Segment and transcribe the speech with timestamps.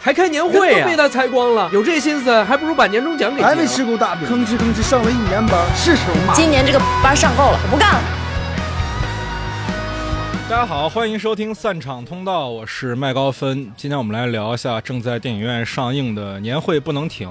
[0.00, 3.66] 还开年会呀、被他猜光了，有这心思，还不如把年终奖给结还没。
[3.66, 6.32] 吃够大饼，吭哧吭哧上了一年班，是时候骂。
[6.34, 8.00] 今年这个班上够了，我不干了。
[10.48, 13.72] 大家好，欢迎收听散场通道，我是麦高芬。
[13.76, 17.28] 今天我们来聊一下正在电影院上映的《年会不能停》。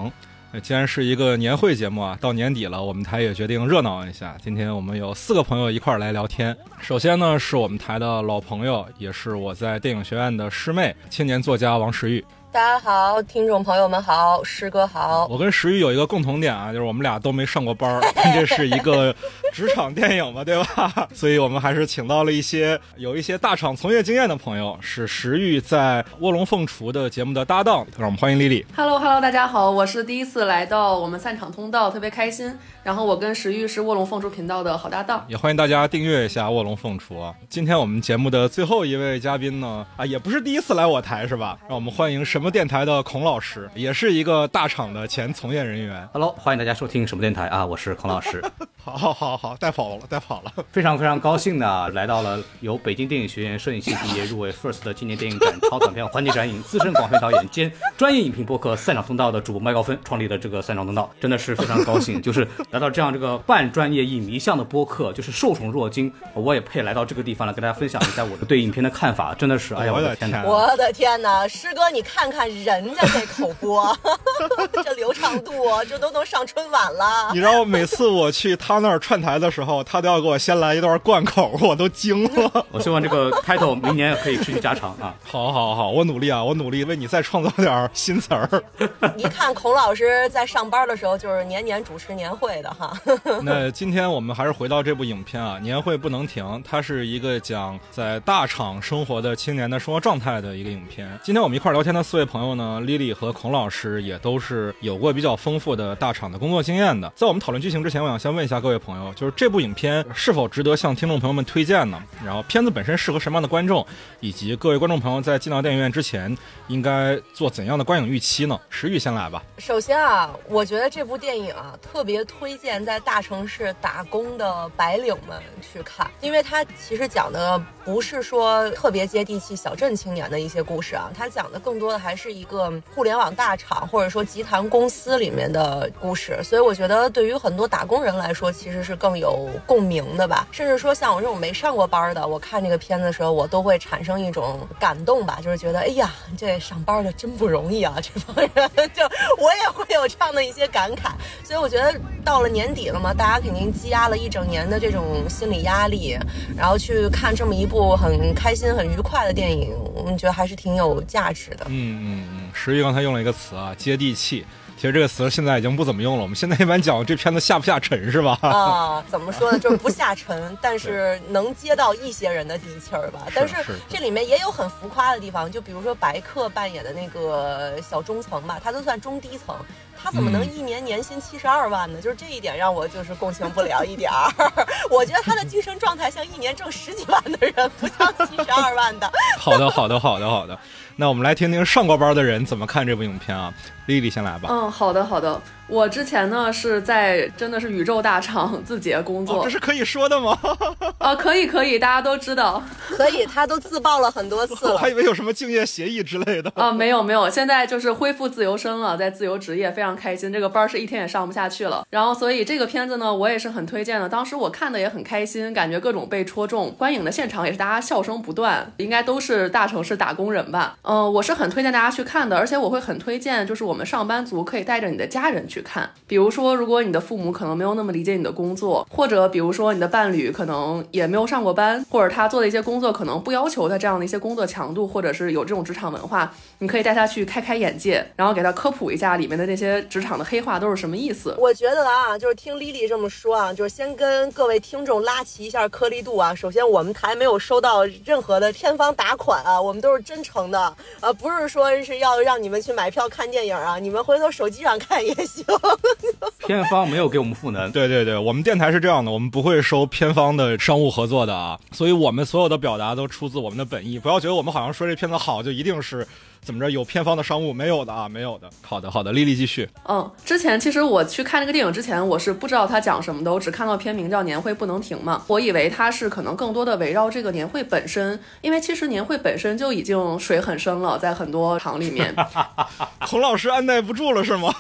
[0.52, 4.36] 那既然是一个年会节目啊，到年底了，我们台也决定热闹一下。
[4.44, 6.56] 今天我们有四个朋友一块儿来聊天。
[6.82, 12.24] 首先呢，是我们台的老朋友，也是我在电影学院的师妹，青年作家王石玉。
[12.58, 15.28] 大家好，听众朋友们好，师哥好。
[15.30, 18.02] 我跟石玉有一个共同点啊，就是我们俩都没上过班儿，
[18.34, 19.16] 这是一个
[19.54, 21.08] 职场电影嘛，对吧？
[21.14, 28.66] 所以我们还是请到了一些有一些大厂从业经验的朋友，是石玉在《卧龙凤雏》的节目的搭档，让我们欢迎丽丽。
[28.76, 32.58] Hello Hello，大家好，我是第一次来到我们散场通道，特别开心。
[32.82, 35.24] 然后我跟石玉是卧龙凤雏频道的好搭档。
[35.28, 37.36] 也欢迎大家订阅一下《卧龙凤雏》啊！
[37.50, 41.60] 今天我们节目的最后一位嘉宾呢，啊，也不是第一次来我台是吧？
[41.68, 46.08] 让我们欢迎什么电台的孔老师，也是一个大厂的前从业人员。
[46.14, 47.66] Hello，欢迎大家收听什么电台啊？
[47.66, 48.44] 我是孔老师，
[48.92, 50.52] 好好好好，带跑了， 带跑了。
[50.72, 70.44] 非常非常高兴的，来到了由北京电影学院摄影系毕业入围 FIRST 的青年电影展超短片环节展影资深广片导演兼专业影评播客散场通道的主播麦高芬创立的这个散场通道，真的是非常高兴， 就是来到这样这个半专业影迷向的播客，就是受宠若惊，我也配来到这个地方来跟大家分享一下我的对影片的看法，真的是，哎呀，我的天哪！
[70.44, 73.98] 我的天哪，师哥，你看看人家这口播，
[74.84, 75.52] 这流畅度，
[75.90, 77.40] 这都能上春晚了你。
[77.40, 82.66] 知道每次我去他那儿串台的时候，他都要给我先来一段贯口，我都惊了。
[82.72, 85.16] 我希望这个 title 明年可以持续加长啊。
[85.24, 88.64] 好好好，我努力啊，我努力为你再创造点新词儿。
[89.18, 92.94] 一看孔老师在上班的时候，就是年年主持年会的哈。
[93.44, 101.08] 那今天我们还是回到这部影片啊，《年会不能停》，它是一个讲在大厂生活的青年的生活状态的一个影片。
[101.24, 107.12] 今天我们一块儿聊天的四位朋友呢，丽丽和孔老师也都是有过比较丰富的大厂的工作经验的。
[107.16, 112.04] 在我们讨论剧情之前，我想先问一下各各位朋友，就是这部影片是否值得向听众朋友们推荐呢？
[112.26, 113.88] 然后片子本身适合什么样的观众，
[114.20, 116.38] 以及各位观众朋友在进到电影院之前
[116.68, 118.60] 应该做怎样的观影预期呢？
[118.70, 119.42] 石玉先来吧。
[119.58, 140.48] 首先啊，我觉得这部电影啊，特别推荐在大城市打工的白领们去看，因为它其实讲的不是说特别接地气小镇青年的一些故事啊，它讲的更多的还是一个互联网大厂或者说集团公司里面的故事，所以我觉得对于很多打工人来说，其实是更有共鸣的吧。
[140.52, 149.04] 甚至说像我这种没上过班的，我看这个片子的时候，我都会产生一种感动吧，就是觉得哎呀，这上班的真不容易啊，这帮人就
[149.38, 151.12] 我也会有这样的一些感慨。
[151.44, 156.18] 所以我觉得到了年底了嘛，大家肯定积压了一整年的这种心理压力，
[156.58, 161.66] 然后去看这么一部很开心、很愉快的电影，我们觉得还是挺有价值的。
[161.68, 164.46] 嗯嗯嗯，石玉刚才用了一个词啊，接地气。
[164.78, 168.38] 其实这个词现在已经不怎么用了，我们现在一般讲这片子下不下沉是吧？
[168.42, 169.58] 啊，怎么说呢？
[169.58, 173.22] 就是不下沉，但是能接到一些人的底气儿吧。
[173.34, 179.56] 但是是这里面也有很浮夸的地方，就比如说白客扮演的那个小中层吧，他都算中低层，
[180.02, 182.02] 他怎么能嗯一年年薪七十二万呢？
[182.02, 184.32] 就是这一点让我就是共情不了一点儿。
[184.90, 189.12] 我觉得他的精神状态像一年挣十几万的人，不像七十二万的。
[189.38, 190.58] 好的，好的，好的，好的。
[191.00, 193.54] 那我们来听听上过班的人怎么看这部影片啊。
[193.86, 194.50] 丽丽先来吧。
[194.52, 195.40] 嗯，好的好的。
[195.68, 200.38] 我之前呢是在真的是宇宙大厂字节工作哦，这是可以说的吗？
[200.98, 202.62] 啊、可以可以，大家都知道
[202.98, 204.88] 可以，他都自曝了很多次了 我还。
[204.90, 206.52] 以为有什么竞业协议之类的。
[206.56, 210.32] 啊、没有没有，现在就是恢复自由身了，在自由职业，非常开心。
[210.32, 214.08] 这个班儿是一天也上不下去了，然后所以这个片子呢，我也是很推荐的。
[214.08, 220.78] 当时我看的也很开心，感觉各种被戳中，观影的现场也是大家笑声不断，应该都是大城市打工人吧。
[220.84, 241.36] 嗯、我是很推荐大家去看的，而且我会很推荐，就是我们上班族可以带着你的家人去看，比如说，如果你的父母可能没有那么理解你的工作，或者比如说你的伴侣可能也没有上过班，或者他做的一些工作可能不要求他这样的一些工作强度，或者是有这种职场文化，你可以带他去开开眼界，然后给他科普一下里面的那些职场的黑话都是什么意思。
[241.38, 246.34] 我觉得啊，就是听丽丽这么说啊，就是先跟各位听众拉齐一下颗粒度啊。
[246.34, 255.46] 首先，我们台没有收到任何的片方打款啊，我们都是真诚的，呃，不是说是要让你们去买票看电影啊，你们回头手机上看也行。
[256.46, 263.98] 片方没有给我们赋能，对对对，我们电台是这样的，我们不会收片方的商务合作的啊，所以我们所有的表达都出自我们的本意。
[263.98, 266.08] 不要觉得我们好像说这片子好就一定是
[266.42, 267.54] 怎么着有偏方的商务？
[267.54, 268.50] 没有的啊，没有的。
[268.62, 269.68] 好的，好的，丽丽继续。
[269.88, 282.16] 嗯，之前其实我去看这个电影之前，我是不知道它讲什么的，我只看到片名叫《年会不能停》嘛，我以为它是可能更多的围绕这个年会本身，因为其实年会本身就已经水很深了，在很多场里面。
[283.08, 284.54] 孔老师按耐不住了是吗？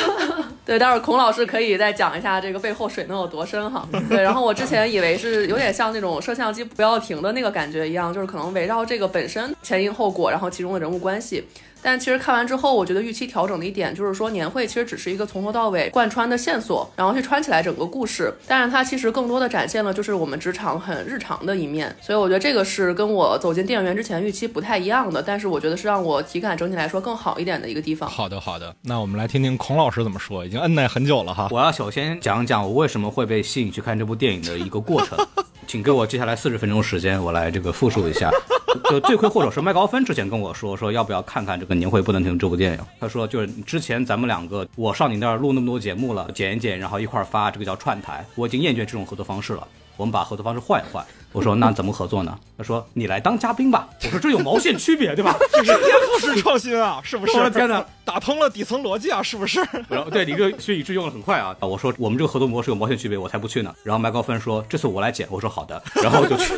[0.64, 3.86] 对，待会儿孔老师可以再讲一下这个背后水能有多深哈。
[4.08, 11.44] 对，然后我之前以为是有点像那种摄像机不要停的那个感觉一样，就是可能围绕这个本身前因后果，然后其中的人物关关系
[11.84, 18.32] 但其实看完之后，我觉得预期调整的一点就是说，年会其实只是一个从头到尾贯穿的线索，然后去穿起来整个故事。
[18.48, 25.22] 但是它其实更多的展现了就是我们职场很日常的一面，所以我觉得这个是跟我走进电影院之前预期不太一样的。
[25.22, 28.08] 但是我觉得是让我体感整体来说更好一点的一个地方。
[28.08, 31.48] 好的，好的，那我们来听听孔老师怎么说，已经摁耐很久了哈。
[31.50, 35.18] 我要首先讲讲我为什么会被吸引去看这部电影的一个过程，
[35.66, 38.30] 请给我接下来四十分钟时间，我来这个复述一下。
[38.90, 42.78] 就罪魁祸首是麦高芬之前跟我说，说要不要看看这个您会不能停这部电影。
[43.00, 49.66] 他说就是之前咱们两个我上你那儿录那么多节目了，剪一剪，然后一块儿发，这个叫串台，我已经厌倦这种合作方式了。
[49.96, 51.04] 我们把合作方式换一换。
[51.34, 52.38] 我说那怎么合作呢？
[52.56, 53.88] 他说你来当嘉宾吧。
[54.04, 55.36] 我说这有毛线区别对吧？
[55.52, 57.36] 这是颠覆式创新啊，是不是？
[57.36, 59.60] 我的天哪， 打通了底层逻辑啊，是不是？
[59.88, 61.54] 然后对你这个学以致用的很快啊。
[61.60, 63.74] 我说我们这个合作模式有毛线区别，我才不去呢。
[63.82, 65.26] 然后麦高芬说这次我来剪。
[65.28, 66.54] 我说好的， 然后就去。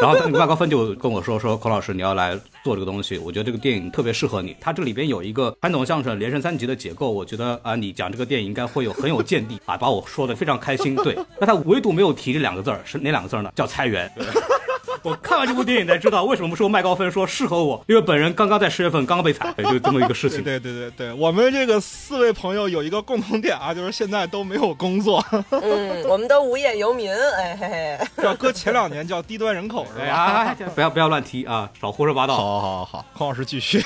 [0.00, 4.56] 然后麦高芬就跟我说说孔老师你要来做这个东西，我觉得这个电影特别适合你。
[4.60, 10.94] 它这里边有一个传统相声连升三级的结构，我觉得啊你讲这个电影应该会有很有见地啊，把我说的非常开心。
[10.96, 13.50] 对，那他唯独没有提这两个字儿是哪两个字儿呢？
[13.56, 14.10] 叫裁员。
[14.20, 14.78] Yeah.
[15.02, 20.42] 我看完这部电影才知道为什么说麦高芬说适合我，因为本人刚刚在十月份刚刚被裁， 就这么一个事情。
[20.42, 25.24] 对对对对，我们这个四位朋友有一个共同点啊，就是现在都没有工作。
[25.50, 27.98] 嗯，我们都无业游民，哎嘿嘿。
[28.22, 30.54] 要搁前两年叫低端人口是吧？
[30.74, 32.36] 不要不要乱提啊，少胡说八道。
[32.36, 33.82] 好好好，孔老师继续。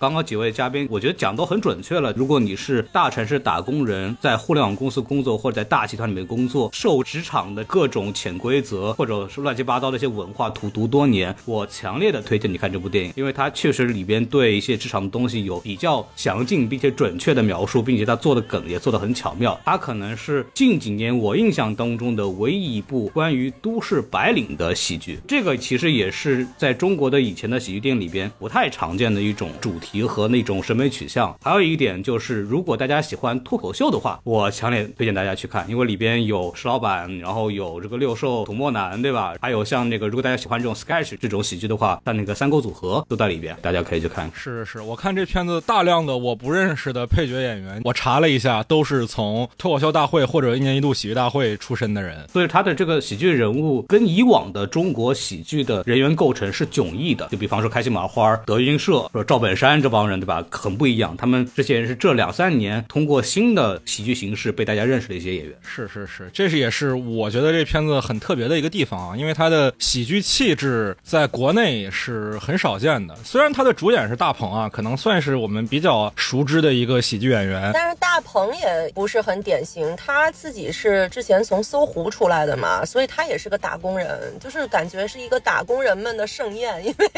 [0.00, 2.12] 刚刚几位嘉宾，我觉得讲都很准确了。
[2.16, 10.50] 如果你是大城市打工人，在互联网公司工作或者在大集团里面工作，受职场的各种潜规则或者是乱七八糟的一些文化。
[10.56, 19.58] 荼毒多年，我强烈的推荐你看这部电影，因为它确实里边对一些职场的东西有比较详尽并且准确的描述，并且它做的梗也做得很巧妙。
[19.66, 25.18] 它可能是近几年我印象当中的唯一一部关于都市白领的喜剧。
[25.28, 31.36] 这个其实也是在中国的以前的喜剧电影里边不太常见的一种主题和那种审美取向。
[31.42, 39.34] 还有一点就是，如果大家喜欢脱口秀的话，我强烈推荐大家去看，因为里边有石老板，然后有这个六兽、土默男，对吧？
[39.40, 44.30] 还有像那个，如果大家喜喜欢这种 sketch 这种喜剧的话，像那个三沟组合都在里边，大家可以去看。
[44.32, 57.26] 是是是，我看这片子大量的我不认识的配角演员，我查了一下，都是从脱口秀大会或者一年一度喜剧大会出身的人，所以他的这个喜剧人物跟以往的中国喜剧的人员构成是迥异的。
[57.26, 60.46] 就比方说开心麻花、德云社、说赵本山这帮人，对吧？
[60.48, 61.16] 很不一样。
[61.16, 65.52] 他们这些人是这两三年通过新的喜剧形式被大家认识的一些演员。
[65.60, 70.94] 是是是，这是也是我觉得这片子很特别的一个地方啊，因为它的喜剧气质。
[71.02, 87.10] 在国内是很少见的，虽然他的主演是大鹏啊，可能算是我们比较熟知的一个喜剧演员，但是大鹏也不是很典型，他自己是之前从搜狐出来的嘛，所以他也是个打工人，就是感觉是一个打工人们的盛宴，因为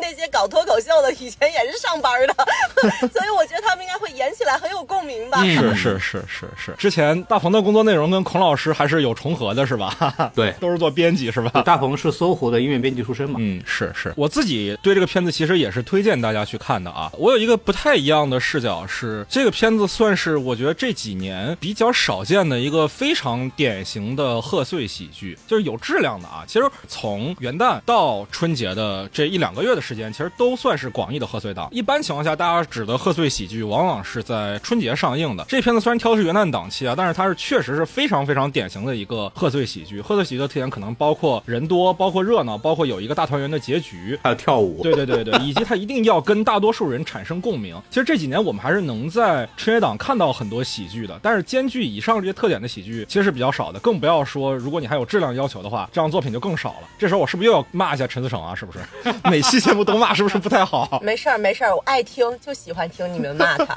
[0.00, 2.34] 那些搞脱口秀的以前也是上班的，
[3.14, 5.44] 所以我觉得他们应该会演起来很有共鸣吧。
[5.44, 10.32] 是是是是是，之前大鹏的工作内容跟孔老师还是有重合的，是吧？
[10.34, 11.62] 对， 都是做编辑，是吧？
[11.62, 12.80] 大鹏是搜狐的音乐。
[12.80, 17.12] 编辑出身嘛，嗯，是是，我自己对这个片子其实也是推荐大家去看的啊。
[17.18, 26.42] 我有一个不太一样的视角，是这个片子算是我觉得这几年比较少见的一个非常典型的贺岁喜剧，就是有质量的啊。
[26.46, 31.68] 其实从元旦到春节的这一两个月的时间，其实都算是广义的贺岁档。
[31.70, 35.44] 一般情况下，大家指的贺岁喜剧往往是在春节上映的。
[35.46, 40.00] 这片子虽然挑的是元旦档期啊，但是它是确实是非常非常典型的一个贺岁喜剧。
[40.00, 42.70] 贺岁喜剧的特点可能包括人多，包括热闹，包。
[42.70, 47.78] 括有一个大团圆的结局，还有跳舞，对对对对， 以及他一定要跟大多数人产生共鸣。
[47.90, 53.78] 其实这几年我们还是能在春节档看到很多喜剧的，但是兼具以上这些特点的喜剧其实是比较少的。
[53.80, 56.88] 更不要说如果你还有质量要求的话，这样作品就更少了。
[56.98, 58.54] 这时候我是不是又要骂一下陈思诚啊？
[58.54, 58.78] 是不是
[59.28, 61.00] 每期节目都骂，是不是不太好？
[61.04, 63.76] 没事儿没事儿，我爱听，就喜欢听你们骂他。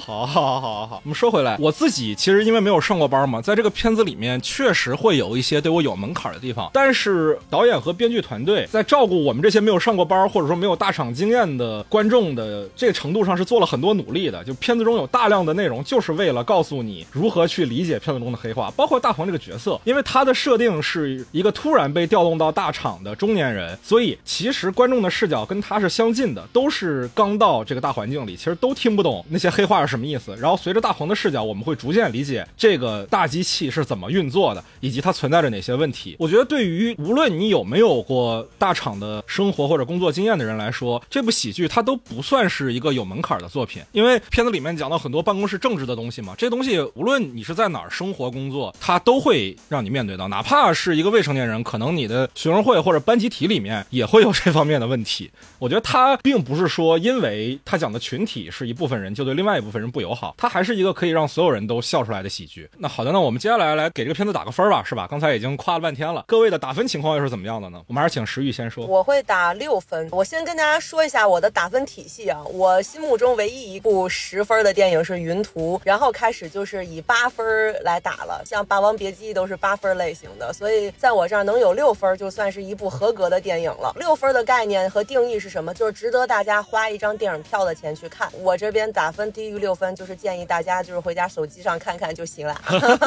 [0.00, 1.00] 好，好，好，好，好。
[1.04, 6.68] 我们说回来，我自己其实因为没有上过班嘛，在这个片子里面确实会有一些对我有门槛的地方。
[6.72, 14.42] 但是导演和编剧团队在照顾我们这些没有上过班或者说没有大厂经验的观众的这个程度上是做了很多努力的。
[14.44, 30.34] 就片子中有大量的内容，就是为了告诉你如何去理解片子中的黑化，包括大鹏这个角色，因为他的设定是一个突然被调动到大厂的中年人，所以其实观众的视角跟他是相近的，都是刚到这个大环境里，其实都听不懂那些黑话是什么意思。
[30.36, 36.16] 然后随着大鹏的视角，我们会逐渐理解这个大机器是怎么运作的，以及它存在着哪些问题。
[36.18, 55.30] 我觉得对于无论你有没有过大厂的生活或者工作经验的人来说，这部喜剧它都不算是一个有门槛的作品，因为片子里面讲到很多办公室政治的东西嘛，这东西无论你是在哪儿生活工作，它都会让你面对到，哪怕是一个未成年人，可能你的学生会或者班集体里面也会有这方面的问题。
[55.60, 62.68] 我觉得它并不是说因为他讲的群体是一部分人就对另外一部分人不友好，它还是一个可以让所有人都笑出来的喜剧。
[62.78, 65.06] 那好的，那我们接下来来给这个片子打个分吧，是吧？
[65.08, 67.82] 刚才已经夸了半天了，各位的打分情况又是怎么样的呢？
[67.86, 68.86] 我们还是请石玉先说。
[68.86, 70.08] 我会打六分。
[70.10, 77.44] 我先跟大家说一下我的打分体系啊，我心目中唯一一部十分的电影是《云图》，然后开始就是以八分
[77.82, 83.92] 来打了，像《霸王别姬》都是八分类型的，所以在我这儿能有六分，就算是一部合格的电影了。
[83.96, 85.72] 六分的概念和定义是什么？
[85.74, 88.30] 就是值得大家花一张电影票的钱去看。
[88.40, 92.60] 我这边打分低于六分，就是建议大家就是回家手机上看看就行了。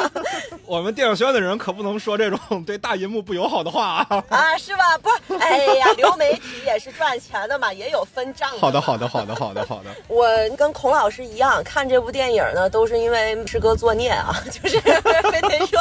[0.65, 4.23] 我们电影学院的人可不能说这种对大银幕不友好的话啊！
[4.29, 4.97] 啊，是吧？
[4.97, 8.49] 不是，哎呀， 流媒体也是赚钱的嘛，也有分账。
[8.59, 9.89] 好的，好的，好的，好的，好的。
[10.07, 15.79] 我跟孔老师一样，看这部电影呢，都是因为师哥作孽啊， 就是非得说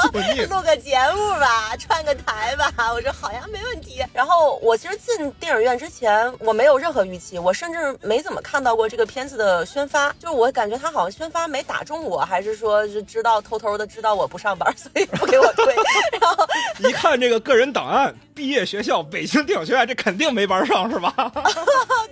[0.48, 2.72] 录个节目吧，串个台吧。
[2.94, 4.02] 我说好呀，没问题。
[4.12, 15.74] 然后我其实进电影院之前，我没有任何预期，我甚至没怎么看到过这个片子的宣发，就是我感觉他好像宣发没打中我，还是说是知道偷偷的知道我不上班，所以不给我推。
[16.20, 16.46] 然后
[16.78, 21.12] 一看这个个人档案，毕业学校北京电影学院，这肯定没班上是吧？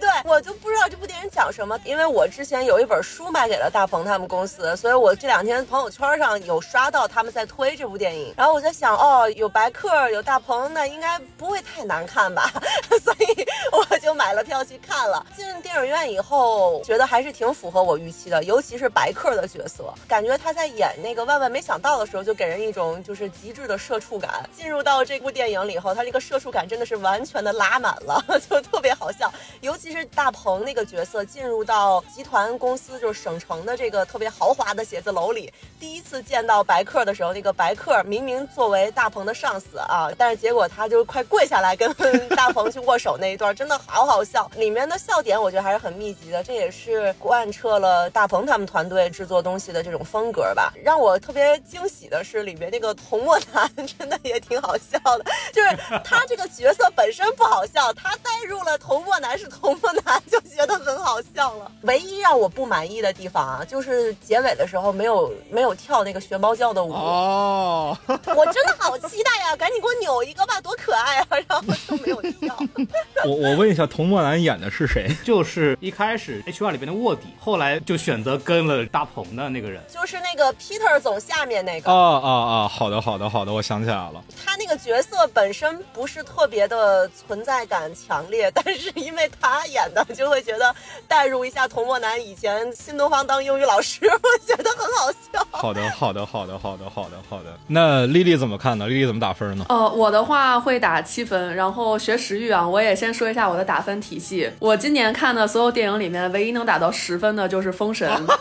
[0.00, 12.50] 对我就不知道这部电影讲什么，因为我之前有一本书卖给了大鹏他们公司，所以我这两天朋友圈上有刷到他们在推这部电影，然后我在想，哦，有白客，有大鹏，那应该不会太难看吧？
[13.02, 15.24] 所以我就买了票去看了。
[15.36, 24.48] 进电影院以后，觉得还是挺符合我预期的，尤其是白客的角色，感觉他在演那个万万没想到的时候，就给人一种就是极致的社畜感。
[24.56, 29.32] 进入到这部电影里以后，他这个社畜感真的是完全的拉满了， 就特别好笑。
[29.62, 41.92] 尤其是大鹏那个角色进入到集团公司，就是省城的这个特别豪华的写字楼里，第一次见到白客的时候，那个白客明明作为大鹏的上司啊，但是结果他就快跪下来跟
[42.36, 44.48] 大鹏去握手那一段，真的好好笑。
[44.54, 50.72] 里面的笑点我觉得还是很密集的，这也是贯彻了大鹏他们团队制作东西的这种风格吧。
[50.84, 53.68] 让我特别惊喜的是，里面那个童漠男
[53.98, 61.70] 真的也挺好笑的，就是他这个角色本身不好笑，他带入了童漠男是童漠男，就觉得很好笑了。
[61.82, 66.92] 唯一让我不满意的地方啊，就是结尾的时候没有没有跳那个学猫叫的舞。
[66.92, 69.56] 哦，我真的好期待呀！
[69.56, 71.26] 赶紧给我扭一个吧，多可爱啊！
[71.48, 72.56] 然后就没有跳。
[73.24, 75.14] 我我问一下，童漠男演的是谁？
[75.22, 79.82] 就是一开始 H R 里边的卧底，后来就选择跟了大鹏的那个人。
[79.92, 81.92] 就是那个 Peter 总下面那个。
[81.92, 82.68] 啊啊啊！
[82.68, 84.22] 好的好的好的，我想起来了。
[84.42, 90.74] 他那个角色本身不是特别的存在感强烈，但是因为他演的，就会觉得
[91.06, 95.46] 代入一下童漠男以前新东方当英语老师， 我觉得很好笑。
[95.52, 97.56] 好的好的好的好的好的好的。
[97.68, 98.88] 那丽丽怎么看呢？
[98.88, 99.64] 丽丽怎么打分呢？
[99.68, 104.50] 呃，我的话会打七分，然后学时域啊，我也先说一下我的打分体系。
[104.58, 108.10] 我今年看的所有电影里面，唯一能打到十分的就是《封神》。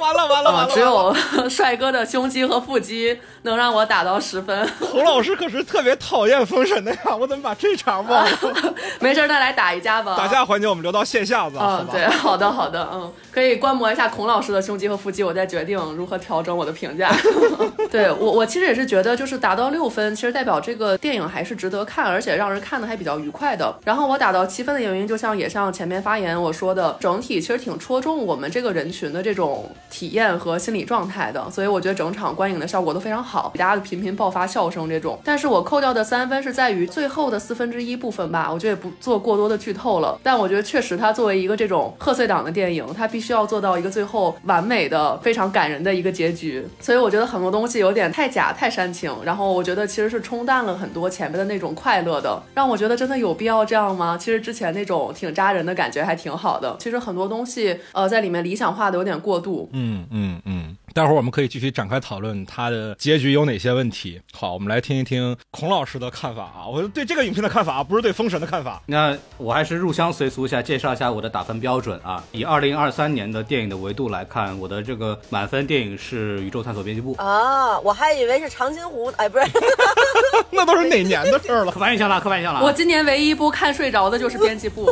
[0.00, 0.74] 完了完了完了！
[0.74, 1.14] 只有
[1.50, 4.66] 帅哥的胸肌和腹肌能让我打到十分。
[4.80, 8.30] 侯老师可是特别讨厌《封神》的呀，我怎么把这茬忘了？
[9.00, 10.16] 没事，再来打一架吧。
[10.16, 11.80] 打架环节我们留到线下吧。
[11.80, 17.10] 嗯，对，好的好的，嗯，可以观摩一下孔老师的胸肌和腹肌，我再决定如何调整我的评价。
[17.90, 23.74] 对我，我其实也是觉得，就是打到六分，其实代表这个电影还是值得看，而且让人看的还比较愉快的。
[23.84, 35.18] 然后我打到七分的原因，就像也像前面发言我说的，整体其实挺戳中我们这个人群的这种体验和心理状态的，所以我觉得整场观影的效果都非常好，大家频频爆发笑声这种。
[35.24, 40.20] 但是我扣掉的三分是在在于最后的四分之一部分吧，我觉得也不做过多的剧透了。
[40.22, 46.62] 但我觉得确实它作为一个这种贺岁档的电影，它必须要做到一个最后完美的、非常感人的一个结局。
[46.78, 54.18] 所以我觉得很多东西有点太假、太煽情，然后我觉得其实是冲淡了很多前面的那种快乐的，让我觉得真的有必要这样吗？
[54.18, 56.76] 其实之前那种挺扎人的感觉还挺好的。
[56.78, 59.70] 其实很多东西呃在里面理想化的有点过度。
[59.72, 60.76] 嗯嗯嗯。
[60.92, 64.20] 待会儿我们可以继续展开讨论它的结局有哪些问题。
[64.32, 68.82] 好，我们来听一听孔老师的看法啊，我对这个影片的看法，不是对《封神》的看法。
[68.86, 72.22] 那我还是入乡随俗一下，介绍一下我的打分标准啊。
[72.32, 79.44] 以二零二三年的电影的维度来看，我的这个满分电影是《宇宙探索编辑部》啊，我还以为是长津湖，哎，不是
[80.50, 81.70] 那都是哪年的事儿了？
[81.72, 82.60] 刻板印象了，刻板印象了。
[82.62, 84.86] 我今年唯一一部看睡着的就是编辑部。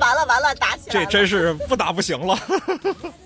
[0.00, 1.04] 完了完了，打起来了！
[1.04, 2.38] 这真是不打不行了。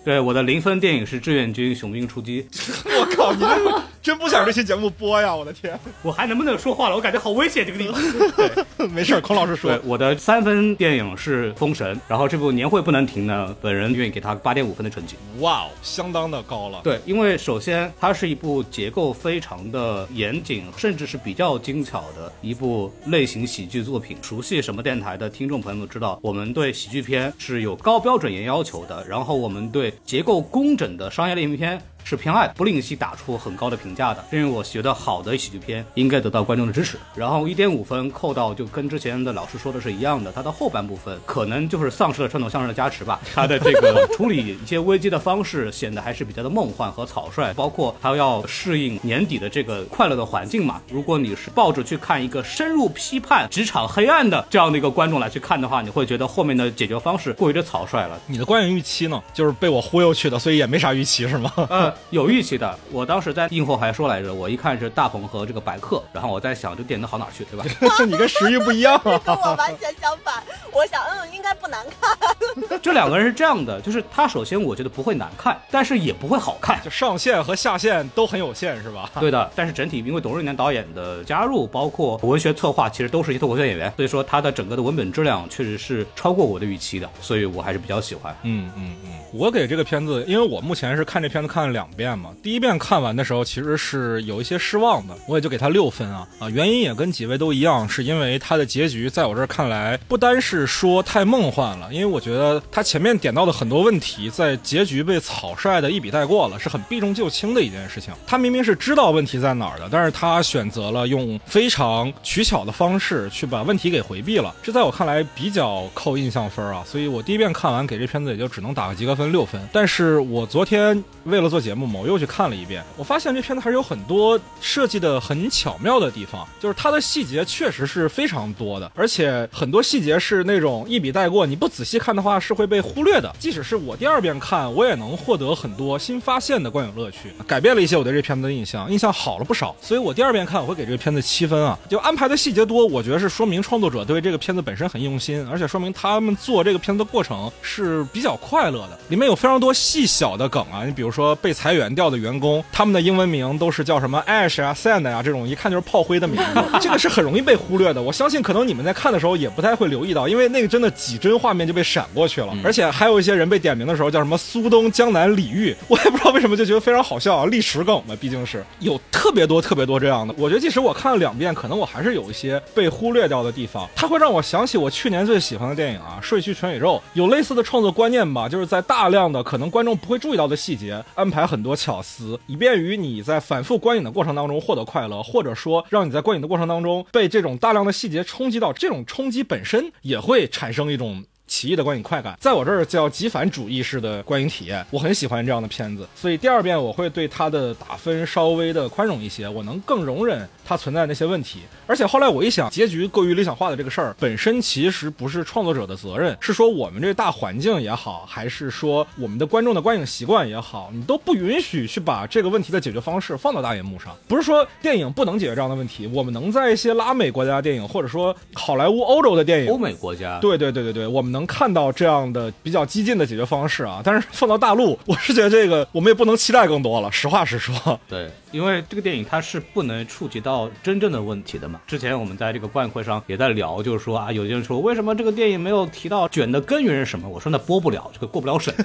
[0.05, 2.47] 对，我的零分电影是《志愿军：雄兵出击》。
[2.85, 5.35] 我靠，你这真不想这期节目播呀！
[5.35, 6.95] 我的天，我还能不能说话了？
[6.95, 7.99] 我感觉好危险这个地方。
[8.77, 9.81] 对，没事，孔老师说。
[9.83, 15.17] 我的三分电影是《封神》，然后这部年会不能停呢，本人愿意给他八点五分的成绩。
[15.41, 16.83] 哇哦，相当的高了。
[16.85, 24.19] 对，因为首先它是一部结构非常的严谨，甚至是比较精巧的一部类型喜剧作品。
[24.21, 31.81] 熟悉什么电台的听众朋友们知道，我们对喜剧片是有高标准严要求的，然后我们对结构工整的商业类型片。
[32.05, 36.99] 是偏爱，不吝惜打出很高的评价的，认为我觉得好的喜剧片应该得到观众的支持。
[37.17, 43.19] 然后一点五分扣到，就跟之前的老师说的是一样的，它的后半部分可能就是丧失了传统相声的加持吧。
[43.35, 50.83] 它的这个 处理一些危机的方式显得还是比较的梦幻和草率，包括它要适应年底的这个快乐的环境嘛。
[50.91, 58.21] 如果你是抱着去看一个深入批判职场黑暗的这样的一个观众来去看的话，你会觉得后面的解决方式过于的草率了。
[58.27, 59.23] 你的观影预期呢？
[59.33, 61.51] 就是被我忽悠去的，所以也没啥预期是吗？
[61.71, 61.94] 嗯。
[62.11, 67.65] 有预期的，我当时在映后还说来着，我一看是大鹏和这个白客，然后我在想这电影能好哪去，对吧？
[68.05, 70.43] 你跟石玉不一样啊，跟我完全相反。
[70.73, 72.81] 我想，嗯，应该不难看。
[72.83, 79.11] 这两个人是这样的，就是他首先我觉得不会难看，但是也不会好看，就上限和下限都很有限，是吧？
[79.21, 79.51] 对的。
[79.55, 88.37] 但是整体因为董瑞年导演的加入，包括文学策划，其实都是一些脱口秀演员，所以说他的整个的文本质量确实是超过我的预期的，所以我还是比较喜欢。
[88.43, 92.31] 嗯嗯嗯，我给这个片子，因为我目前是看这片子看了两两遍嘛。
[92.43, 108.15] 第一遍看完的时候，其实是有一些失望的，我也就给他六分啊啊，原因也跟几位都一样，是因为他的结局在我这儿看来，不单是说太梦幻了，因为我觉得他前面点到的很多问题，在结局被草率的一笔带过了，是很避重就轻的一件事情。
[108.27, 119.61] 他明明是知道问题在哪儿的，但是他选择了用非常取巧的方式去把问题给回避了，这在我看来比较扣印象分啊，所以我第一遍看完给这片子也就只能打个及格分六分。
[119.73, 122.15] 但是我昨天为了做节嘛，我又。
[122.15, 133.35] 去看了一遍，我发现这片子还是有很多设计的很巧妙的地方，就是它的细节确实是非常多的，而且很多细节是那种一笔带过，你不仔细看的话是会被忽略的。
[133.37, 139.75] 即使是我第二遍看，我也能获得很多新发现的观影乐趣，改变了一些我对这片子的印象，印象好了不少。
[139.83, 141.77] 所以我第二遍看，我会给这个片子七分啊。
[141.91, 148.97] 就安排的细节多，我觉得是说明创作者对这个片子本身很用心，而且说明他们做这个片子的过程是比较快乐的。
[149.09, 152.05] 里面有非常多细小的梗啊，你比如说被裁员掉。
[152.05, 158.03] 的员工，他们的英文名都是叫什么 Ash 啊、Sand 啊这种，一看就是炮灰的名字， 这个是很容易被忽略的。
[158.03, 162.55] 我相信可能你们在看的时候也不太会留意到，因为那个真的几帧画面就被闪过去了。
[162.63, 170.35] 而且还有一些人被点名的时候叫什么苏东、江南、李煜，我也不知道为什么就觉得非常好笑啊，历史梗嘛，毕竟是有特别多特别多这样的。
[170.37, 173.89] 我觉得即使我看了两遍，可能我还是有一些被忽略掉的地方。
[173.97, 182.01] 它会让我想起我去年最喜欢的电影啊，《睡去全宇宙》，有类似的创作观念吧，就是在大量的可能观众不会注意到的细节安排很多巧。
[182.03, 191.25] 思，以便于你在反复观影的过程当中获得快乐，或者说让你在观影的过程当中被这种大量的细节冲击到，这种冲击本身也会产生一种。
[191.47, 201.61] 奇异的观影快感，在我这儿叫极反主义式的观影体验，我很喜欢这样的片子，所以第二遍我会对它的打分稍微的宽容一些，我能更容忍它存在那些问题。
[201.87, 214.17] 而且后来我一想，结局过于理想化的这个事儿本身其实不是创作者的责任，是说我们这大环境也好，还是说我们的观众的观影习惯也好，你都不允许去把这个问题的解决方式放到大荧幕上。
[214.27, 221.35] 不是说电影不能解决这样的问题，我们能在一些拉美国家电影，或者说好莱坞欧洲的电影，欧美国家，对对对对对，我们。
[221.35, 224.01] 能看到这样的比较激进的解决方式啊。
[224.05, 227.11] 但是放到大陆，我是觉得这个我们也不能期待更多了。
[227.11, 231.81] 实话实说，对，因为这个电影它是不能触及到真正的问题的嘛。
[231.87, 237.29] 之前我们在这个观影会上也在聊，就是说啊，有些人说为什么这个电影没有提到卷的根源是什么？
[237.29, 238.75] 我说那播不了，这个过不了审。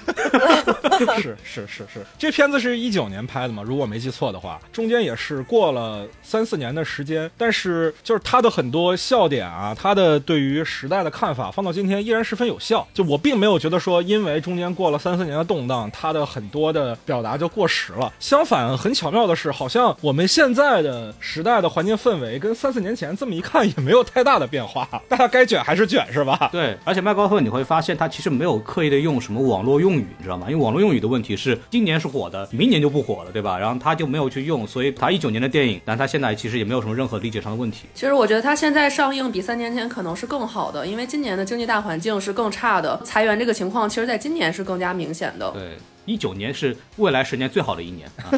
[1.21, 12.85] 是是是是，这片子是一九年拍的嘛，如果没记错的话，中间也是过了三四年的时间，但是就是它的很多笑点啊，它的对于时代的看法，放到今天依然十分有效。
[12.93, 18.11] 就我并没有觉得说，因为中间过了三四年的动荡，它的很多的表达就过时了。
[18.19, 26.49] 相反，很巧妙的是，好像我们现在的时代的环境氛围跟三四年前这么一看也没有太大的变化，大家该卷还是卷，是吧？
[26.51, 30.47] 对，而且麦高芬你会发现，他其实没有刻意的用什么网络用语，你知道吗？
[30.49, 33.57] 因为网络用语的问题是，今年是火的，明年就不火了，对吧？
[33.57, 37.87] 然后他就没有去用，所以他一九年的电影，但他现在其实也没有什么任何理解上的问题。
[37.93, 45.51] 其实我觉得他现在上映比三年前可能是更好的，因为今年的经济大环境是更差的，裁员这个情况，其实在今年是更加明显的。
[45.51, 48.31] 对，一九年是未来十年最好的一年啊。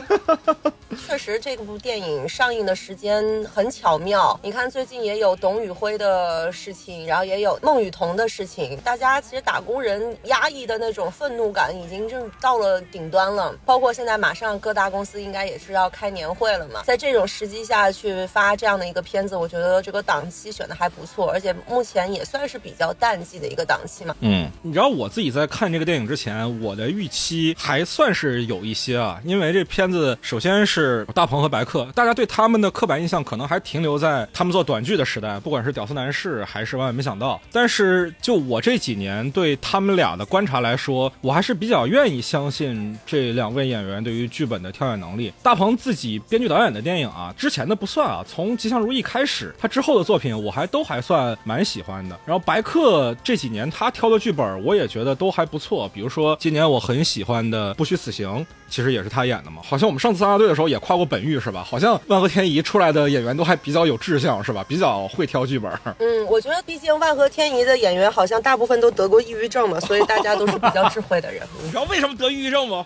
[1.07, 4.37] 确实，这部电影上映的时间很巧妙。
[4.43, 8.77] 你看，最近也有董宇辉的事情，然后也有孟雨桐的事情。
[8.83, 13.55] 大家其实打工人压抑的那种愤怒感已经正到了顶端了。
[13.65, 24.15] 包括现在马上各大公司应该也是要开年会了嘛，在这种时机下去发这样的一个片子，我觉得这个档期选的还不错，而且目前也算是比较淡季的一个档期嘛。
[24.19, 37.35] 嗯，你知道我自己在看这个电影之前，我的预期还算是有一些啊，因为这片子首先是是大鹏和白客，大家对他们的刻板印象可能还停留在他们做短剧的时代，不管是《屌丝男士》还是《万万没想到》。
[37.51, 45.31] 但是就我这几年对他们俩的观察来说，我还是比较愿意相信这两位演员对于剧本的挑选能力。
[45.43, 52.19] 大鹏自己编剧导演的电影啊，之前的不算啊，从《吉祥如意》开始，他之后的作品我还都还算蛮喜欢的。
[52.25, 55.89] 然后白客这几年他挑的剧本，我也觉得都还不错。
[55.93, 58.29] 比如说今年我很喜欢的《不虚此行》，
[58.69, 59.61] 其实也是他演的嘛。
[59.63, 61.63] 好像我们上次三大队的时候也跨过本域是吧？
[61.63, 64.65] 好像万和天宜出来的演员都还比较有志向是吧？
[64.67, 65.71] 比较会挑剧本。
[65.99, 71.43] 嗯，我觉得毕竟万和天宜的演员好像大部分都得过抑郁症嘛，所以大家都是比较智慧的人。
[71.63, 72.85] 你知道为什么得抑郁症吗？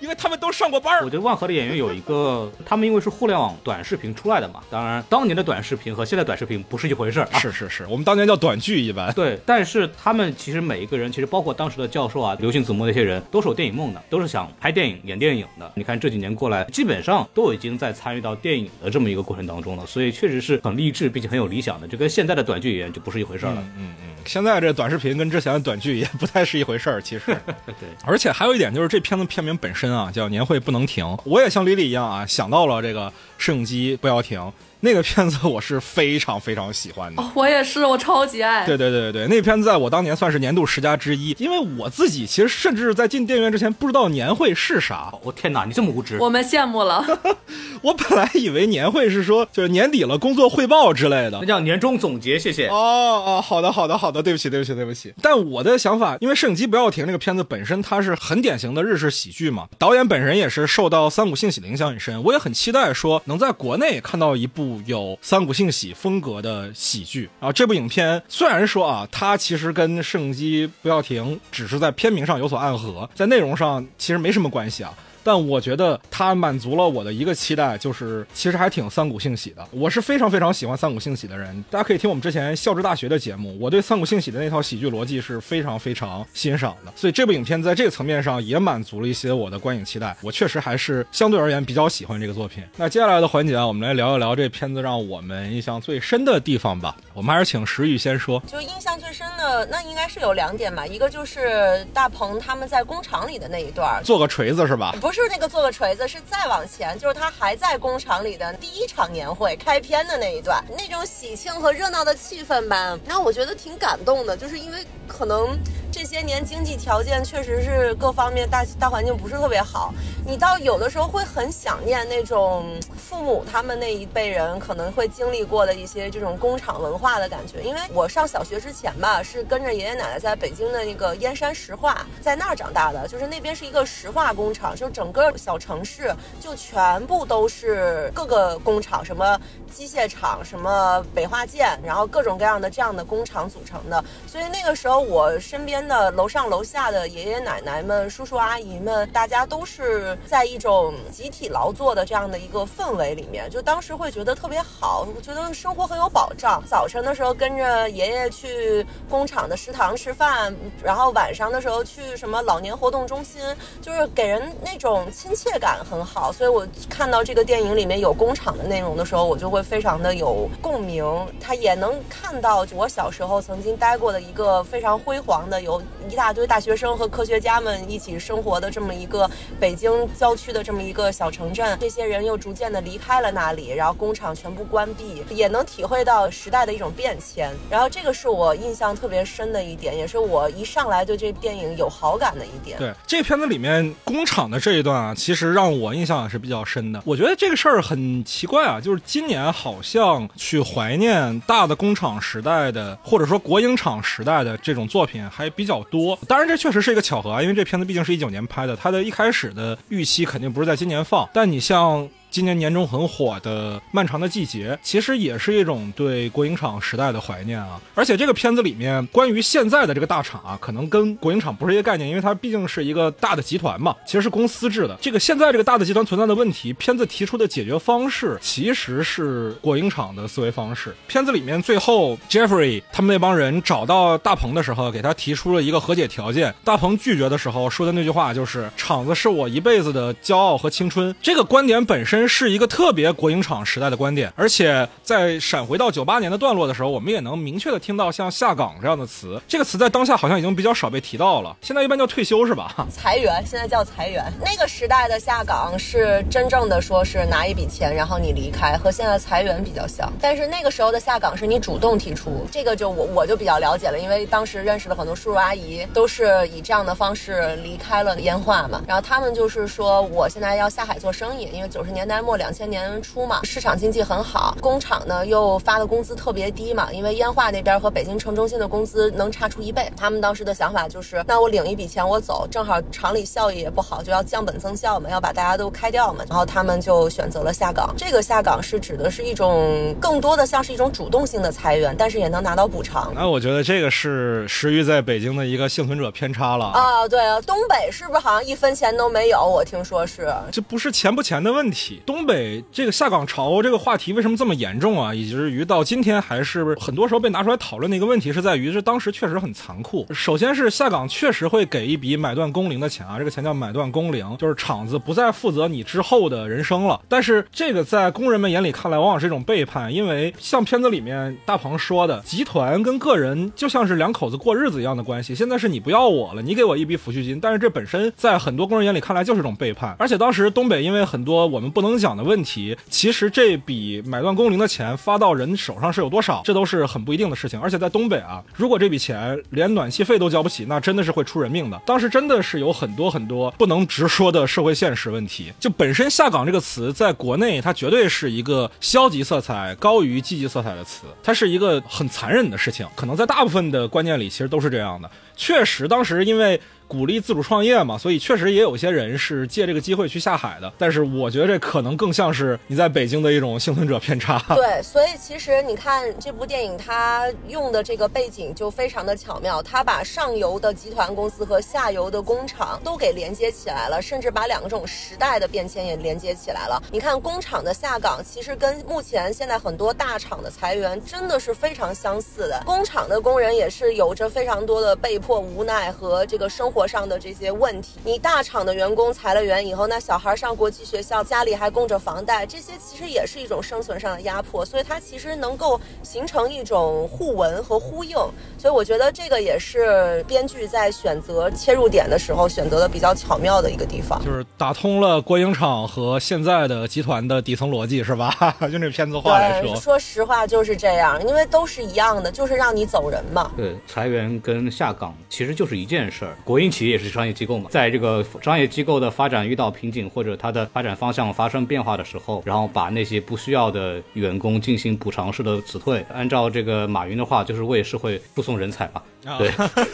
[0.00, 7.38] 因为他们都上过班儿我觉得万和的演员有一个， 他们因为是互联网短视频出来的嘛，当然当年的短视频和现在短视频不是一回事儿啊。
[7.38, 9.12] 是是是，我们当年叫短剧一般。
[9.12, 15.70] 对，但是他们其实每一个人，其实包括当时的教授啊、刘星子墨那些人，都是有电影梦的，都是想拍电影、演电影的。
[15.74, 21.86] 你看这几年过来，基本上都已经在参与到电影的这么一个过程当中了，所以确实是很励志，并且很有理想的。
[21.86, 23.62] 就跟现在的短剧演员就不是一回事儿了。
[23.76, 27.24] 嗯嗯，现在这短视频跟之前的短剧也不太是一回事儿，其实。
[27.66, 34.52] 对，而且还有一点就是这片子片名本身啊，叫《年会不能停》，我也像李李一样啊，想到了这个摄影机不要停。
[34.80, 37.22] 那个片子我是非常非常喜欢的。
[37.22, 38.64] 哦，我也是，我超级爱。
[38.64, 45.12] 对对对对，那片子在我当年算是年度十佳之一，因为我自己其实甚至在进电影院之前不知道年会是啥。
[45.22, 46.18] 我、天哪，你这么无知！
[46.18, 47.04] 我们羡慕了。
[47.82, 52.68] 我本来以为年会是说就是年底了工作汇报之类的那，叫年终总结，谢谢。
[52.68, 55.12] 哦哦，好的好的好的，对不起对不起对不起。
[55.22, 67.50] 但我的想法，因为《摄影机不要停》这个片子本身它是很典型的日式喜剧嘛，导演本人也是受到三谷幸喜的影响很深，我也很期待说能在国内看到一部有三股幸喜风格的喜剧啊。
[67.50, 74.92] 这部影片虽然说啊，它其实跟《摄影机不要停》只是在片名上有所暗合，在内容上其实没什么关系啊。
[75.22, 79.66] 但我觉得它满足了我的一个期待，就是其实还挺三谷幸喜的。
[79.70, 86.92] 我是非常非常喜欢三谷幸喜的人，大家可以听我们之前校之大学的节目，我对三谷幸喜的那套喜剧逻辑是非常非常欣赏的。
[86.96, 90.16] 所以这部影片在这个层面上也满足了一些我的观影期待。
[90.22, 92.62] 我确实还是相对而言比较喜欢这个作品。
[92.76, 96.96] 那接下来的环节啊，我们来聊一聊这片子让我们印象最深的地方吧。
[97.14, 98.42] 我们还是请石宇先说。
[98.46, 104.94] 就印象最深的，那应该是有两点吧，一个就是大鹏他们在工厂里的那一段，做个锤子是吧？
[105.00, 114.36] 不不是那个做个锤子，是再往前，就是他还在工厂里的第一场年会开篇的那一段，那种喜庆和热闹的气氛吧，让我觉得挺感动的。
[114.36, 115.58] 就是因为可能
[115.92, 119.92] 这些年经济条件确实是各方面大大环境不是特别好，
[120.24, 122.64] 你到有的时候会很想念那种
[122.96, 127.60] 父母他们那一辈人可能会经历过的一些这种工厂文化的感觉。
[127.62, 139.38] 因为我上小学之前吧，是跟着爷爷奶奶在北京的那个燕山石化，在那儿长大的，就是那边是一个石化工厂，就整个小城市就全部都是各个工厂，什么
[139.72, 144.02] 机械厂，什么北化建，然后各种各样的这样的工厂组成的。
[144.26, 156.62] 所以那个时候我身边边的楼上楼下的爷爷奶奶们、叔叔阿姨们，大家都是在一种集体劳作的这样的一个氛围里面，就当时会觉得特别好，我觉得生活很有保障。
[156.66, 163.40] 早晨的时候跟着爷爷去工厂的食堂吃饭，然后晚上的时候去什么老年活动中心，
[163.80, 166.30] 就是给人那种亲切感很好。
[166.30, 171.00] 所以我看到这个电影里面有工厂的内容的时候，我就会非常的有共鸣。
[171.40, 179.30] 他也能看到我小时候曾经待过的一个非常辉煌的，有有一大堆大学生和科学家们一起生活的这么一个
[179.60, 181.78] 北京郊区的这么一个小城镇。
[181.80, 187.52] 这些人又逐渐的离开了那里，然后工厂全部关闭，也能体会到时代的一种变迁。
[187.70, 192.76] 然后这个是我印象特别深的一点，也是我一上来对这电影有好感的一点。
[192.76, 197.00] 对这片子里面工厂的这一段啊，其实让我印象也是比较深的。
[197.04, 206.18] 我觉得这个事儿很奇怪啊，就是今年好像去怀念大的工厂时代的，或者说国营厂时代的这种作品还比较多。
[206.26, 211.28] 当然，这确实是一个巧合啊，因为这片子毕竟是一九年拍的，它的一开始的预期肯定不是在今年放。
[211.34, 212.08] 但你像。
[212.30, 217.80] 今年年中很火的《漫长的季节》，其实也是一种对国营厂时代的怀念啊。
[217.94, 224.96] 而且这个片子里面关于现在的这个大厂啊，可能跟国营厂不是一个概念，因为它毕竟是一个大的集团嘛，其实是公司制的。
[225.00, 230.94] 这个现在这个大的集团存在的问题，片子提出的解决方式其实是国营厂的思维方式。
[231.08, 236.54] 片子里面最后 Jeffrey 他们那帮人找到大鹏的时候，给他提出了一个和解条件。
[236.62, 242.19] 大鹏拒绝的时候说的那句话就是：“厂子是我一辈子的骄傲和青春。”这个观点本身。
[242.28, 249.40] 是一个特别国营厂时代的观点，而且在闪回到九八年的段落的时候，我们也能明确的听到像下岗这样的词。
[249.46, 252.86] 这个词在当下好像已经比较少被提到了，现在一般叫退休是吧？
[252.90, 254.24] 裁员现在叫裁员。
[254.42, 260.10] 那个时代的下岗是真正的说是拿一笔钱，然后你离开，和现在裁员比较像。
[260.20, 268.82] 但是那个时候的下岗是你主动提出，这个就我我就比较了解了，因为当时认识了很多叔叔阿姨，都是以这样的方式离开了烟化嘛。
[268.88, 279.92] 然后他们就是说，我现在要下海做生意，因为九十年代末两千年初嘛，市场经济很好，工厂呢又发的工资特别低嘛，因为烟化那边和北京城中心的工资能差出一倍。
[279.94, 286.24] 他们当时的想法就是，那我领一笔钱我走，正好厂里效益也不好，就要降本增效嘛，要把大家都开掉嘛。
[286.26, 287.94] 然后他们就选择了下岗。
[287.98, 293.12] 这个下岗是指的是一种更多的像是一种主动性的裁员，但是也能拿到补偿。
[293.14, 297.06] 那我觉得这个是石玉在北京的一个幸存者偏差了啊。
[297.08, 299.44] 对啊，东北是不是好像一分钱都没有？
[299.44, 300.32] 我听说是。
[300.52, 302.62] 这不是钱不钱的问题，东北。
[302.72, 305.14] 这个下岗潮这个话题为什么这么严重啊？
[305.14, 310.06] 以至于到今天还是很多时候被拿出来讨论的一个问题，是在于这当时确实很残酷。
[310.12, 317.00] 首先是下岗确实会给一笔买断工龄的钱啊，这个钱叫买断工龄，就是厂子不再负责你之后的人生了。
[317.08, 325.34] 但是这个在工人们眼里看来，往往是一种背叛，因为像片子里面大鹏说的，集团跟个人就像是两口子过日子一样的关系。
[325.34, 329.96] 现在是你不要我了，你给我一笔抚恤金，但是这本身在很多工人眼里看来就是一种背叛。
[329.98, 332.20] 而且当时东北因为很多我们不能讲的。
[332.30, 337.60] 问题其实这笔买断工龄的钱发到人手上是有多少，这都是很不一定的事情。
[337.60, 341.80] 而且在东北啊，如果这笔钱连暖气费都交不起，那真的是会出人命的。
[341.84, 345.52] 当时真的是有很多很多不能直说的社会现实问题。
[345.58, 352.86] 就本身下岗这个词，在国内它绝对是一个消极色彩高于积极色彩的词，它是一个很残忍的事情。
[352.94, 355.10] 可能在大部分的观念里，其实都是这样的。
[355.34, 356.60] 确实，当时因为。
[356.90, 360.72] 鼓励自主创业嘛，所以确实也有些人是借这个机会去下海的。
[360.76, 364.42] 但是我觉得这可能更像是你在北京的一种幸存者偏差。
[364.56, 376.82] 对，所以其实你看这部电影，它用的这个背景就非常的巧妙，它把上游的集团公司和下游的工厂都给连接起来了，甚至把两个这种时代的变迁也连接起来了。
[376.90, 382.60] 你看工厂的下岗，其实跟目前现在很多大厂的裁员真的是非常相似的。
[382.66, 386.79] 工厂的工人也是有着非常多的被迫无奈和这个生活。
[386.86, 398.16] 上的这些问题，你大厂的员工裁了员以后，那小孩上国际学校，家里还供着房贷，这些其实也是一种生存上的压迫，所以它其实能够形成一种互文和呼应，
[398.56, 408.56] 所以我觉得这个也是编剧在选择切入点的时候选择的比较巧妙的一个地方，就是打通了国营厂和现在的集团的底层逻辑，是吧？
[408.70, 413.50] 用这片子话来说，说实话就是这样，因为都是一样的，就是让你走人嘛。
[413.56, 416.69] 对，裁员跟下岗其实就是一件事儿，国营。
[416.70, 426.04] 企业也是商业机构嘛，在这个商业机构的发展遇到瓶颈或者它的发展方向发生变化的时候，然后把那些不需要的员工进行补偿式的辞退。
[426.12, 429.02] 按照这个马云的话，就是为社会输送人才嘛。
[429.24, 429.50] 啊对，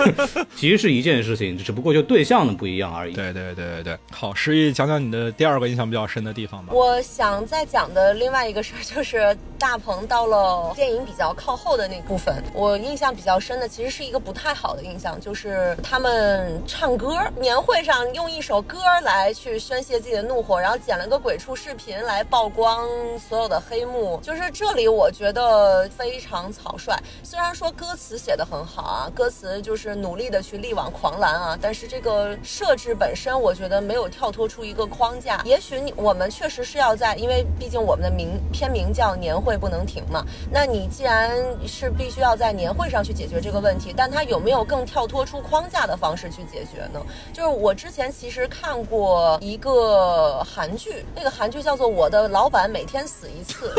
[0.57, 3.13] 其实是一件事情，只不过就对象的不一样而已。
[3.15, 6.73] 对对对对对，好，诗意讲讲你的第二个印象比较深的地方吧。
[6.73, 22.87] 我想再讲的另外一个事儿，就是大鹏到了电影比较靠后的那部分，我印象比较深的其实是一个不太好的印象，就是他们唱歌，年会上用一首歌来去宣泄自己的怒火，然后剪了个鬼畜视频来曝光
[23.19, 26.97] 所有的黑幕，就是这里我觉得非常草率。
[27.25, 35.41] 虽然说歌词写的很好啊，歌词就是努力的去力挽狂澜啊，但是这个设置本身，我觉得没有跳脱出一个框架。
[35.43, 40.23] 也许你我们确实是要在，因为毕竟我们的名片名叫年会不能停嘛。
[40.53, 41.35] 那你既然
[41.67, 47.01] 是必须要在年会上去解决这个问题，但它有没有更跳脱出框架的方式去解决呢？
[47.33, 53.73] 就是我之前其实看过一个韩剧，那个韩剧叫做《我的老板每天死一次》。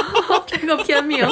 [0.46, 1.26] 这个片名，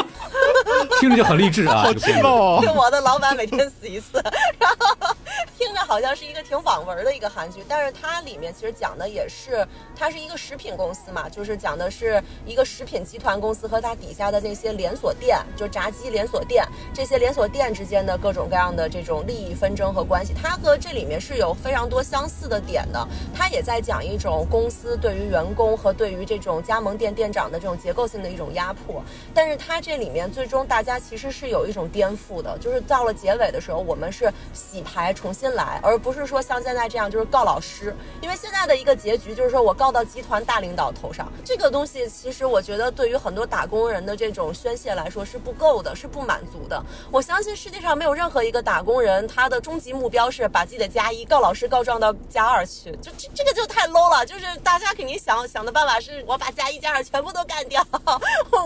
[1.00, 1.82] 听着就很励志啊！
[1.82, 4.22] 好劲哦就，我的老板每天死一次，
[4.56, 5.16] 然后
[5.58, 23.08] 听着好像是一个挺网文的一个韩剧，但是它里面其实讲的也是，它是一个食品公司嘛，就是讲的是一个食品集团公司和它底下的那些连锁店，就炸鸡连锁店，这些连锁店之间的各种各样的这种利益纷争和关系，它和这里面是有非常多相似的点的。
[23.34, 29.02] 它也在讲一种公司对于员工和对于这种加盟店店长的这种结构性的一种压迫，
[29.34, 46.82] 但是它这里面最终大家其实是有一种颠覆的，就是到了结结尾的时候，我们是洗牌重新来，而不是说像现在这样就是告老师，因为现在的一个结局就是说我告到集团大领导头上，这个东西其实我觉得对于很多打工人的这种宣泄来说是不够的，是不满足的。
[47.10, 57.82] 我相信世界上没有任何一个打工人他的终极目标是把自己的加一告老师告状到加二去，就这这个就太 low 了，就是大家肯定想想的办法是我把加一加二全部都干掉，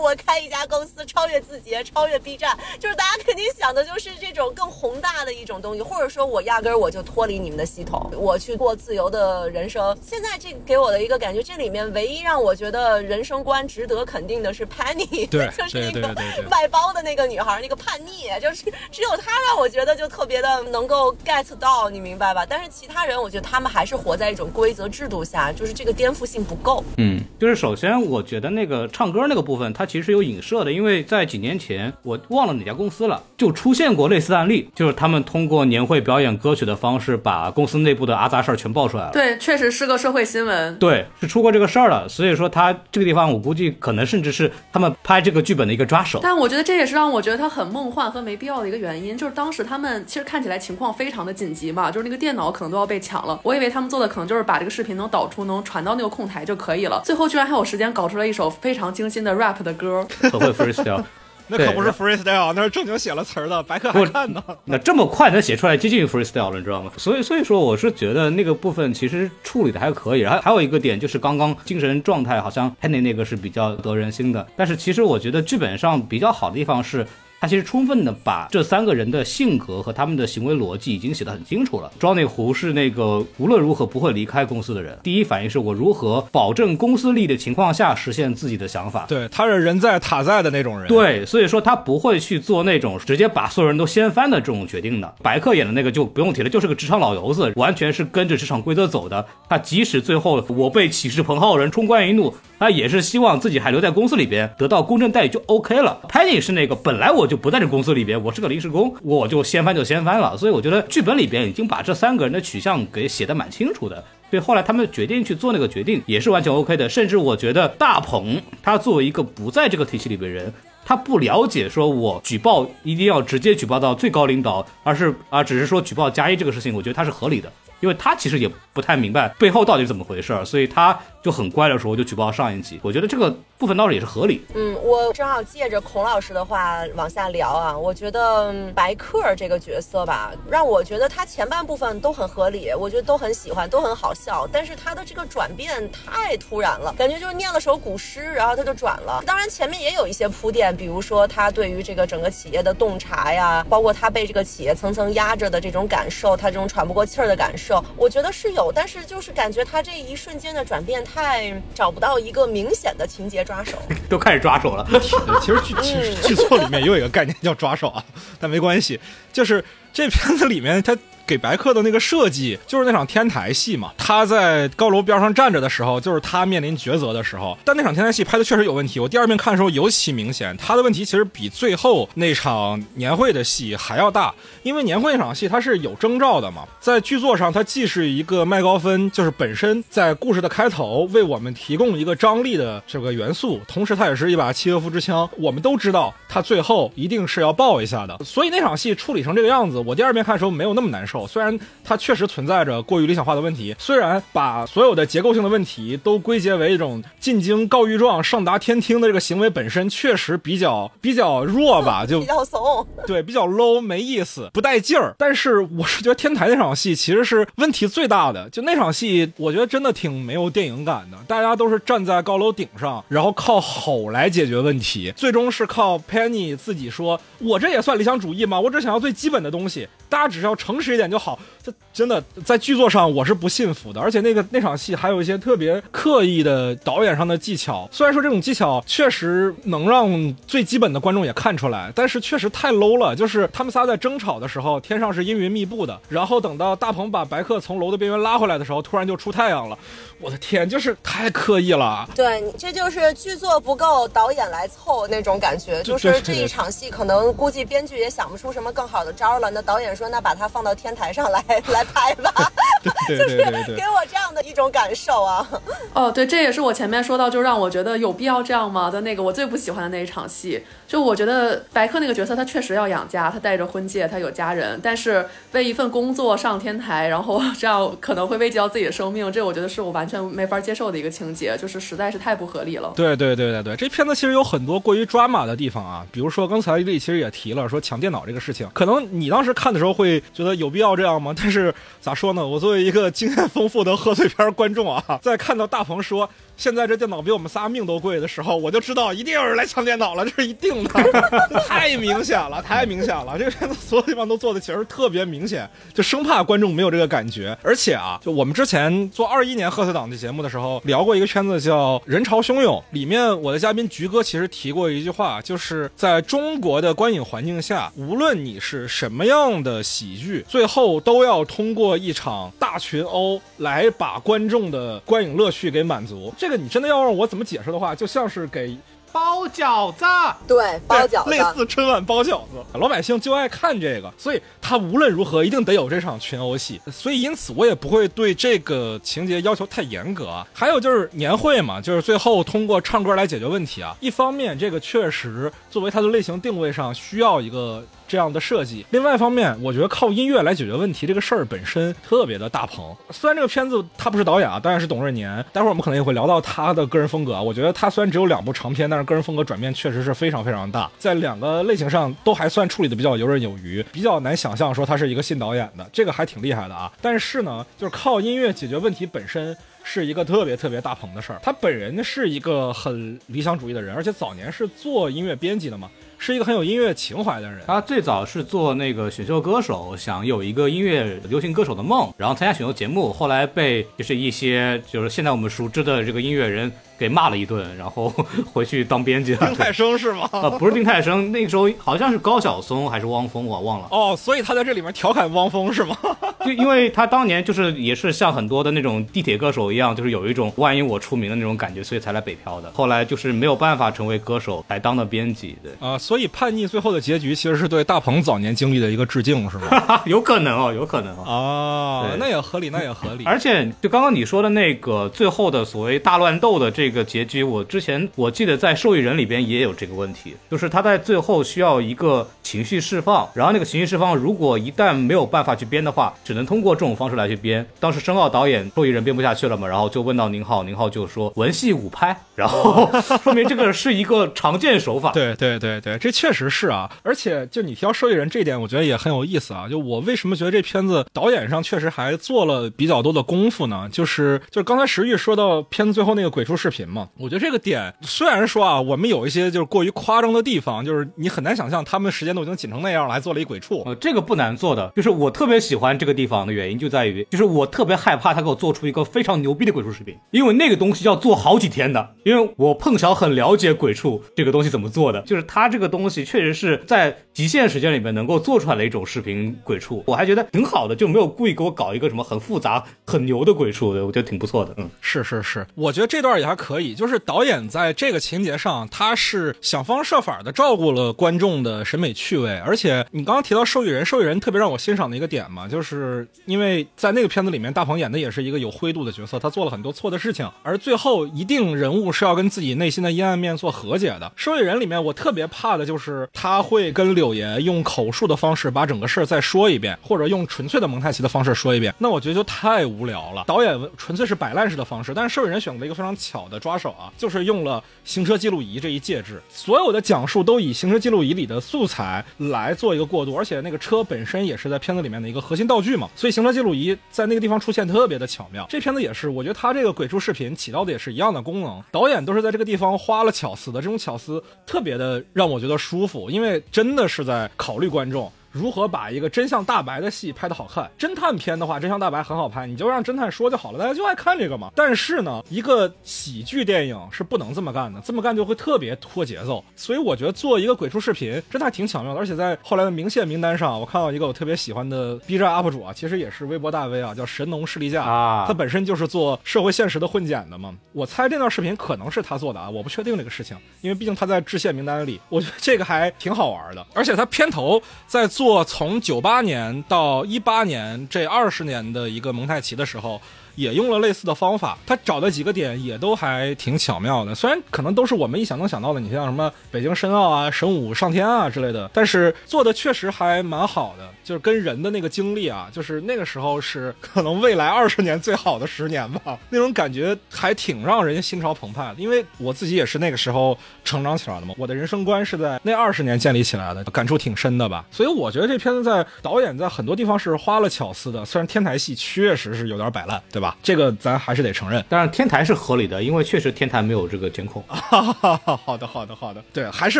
[0.01, 9.95] 我开一家公司超越字节，超越 B 站，就是大家肯定想的就是这种更宏大的一种东西，或者说我压根儿我就脱离你们的系统，我去过自由的人生。
[10.01, 16.07] 现在这给我的一个感觉，这里面唯一让我觉得人生观值得肯定的是 Penny，对 就是那个
[16.49, 22.43] 外包的那个女孩，那个叛逆，就是只有她让我觉得就特别的能够 get 到，你明白吧？
[22.43, 26.83] 但是其他人，我觉得他们还是活在一种规则制度下，就是这个颠覆性不够。
[26.97, 39.11] 嗯，就是首先我觉得那个唱歌那个部分，它其实有影射的，因为在几年前我忘了哪家公司了，就出现过类似案例，就是他们通过年会表演歌曲的方式，把公司内部的阿杂事儿全爆出来了。
[39.11, 40.73] 对，确实是个社会新闻。
[40.77, 46.19] 对，是出过这个事儿了，所以说他这个地方，我估计可能甚至是他们拍这个剧本的一个抓手。
[46.23, 53.37] 但我觉得这也是让我觉得他很梦幻和没必要的一个原因，就是当时他们其实看起来情况非常的紧急嘛，就是那个电脑可能都要被抢了。
[53.43, 57.01] 我以为他们做的可能就是把这个视频能导出，能传到那个控台就可以了。
[57.03, 60.07] 最后居然还有时间搞出了一首非常精心的 rap 的歌。
[60.21, 61.03] 很会 freestyle，
[61.47, 64.43] 那可不是 freestyle，那是正经写了词儿的，白可还看呢。
[64.65, 66.91] 那这么快能写出来接近于 freestyle 了，你知道吗？
[66.97, 70.19] 所以所以说，我是觉得那个部分其实处理的还可以。
[70.19, 77.05] 然后还有一个点就是刚刚精神状态好像 Penny 那个是比较得人心的，但是其实我觉得剧本上比较好的地方是。
[77.47, 81.89] 他其实充分的把这三个人的性格和他们的行为逻辑已经写得很清楚了。
[81.97, 89.05] Johnny 胡是那个无论如何不会离开公司的人，第一反应是我如何保证公司利益的情况下实现自己的想法。
[89.07, 90.89] 对，他是人在塔在的那种人。
[90.89, 95.15] 对，所以说他不会去做那种直接把所有人都掀翻的这种决定的。
[95.23, 99.25] 白客演的那个就不用提了，就是个职场老油子，完全是跟着职场规则走的。
[99.47, 106.01] 他即使最后我被起势彭浩人冲冠一怒，他也是希望自己还留在公司里边，得到公正待遇就 OK 了。
[106.09, 110.35] Penny 是那个本来我就不在这公司里边，我是个临时工，我就掀翻就掀翻了。
[110.35, 114.03] 所以我觉得剧本里边已经把这三个人的取向给写得蛮清楚的。
[114.29, 116.89] 所以后来他们决定去做那个决定，也是完全 OK 的。
[116.89, 120.51] 甚至我觉得大鹏他作为一个不在这个体系里边人，
[120.85, 127.51] 他不了解说我举报一定要直接举报到最高领导，而是啊只是说举报加一这个事情，我觉得他是合理的。
[127.79, 132.79] 因为他其实也不太明白背后到底怎么回事儿，所以他就很乖的时候就举报上一级。
[132.83, 134.45] 我觉得这个部分倒是也是合理。
[134.53, 149.23] 嗯，我正好借着孔老师的话往下聊啊，我觉得白客这个角色吧，让我觉得他前半部分都很合理，我觉得都很喜欢，都很好笑，但是他的这个转变太突然了，感觉就是念了首古诗，然后他就转了。
[149.25, 163.77] 当然前面也有一些铺垫，比如说他对于这个整个企业的洞察呀，包括他被这个企业层层压着的这种感受，他这种喘不过气儿的感受，我觉得是有，但是就是感觉他这一瞬间的转变太找不到一个明显的情节抓手。
[164.09, 164.87] 都开始抓手了，
[165.41, 168.03] 其实剧 剧剧作里面也有一个概念叫抓手啊，
[168.39, 168.99] 但没关系，
[169.33, 170.97] 就是这片子里面它
[171.27, 173.91] 给白客的那个设计，就是那场天台戏嘛。
[173.97, 177.57] 他在高楼边上站着的时候，就是他面临抉择的时候。
[177.65, 184.33] 但那场天台戏拍的确实有问题，我第二遍看的时候尤其明显，他的问题其实比最后那场年会的戏还要大。
[184.63, 195.29] 因为年会那场戏它是有征兆的嘛，在剧作上它既是一个麦高芬，就是本身在故事的开头为我们提供一个张力的这个元素，同时它也是一把契诃夫之枪。
[195.37, 201.16] 我们都知道他最后一定是要爆一下的，所以那场戏处理成这个样子，我第二遍看的时候没有那么难受。
[201.25, 214.49] 虽然它确实存在着过于理想化的问题，虽然把所有的结构性的问题都归结为一种进京告御状、上达天听的这个行为本身确实比较比较弱吧，就 比较怂，对，比较 low，没意思。
[214.53, 218.49] 不带劲儿，但是我是觉得天台那场戏其实是问题最大的。
[218.49, 221.17] 就那场戏，我觉得真的挺没有电影感的。
[221.27, 228.59] 大家都是站在高楼顶上，然后靠吼来解决问题，最终是靠 Penny 自己说：“我这也算理想主义吗？
[228.59, 233.99] 我只想要最基本的东西，大家只要诚实一点就好。”这真的在剧作上我是不信服的。
[233.99, 243.15] 而且那个那场戏还有一些特别刻意的导演上的技巧，虽然说这种技巧确实能让最基本的观众也看出来，但是确实太 low 了。
[243.15, 244.79] 就是他们仨在争吵的时候。
[244.87, 249.77] 天上是阴云密布的，然后等到大鹏把白客从楼的边缘拉回来的时候，突然就出太阳了。
[250.21, 252.07] 我的天，就是太刻意了。
[252.15, 255.83] 对，这就是剧作不够，导演来凑那种感觉。
[255.83, 259.51] 就是这一场戏，可能估计编剧也想不出什么更好的招了。
[259.51, 261.43] 那导演说：“那把它放到天台上来
[261.73, 262.31] 来拍吧。”
[263.09, 263.37] 就是
[263.75, 265.45] 给我这样的一种感受啊。
[265.93, 270.63] 哦，对，这也是我前面说到，就让我觉得有必要这样吗的那个我最不喜欢的那一场戏。
[270.87, 282.93] 就我觉得白客那个角色，他确实要养家，他带着婚戒，他有家人，但是为一份工作上天台，然后这样可能会危及到自己的生命，这我觉得是我完全没法接受的一个情节，就是实在是太不合理了。
[282.95, 291.33] 对对对对对，这片子其实有很多过于抓马的地方啊，比如说刚才丽其实也提了，说抢电脑这个事情，可能你当时看的时候都会觉得有必要这样吗？
[291.37, 292.45] 但是咋说呢？
[292.45, 296.29] 我作为一个经验丰富的贺岁片观众啊，在看到大鹏说。
[296.57, 300.89] 现在这电脑比我们仨命都贵的时候，我就知道一定有人来抢电脑了， 这是一定的，
[301.69, 303.37] 太明显了，太明显了。
[303.37, 307.55] 这个片子所有地方都做的其实特别明显，就生怕观众没有这个感觉。
[307.61, 326.33] 而且啊，就我们之前做二一年贺岁档的节目的时候，聊过一个圈子叫《人潮汹涌》，里面我的嘉宾菊哥其实提过一句话，就是在中国的观影环境下，无论你是什么样的喜剧，最后都要通过一场大群殴来把观众的观影乐趣给满足。
[326.35, 328.77] 这个你真的要让我怎么解释的话，就像是给
[329.11, 330.05] 包饺子，
[330.47, 340.45] 对，包饺子，类似春晚包饺子，老百姓就爱看这个，所以他无论如何一定得有这场群殴戏，所以因此我也不会对这个情节要求太严格啊。
[340.53, 343.95] 还有就是年会嘛，就是最后通过唱歌来解决问题啊。
[343.99, 347.83] 一方面，这个确实作为它的类型定位上需要一个。
[348.07, 352.95] 这样的设计，另外一方面，我觉得靠音乐来解决问题这个事儿本身特别的大鹏。
[353.11, 355.43] 虽然这个片子他不是导演啊，当然是董润年。
[355.51, 357.41] 待会儿我们可能也会聊到他的个人风格啊。
[357.41, 366.91] 我觉得他虽然只有两部长片，但是个人风格转变确实是非常非常大，在两个类型上都还算处理的比较游刃有余，比较难想象说他是一个新导演的，这个还挺厉害的啊。
[367.01, 371.39] 但是呢，就是靠音乐解决问题本身是一个特别特别大鹏的事儿。
[371.43, 375.89] 他本人是一个很理想主义的人，而且早年是做音乐编辑的嘛。
[376.17, 377.61] 是一个很有音乐情怀的人。
[377.67, 386.71] 他最早是做那个选秀歌手，想有一个音乐流行歌手的梦，然后参加选秀节目，后来被就是一些就是现在我们熟知的这个音乐人。
[386.97, 388.13] 给骂了一顿，然后
[388.53, 389.47] 回去当编辑了。
[389.47, 390.27] 丁太升是吗？
[390.31, 393.87] 啊，不是丁太升，那个时候好像是高晓松还是汪峰，我忘了。
[393.91, 395.97] 哦，所以他在这里面调侃汪峰是吗？
[396.43, 402.71] 对，因为他当年就是也是像很多的那种地铁歌手一样，就是有一种万一我出名的那种感觉，所以才来北漂的。
[402.73, 405.55] 后来就是没有办法成为歌手，才当的编辑。
[405.61, 410.01] 对啊，所以叛逆最后的结局其实是对大鹏早年经历的一个致敬，是吗？
[410.05, 412.07] 有可能哦，有可能哦。
[412.07, 413.23] 啊，那也合理，那也合理。
[413.25, 427.65] 而且就刚刚你说的那个最后的所谓大乱斗的这个这个结局，我之前我记得在受益人里边也有这个问题，就是他在最后需要一个情绪释放，然后那个情绪释放如果一旦没有办法去编的话，只能通过这种方式来去编。
[427.77, 432.89] 当时申奥导演受益人编不下去了嘛，然后就问到宁浩，宁浩就说文戏武拍，然后
[433.21, 435.11] 说明这个是一个常见手法。
[435.11, 439.67] 对对对对，这确实是啊，而且就你提到受益人这一点，我觉得也很有意思啊。
[439.69, 443.89] 就我为什么觉得这片子导演上确实还做了比较多的功夫呢？
[443.91, 446.76] 就是就是刚才石玉说到片子最后那个鬼畜视频。
[446.77, 447.09] 频嘛。
[447.17, 453.81] 我觉得这个点虽然说啊，我们有一些就是过于夸张的地方，就是你很难想象他们时间都已经紧成那样了，还做了一鬼畜。
[453.85, 462.15] 呃，这个不难做的，就是我特别喜欢这个地方的原因就在于，就是我特别害怕他给我做出一个非常牛逼的鬼畜视频，因为那个东西要做好几天的。
[462.23, 474.73] 因为我碰巧很了解鬼畜这个东西怎么做的，就是他这个东西确实是在极限时间里面能够做出来的一种视频鬼畜，我还觉得挺好的，就没有故意给我搞一个什么很复杂、很牛的鬼畜的，我觉得挺不错的。
[474.75, 494.29] 嗯，是是是，我觉得这段也还可可以，就是导演在这个情节上，他是想方设法的照顾了观众的审美趣味，而且你刚刚提到受益人，受益人特别让我欣赏的一个点嘛，就是因为在那个片子里面，大鹏演的也是一个有灰度的角色，他做了很多错的事情，而最后一定人物是要跟自己内心的阴暗面做和解的。
[494.35, 503.45] 受益人里面，我特别怕的就是他会跟柳爷用口述的方式把整个事儿再说一遍，或者用纯粹的蒙太奇的方式说一遍，那我觉得就太无聊了。
[503.47, 518.65] 导演纯粹是摆烂式的方式，但是受益人选择了一个非常巧的抓手啊，就是用了行车记录仪这一介质，所有的讲述都以行车记录仪里的素材来做一个过渡，而且那个车本身也是在片子里面的一个核心道具嘛，所以行车记录仪在那个地方出现特别的巧妙。
[518.69, 528.31] 这片子也是，我觉得他这个鬼畜视频起到的也是一样的功能，导演都是在这个地方花了巧思的，这种巧思特别的让我觉得舒服，因为真的是在考虑观众。
[528.57, 530.89] 如何把一个真相大白的戏拍得好看？
[530.97, 534.71] 侦探片的话，真相大白很好拍，你就让侦探说就好了，大家就爱看这个嘛。
[534.75, 539.63] 但是呢，一个喜剧电影是不能这么干的，这么干就会特别拖节奏。
[539.75, 542.19] 所以我觉得做一个鬼畜视频真的还挺巧妙的。
[542.19, 550.73] 而且在后来的明线名单上，我看到一个我特别喜欢的 B 站 UP 主啊，其实也是微博大 V 啊，叫神农士力架啊他本身就是做社会现实的混剪的嘛。
[550.93, 555.19] 我猜这段视频可能是他做的啊，我不确定这个事情，因为毕竟他在致谢名单里。
[555.29, 563.21] 我觉得这个还挺好玩的，而且他片头在做从九八年到一八年这二十年的一个蒙太奇的时候。
[563.57, 567.33] 也用了类似的方法，他找的几个点也都还挺巧妙的。
[567.33, 574.07] 虽然可能都是我们一想能想到的，你像什么北京申奥啊、神武上天啊之类的，但是做的确实还蛮好的。
[574.27, 581.95] 就是跟人的那个经历啊，就是那个时候是 可能未来二十年最好的十年吧， 那种感觉还挺让人心潮澎湃的。
[581.97, 587.85] 因为我自己也是那个时候成长起来的嘛，我的人生观是在那二十年建立起来的，感触挺深的吧。
[587.89, 593.55] 所以我觉得这片子在导演在很多地方是花了巧思的，虽然天台戏确实是有点摆烂，对吧？
[593.63, 594.83] 这个咱还是得承认。
[594.89, 597.63] 但是天台是合理的，因为确实天台没有这个监控。
[597.69, 599.41] 哈哈哈，好的，好的，好的。
[599.53, 599.99] 对，还是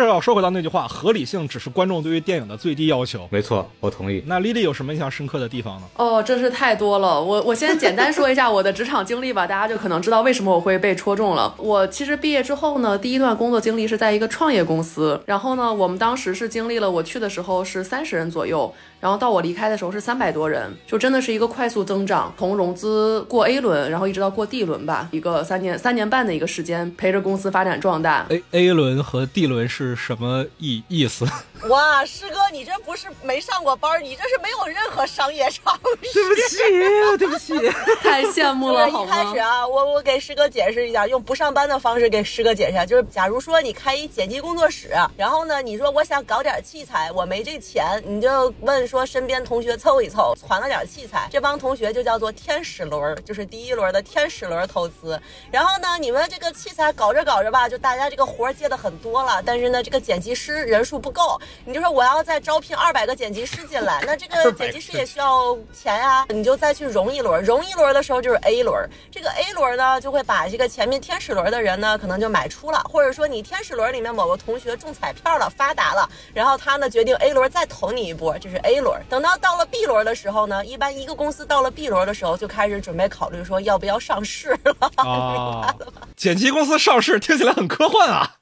[0.00, 3.26] 要说回到那句话，合理性只是观众对于电影的最低要求。
[3.30, 4.17] 没错，我同意。
[4.26, 5.86] 那丽丽有什么印象深刻的地方呢？
[5.96, 7.22] 哦，真是太多了。
[7.22, 11.54] 我我先简单说一下我的职场经历吧，大家就可能知道为什么我会被戳中了。
[11.58, 28.26] 我其实毕业之后呢，第一段工作经历是在一个创业公司，然后呢，我们当时是经历了我去的时候是三十人左右，然后到我离开的时候是三百多人，就真的是一个快速增长，从融资过 A 轮，然后一直到过 D 轮吧，一个三年三年半的一个时间，陪着公司发展壮大。
[28.28, 31.26] A A 轮和 D 轮是什么意意思？
[31.68, 36.12] 哇，师哥，你这不是没上过班，你这是没有任何商业常识。
[36.12, 36.56] 对不起，
[37.18, 37.54] 对不起。
[38.00, 39.38] 太羡慕了，好就是一开始？
[39.40, 55.20] 啊，我我给师哥解释一下，用不上班的方式给师哥解释一下，就是假如说你开一剪辑工作室，然后呢，你说我想搞点器材，我没这钱，你就问说身边同学凑一凑，攒了点器材，这帮同学就叫做天使轮儿，就是第一轮的天使轮投资。
[55.50, 79.00] 然后呢，你们这个器材搞着搞着吧，就大家这个活儿接的很多了，但是呢，这个剪辑师人数不够，你就说我要再招聘二百个剪辑师进来，那这个 剪辑师也需要钱呀、你就再去融一轮，融一轮的时候就是 A 轮，这个 A 轮呢就会把这个前面天使轮的人呢可能就买出了，或者说你天使轮里面某个同学中彩票了发达了，然后他呢决定 A 轮再投你一波，这是 A 轮。
[79.08, 85.74] 等到到了 B 轮的时候呢，一般一个公司到了 B 轮的时候就开始准备考虑说要不要上市了，啊，
[86.16, 88.36] 剪辑公司上市听起来很科幻啊。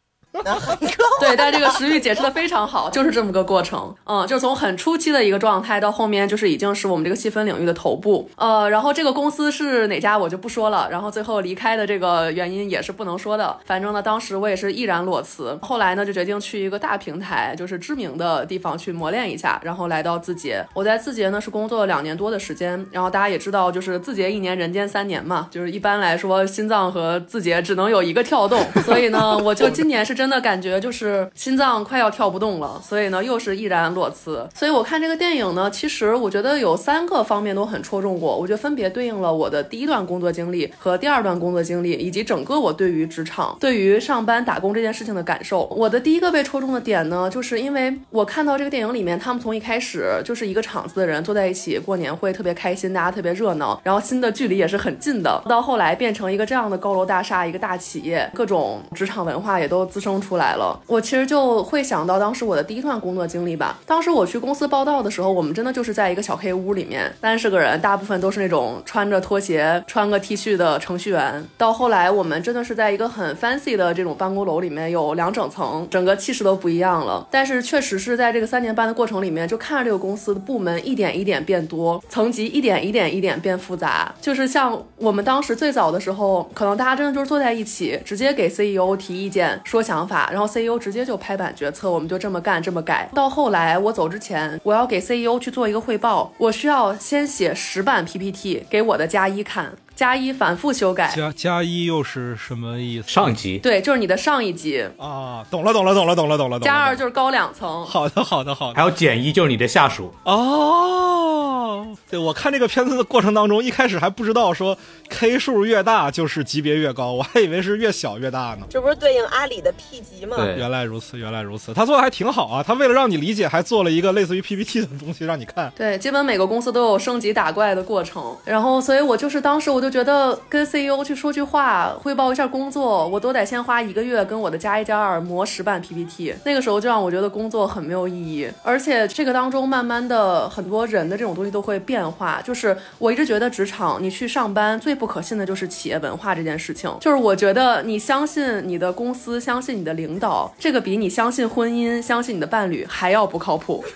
[1.20, 3.95] 对，但这个石玉解释的非常好，就是这么个过程。
[4.05, 8.28] 嗯，就从很初期的一个状态到后面，就是已经是我们这个细分领域的头部。
[8.37, 10.89] 呃，然后这个公司是哪家我就不说了。
[10.91, 13.57] 然后最后离开的这个原因也是不能说的。
[13.64, 15.59] 反正呢，当时我也是毅然裸辞。
[15.62, 19.59] 后来呢，就决定去一个大平台，就是知名的地方去磨练一下。
[19.64, 22.87] 然后来到字节，我在字节呢是工作了两年多的时间。
[22.93, 28.62] 然后大家也知道，就是字节一年人间三年嘛，就是一般来说心脏和字节只能有一个跳动。
[28.84, 30.26] 所以呢，我就今年是真。
[30.27, 34.45] 真的感觉就是心脏快要跳不动了，所以呢又是毅然裸辞。
[34.53, 45.62] 所以我看这个电影呢，其实我觉得有三个方面都很戳中我，我觉得分别对应了我的第一段工作经历和第二段工作经历，以及整个我对于职场、对于上班打工这件事情的感受。
[45.66, 60.81] 我的第一个被戳中的点呢，就是因为我看到这个电影里面，他们从一开始就是一个厂子的人坐在一起过年会，特别开心，大家特别热闹，然后新的距离也是很近的，到后来变成一个这样的高楼大厦，一个大企业，各种职场文化也都滋生出来了。
[60.87, 63.81] 我其实就会想到当时我的第一段工作经历吧。
[63.85, 71.45] 当时我去公司报道的时候，我们真的就是在一个小黑屋里面，三十个人，大部分都是那种穿着拖鞋、穿个 T 恤的程序员。
[71.59, 77.27] 到后来，我们真的是在一个很 fancy 的这种办公楼里面，有两整层，整个气势都不一样了。
[77.31, 84.15] 但是确实是在这个三年半的过程里面，就看着这个公司的部门一点一点变多，层级一点一点一点变复杂。
[84.21, 93.09] 就是像我们当时最早的时候，可能大家真的就是坐在一起，直接给 CEO 提意见、说想想法，然后 CEO 直接就拍板决策，我们就这么干这么改。
[93.15, 99.73] 到后来我走之前，我要给 CEO 去做一个汇报，我需要先写十版 PPT 给我的加一看。
[99.97, 103.09] 加一反复修改，加加一又是什么意思？
[103.09, 104.87] 上一集对，就是你的上一级。
[104.99, 106.61] 啊，懂了，懂了，懂了，懂了，懂了。
[106.61, 107.83] 加二就是高两层。
[107.87, 108.77] 好的，好的，好的。
[108.77, 110.13] 还有减一就是你的下属。
[110.25, 114.77] 哦，对，我看这个片子的过程当中，一开始还不知道说
[115.09, 118.67] K 数越大就是级别越高，我还以为是越小越大呢。
[118.69, 120.37] 这不是对应阿里的 P 级吗？
[120.37, 121.73] 对，原来如此，原来如此。
[121.73, 125.73] 他做的还挺好啊，他为了让你理解，还做了一个类似于 PPT 的东西让你看。
[125.75, 128.37] 对，基本每个公司都有升级打怪的过程。
[128.45, 136.34] 然后，所以我就是当时我就就觉得跟 CEO 去说句话，汇报一下工作，我都得先花一个月跟我的加一加二磨十版 PPT。
[136.43, 142.43] 那个时候就让我觉得工作很没有意义，而且这个当中慢慢的很多人的这种东西都会变化。
[142.43, 146.93] 就是我一直觉得职场你去上班最不可信的就是企业文化这件事情。
[147.01, 153.84] 就是我觉得你相信你的公司，相信你的领导，这个比你相信婚姻、相信你的伴侣还要不靠谱。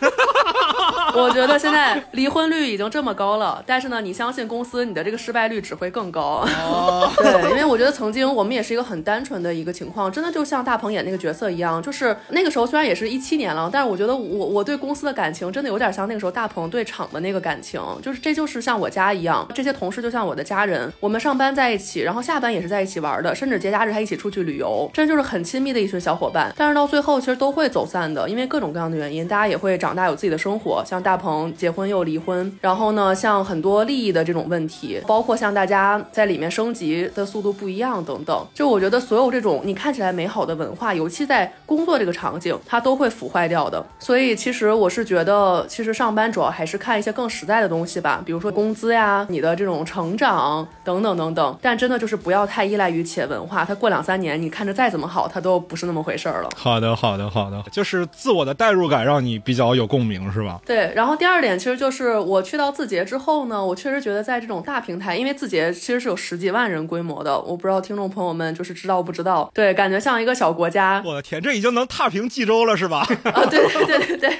[1.16, 6.46] 我觉得现在离婚率已经这么高了，但是呢，你相信公司，你的这个失败率只会更高。
[7.18, 26.52] 对，因为我觉得曾经我们也是一个很单纯的一个情况，真的就像大鹏演那个角色一样，就是那个时候虽然也是一七年了，但是我觉得我我对公司的感情真的有点像那个时候大鹏对厂的那个感情，就是这就是像我家一样，这些同事就像我的家人，我们上班在一起，然后下班也是在一起玩的，甚至节假日还一起出去旅游，真就是很亲密的一群小伙伴。
[26.56, 43.84] 但是到最后其实都会走散的，因为各种各样的原因，大家也会长大有自己的生活，像大鹏结婚又离婚，然后呢，像很多利益的这种问题，包括像大家在里面升级的速度不一样等等，就我觉得所有这种你看起来美好的文化，尤其在工作这个场景，它都会腐坏掉的。
[43.98, 51.58] 所以其实我是觉得，其实上班主要还是看一些更实在的东西吧，比如说工资呀、你的这种成长等等等等。
[51.62, 56.50] 但真的就是不要太依赖于企业文化，它过两三年你看着再怎么好，它都不是那么回事儿了。
[56.56, 60.60] 好的，好的，好的，就是自我的代入感让你比较有共鸣，是吧？
[60.64, 69.50] 对，然后第二点其实就是我去到字节之后呢，我确实觉得在这种大平台，因为字节其实是有十几万人规模的，我不知道听众朋友们就是知道不知道？
[69.54, 71.02] 对，感觉像一个小国家。
[71.04, 73.00] 我的天，这已经能踏平冀州了，是吧？
[73.32, 74.38] 啊，对对对对对。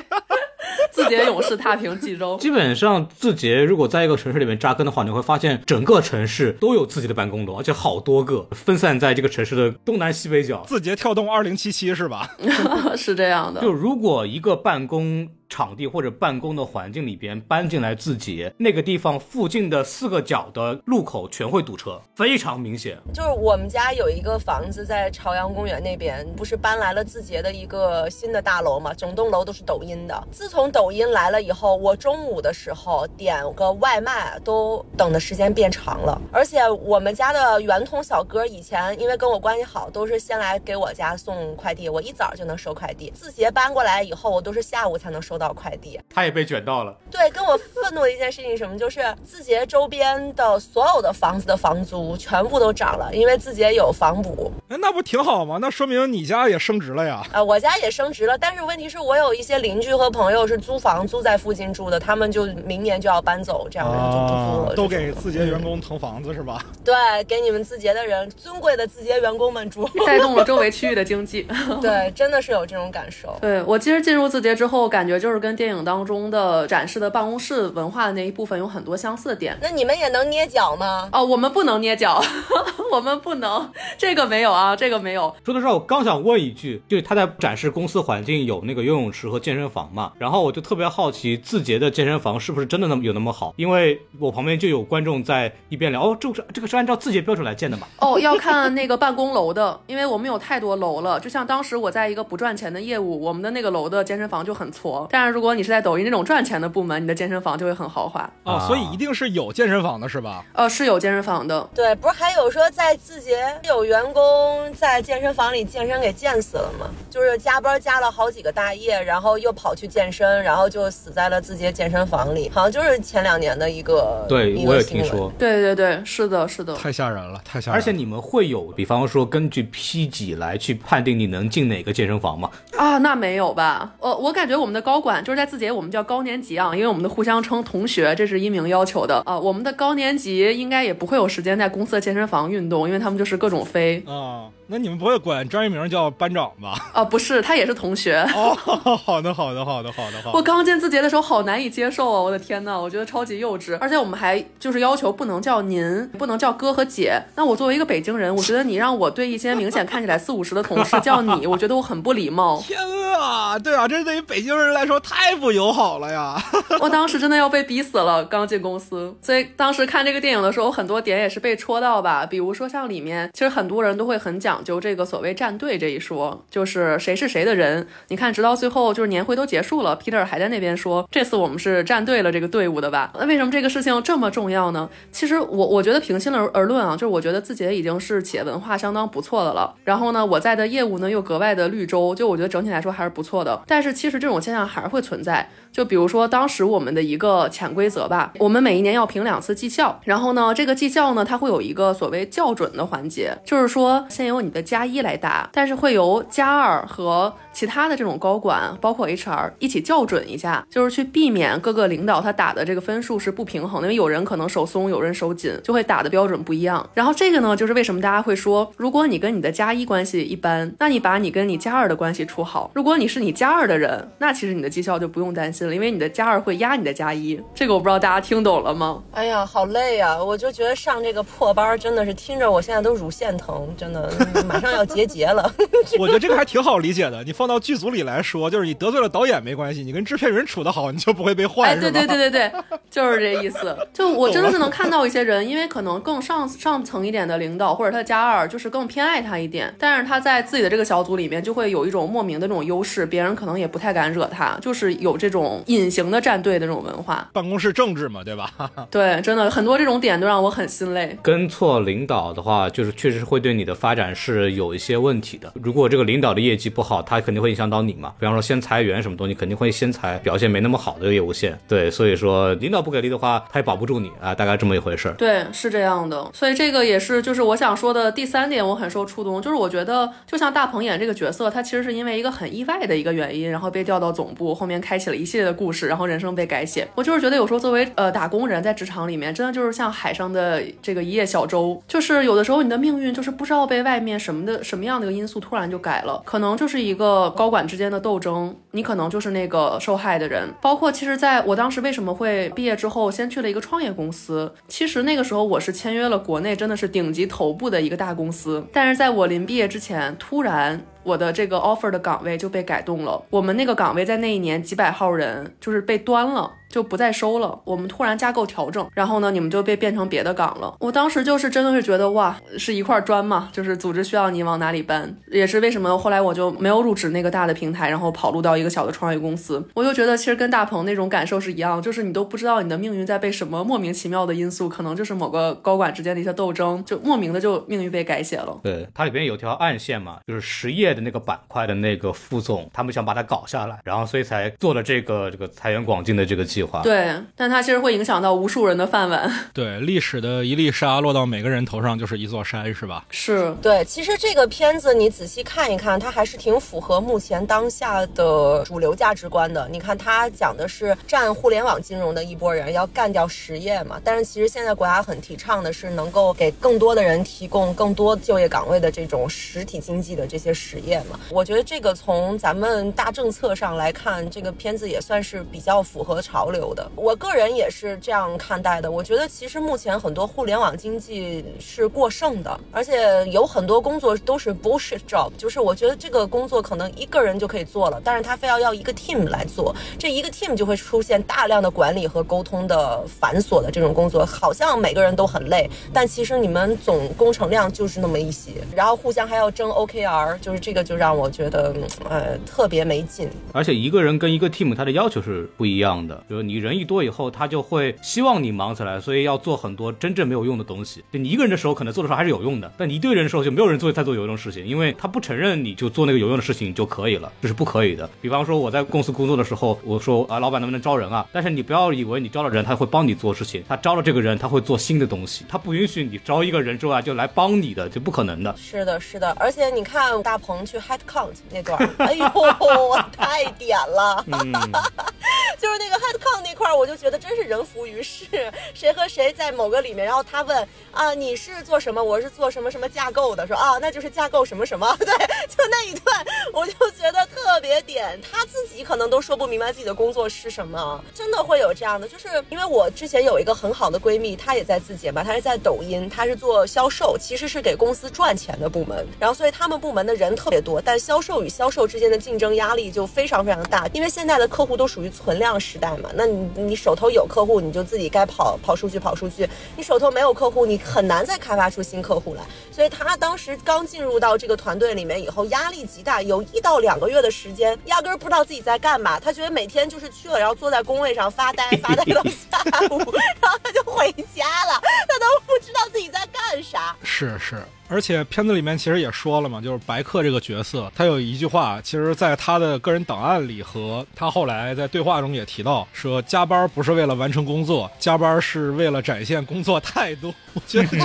[0.93, 10.65] 字节勇士踏平冀州，基本上字节如果在一个城市里面扎根的话，你会发现整个城市都有自己的办公楼，而且好多个分散在这个城市的东南西北角。
[10.67, 12.29] 字节跳动二零七七是吧？
[12.97, 13.61] 是这样的。
[13.61, 15.29] 就如果一个办公。
[15.51, 22.97] 场地或者办公的环境里边搬进来字节，那个地方附近的四个角的路口全会堵车，非常明显。
[23.13, 28.95] 就是我们家有一个房子在朝阳公园那边，不是搬来了字节的一个新的大楼嘛？
[28.95, 30.29] 整栋楼都是抖音的。
[30.31, 36.23] 自从抖音来了以后，我中午的时候点个外卖都等的时间变长了。
[36.33, 43.11] 而且我们家的圆通小哥以前因为跟我关系好，都是先来给我家送快递，我一早就能收快递。
[43.11, 45.40] 字节搬过来以后，我都是下午才能收。
[45.41, 46.95] 到快递，他也被卷到了。
[47.11, 54.53] 对，跟我愤怒的一件事情什么，就是字节周边的所有的房子的房租全部都涨了，因为字节有房补。
[54.69, 55.59] 哎，那不挺好吗？
[55.61, 57.27] 那说明你家也升值了呀。
[57.33, 64.75] 啊，我家也升值了，但是问题是我有一些邻居和朋友是租房租在附近住的，他们就明年就要搬走，这样就不租了。
[64.77, 66.63] 都给字节员工腾房子是吧？
[66.85, 71.47] 对，给你们字节的人，尊贵的字节员工们住，带动了周围区域的 经济。
[71.81, 73.35] 对，真的是有这种感受。
[73.41, 75.30] 对我其实进入字节之后，感觉就。
[75.31, 79.57] 就是跟电影当中的展示的办公室文化的那一部分有很多相似的点。
[79.63, 81.09] 那你们也能捏脚吗？
[81.13, 82.21] 哦，我们不能捏脚，
[82.91, 85.33] 我们不能，这个没有啊，这个没有。
[85.45, 93.55] 说到这儿，我刚想问一句，就是他在展示公司环境有那个游泳池和健身房嘛，然后我就特别好奇字节的健身房是不是真的那么有那么好？
[93.55, 97.87] 因为我旁边就有观众在一边聊，哦，这个是这个是按照字节标准来建的嘛？
[98.01, 101.21] 哦，要看那个办公楼的，因为我们有太多楼了。
[101.21, 105.07] 就像当时我在一个不赚钱的业务，我们的那个楼的健身房就很挫。
[105.11, 108.29] 但是如果你是在抖音那种赚钱的部门，你的健身房就会很豪华。
[108.45, 110.45] 哦，所以一定是有健身房的是吧？
[110.53, 111.69] 呃，是有健身房的。
[111.75, 116.87] 对，不是还有说在字节有员工在健身房里健身给健死了吗？
[117.09, 125.33] 就是加班加了好几个大夜，然后又跑去健身，然后就死在了字节健身房里，好像就是前两年的一个对，个我也听说。
[125.39, 126.75] 对对对，是的，是的。
[126.75, 127.81] 太吓人了，太吓人了。
[127.81, 132.51] 而且你们会有，比方说根据 P 几来去判定你能进哪个健身房吗？
[132.77, 133.93] 啊，那没有吧？
[133.99, 139.39] 呃，我感觉我们的高管就是在字节，我们叫高年级啊，因为我们的互相称同学，这是一名要求的啊。
[139.39, 146.75] 我们的高年级应该也不会有时间在公司的健身房运动，因为他们就是各种飞啊，那你们不会管张一鸣叫班长吧？
[146.95, 147.05] 啊。
[147.05, 148.25] 不是，他也是同学。
[148.37, 148.55] 哦，
[149.05, 150.39] 好的，好的，好的，好的，好的。
[150.39, 152.21] 我刚进字节的时候好难以接受啊！
[152.21, 157.21] 我的天呐，我觉得超级幼稚，而且我们还就是要求不能叫您，不能叫哥和姐。
[157.35, 162.63] 那我作为一个北京人，我觉得你让我对一些明显看起来四五十的同事叫你， 我觉得我很不礼貌。
[162.65, 162.79] 天
[163.19, 166.41] 啊，对啊，这对于北京人来说太不友好了呀！
[166.81, 172.25] 我当时真的要被逼死了，刚进公司，所以当时看这个电影的时候，很多点也是被戳到吧。
[172.25, 177.87] 比如说像里面，其实很多人都会很讲究这个所谓站队这一说，就是谁是谁的人。
[178.09, 183.13] 你看，直到最后就是年会都结束了，Peter 还在那边说，这次我们是站对了这个队伍的吧？
[183.19, 184.89] 那为什么这个事情这么重要呢？
[185.11, 189.75] 其实我我觉得平心而而论啊，就是我觉得字节已经是企业文化相当不错的了。
[189.85, 193.63] 然后呢，我在的业务呢又格外的绿洲，就我觉得整体来说还是不错的。
[193.67, 195.49] 但是其实这种现象还是会存在。
[195.73, 216.89] 就比如说当时我们的一个潜规则吧，我们每一年要评两次绩效，然后呢，这个绩效呢，它会有一个所谓校准的环节，就是说先由你的加一来答，但是会由加二和其他的这种高管，包括 HR 一起校准一下，就是去避免各个领导他打的这个分数是不平衡的，因为有人可能手松，有人手紧，就会打的标准不一样。
[216.95, 222.71] 然后这个呢，就是为什么大家会说，如果你跟你的加一关系一般，那你把你跟你加二的关系处好。
[222.75, 227.41] 如果你是你加二的人，那其实你的绩效就不用担心了，因为你的加二会压你的加一。
[227.55, 229.03] 这个我不知道大家听懂了吗？
[229.13, 230.23] 哎呀，好累呀！
[230.23, 234.11] 我就觉得上这个破班真的是听着，我现在都乳腺疼，真的
[234.47, 235.53] 马上要结节了。
[235.99, 242.53] 我觉得这个还挺好理解的，你放到剧组里来说，就是你得罪了导演没关系，你跟制片人处得好，你就不会被换，哎，对对对对对，
[242.91, 243.75] 就是这意思。
[243.95, 257.27] 就我真的是能看到一些人，因为可能更上上层一点的领导或者他加二，就是更偏爱他一点，但是他在自己的这个小组里面就会有一种莫名的这种优势，别人可能也不太敢惹他，就是有这种隐形的站队的这种文化。
[257.33, 258.51] 办公室政治嘛，对吧？
[258.91, 261.17] 对，真的很多这种点都让我很心累。
[261.23, 265.51] 跟错领导的话，就是确实会对你的发展是有一些问题的。
[265.55, 268.13] 如果这个领导的业绩不好，他肯定会影响到你嘛。
[268.19, 271.57] 比方说先裁员什么东西，肯定会先裁表现没那么好的业务线。
[271.69, 275.15] 对，所以说领导不给力的话，他也保不住你啊，大概这么一回事。
[275.17, 276.29] 对，是这样的。
[276.35, 286.89] 所以这个也是就是我想说的第三点，我很受触动，就是我觉得就像大鹏演这个角色，他其实是因为一个很意外的一个原因，然后被调到总部，后面开启了一系列的故事，然后人生被改写。
[286.97, 300.49] 我就是觉得有时候作为呃打工人在职场里面，真的就是像海上的这个一叶小舟，就是有的时候你的命运就是不知道被外面什么的什么样的一个因素突然就改了，可能就是一个高管之间的斗争，你可能就是那个受害的人。
[300.63, 310.81] 包括其实在我当时为什么会毕业之后先去了一个创业公司，其实那个时候我是签约了国内真的是顶级头部的一个大公司，但是在我临毕业之前，突然。
[311.11, 317.61] 我的这个 offer 的岗位就被改动了，我们那个岗位在那一年几百号人就是被端了，就不再收了。
[317.65, 320.77] 我们突然架构调整，然后呢，你们就被变成别的岗了。
[320.79, 329.67] 我当时就是真的是觉得哇，是一块砖嘛，就是组织需要你往哪里搬，也是为什么后来我就没有入职那个大的平台，然后跑路到一个小的创业公司。
[329.75, 338.61] 我就觉得其实跟大鹏那种感受是一样，就是你都不知道你的命运在被什么莫名其妙的因素，可能就是某个高管之间的一些斗争，就莫名的就命运被改写了。
[338.63, 346.83] 对，它里边有条暗线嘛，就是实业的那个板块的那个副总，他们想把它搞下来，然后所以才做了这个这个财源广进的这个计划。
[346.83, 349.31] 对，但它其实会影响到无数人的饭碗。
[349.53, 353.05] 对，历史的一粒沙落到每个人头上就是一座山，是吧？
[353.11, 359.69] 是对，其实这个片子你仔细看一看，它还是挺符合目前当下的主流价值观的。
[359.71, 371.19] 你看，它讲的是占互联网金融的一波人要干掉实业嘛，但是其实现在国家很提倡的是能够给更多的人提供更多就业岗位的这种实体经济的这些实业嘛。
[371.31, 376.91] 我觉得这个从咱们大政策上来看，这个片子也算是比较符合潮流的。
[376.97, 378.91] 我个人也是这样看待的。
[378.91, 401.75] 我觉得其实目前很多互联网经济是过剩的，而且有很多工作都是 bullshit job，就是我觉得这个工作可能一个人就可以做了，但是他非要要一个 team 来做，这一个 team 就会出现大量的管理和沟通的繁琐的这种工作，好像每个人都很累，但其实你们总工程量就是那么一些，然后互相还要争 OKR，就是这个就让我觉得
[402.09, 403.29] 呃特别没劲。
[403.53, 411.03] 而且一个人跟一个 team 他的要求是不一样的，就是你人一多以后，他就会希望你忙起来，所以要做很多真正没有用的东西。
[411.13, 418.09] 就你一个人的时候，可能做的时候还是有用的，但你一堆人的时候，就没有人做在做有用的事情，因为他不承认你就做那个有用的事情就可以了，这是不可以的。
[418.21, 421.27] 比方说我在公司工作的时候，我说啊，老板能不能招人啊？
[421.33, 428.55] 但是你不要以为你招了人，他会帮你做事情，他招了这个人，他会做新的东西，他不允许你招一个人之后啊就来帮你的，就不可能的。
[428.57, 432.27] 是的，是的，而且你看大鹏去 head count 那段，哎呦，
[433.17, 434.25] 太点了。
[434.27, 434.53] 嗯，
[435.61, 438.27] 就是那个 head count 那块儿，我就觉得真是人浮于事，
[438.75, 472.43] 谁和谁在某个里面，然后他问啊你是做什么，我是做什么什么架构的，说啊那就是架构什么什么， 对，就那一段，我就觉得特别点，他自己可能都说不明白自己的工作是什么，真的会有这样的，就是因为我之前有一个很好的闺蜜，她也在字节嘛，她是在抖音，她是做销售，其实是给公司赚钱的部门，然后所以他们部门的人特别多，但销售与销售之间的竞争压力就非常非常大，因为现在的客户都属于存量时代嘛，那你你手头有客户，你就自己该跑跑数据跑数据，你手头没有客户，你很难再开发出新客户来，
[472.73, 482.59] 所以他当时刚进入到这个团队里面以后，压力极大，有一到两个月的时间，压根儿不知道自己在干嘛，他觉得每天就是去了，然后坐在工位上发呆，发呆到下
[482.91, 482.99] 午，
[483.41, 486.97] 然后他就回家了，他都不知道自己在干啥。
[487.05, 500.33] 是 是，而且片子里面其实也说了嘛，就是白客这个角色，他有一句话，其实在他的个人档案里和他后来在对话中也提到，说加班不是为了完成工作，加班是为了展现工作态度。
[500.55, 500.99] 我觉得这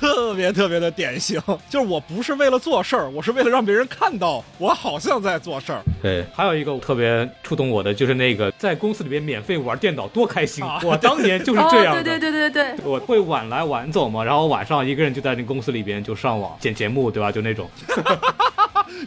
[0.00, 5.82] 特别特别的典型，就是我不是为了做事儿，我是为了让别人看到我好像在做事儿。
[6.00, 12.00] 对，还有一个特别触动我的，就是那个在公司里边免费玩电脑多开心，我当年就是 这样的。
[12.00, 17.30] 哦，对对对对对，我会晚来晚走嘛，然后晚上一个人就在那公司里边就上网剪节目，对吧？
[17.32, 17.68] 就那种。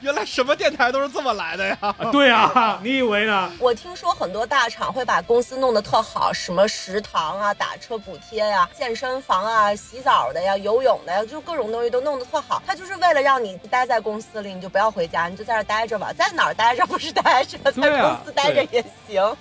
[0.02, 1.78] 原来什么电台都是这么来的呀！
[2.12, 3.52] 对啊，你以为呢？
[3.60, 12.62] 我听说很多大厂会把公司弄得特好，什么食堂啊、打车补贴呀、健身房啊、洗澡的呀、游泳的呀，就各种东西都弄得特好。
[12.66, 19.36] 他就是为了让你待在公司里，你就不要回家，你就在这待着吧，在哪儿待着不是待着，在公司待着也行。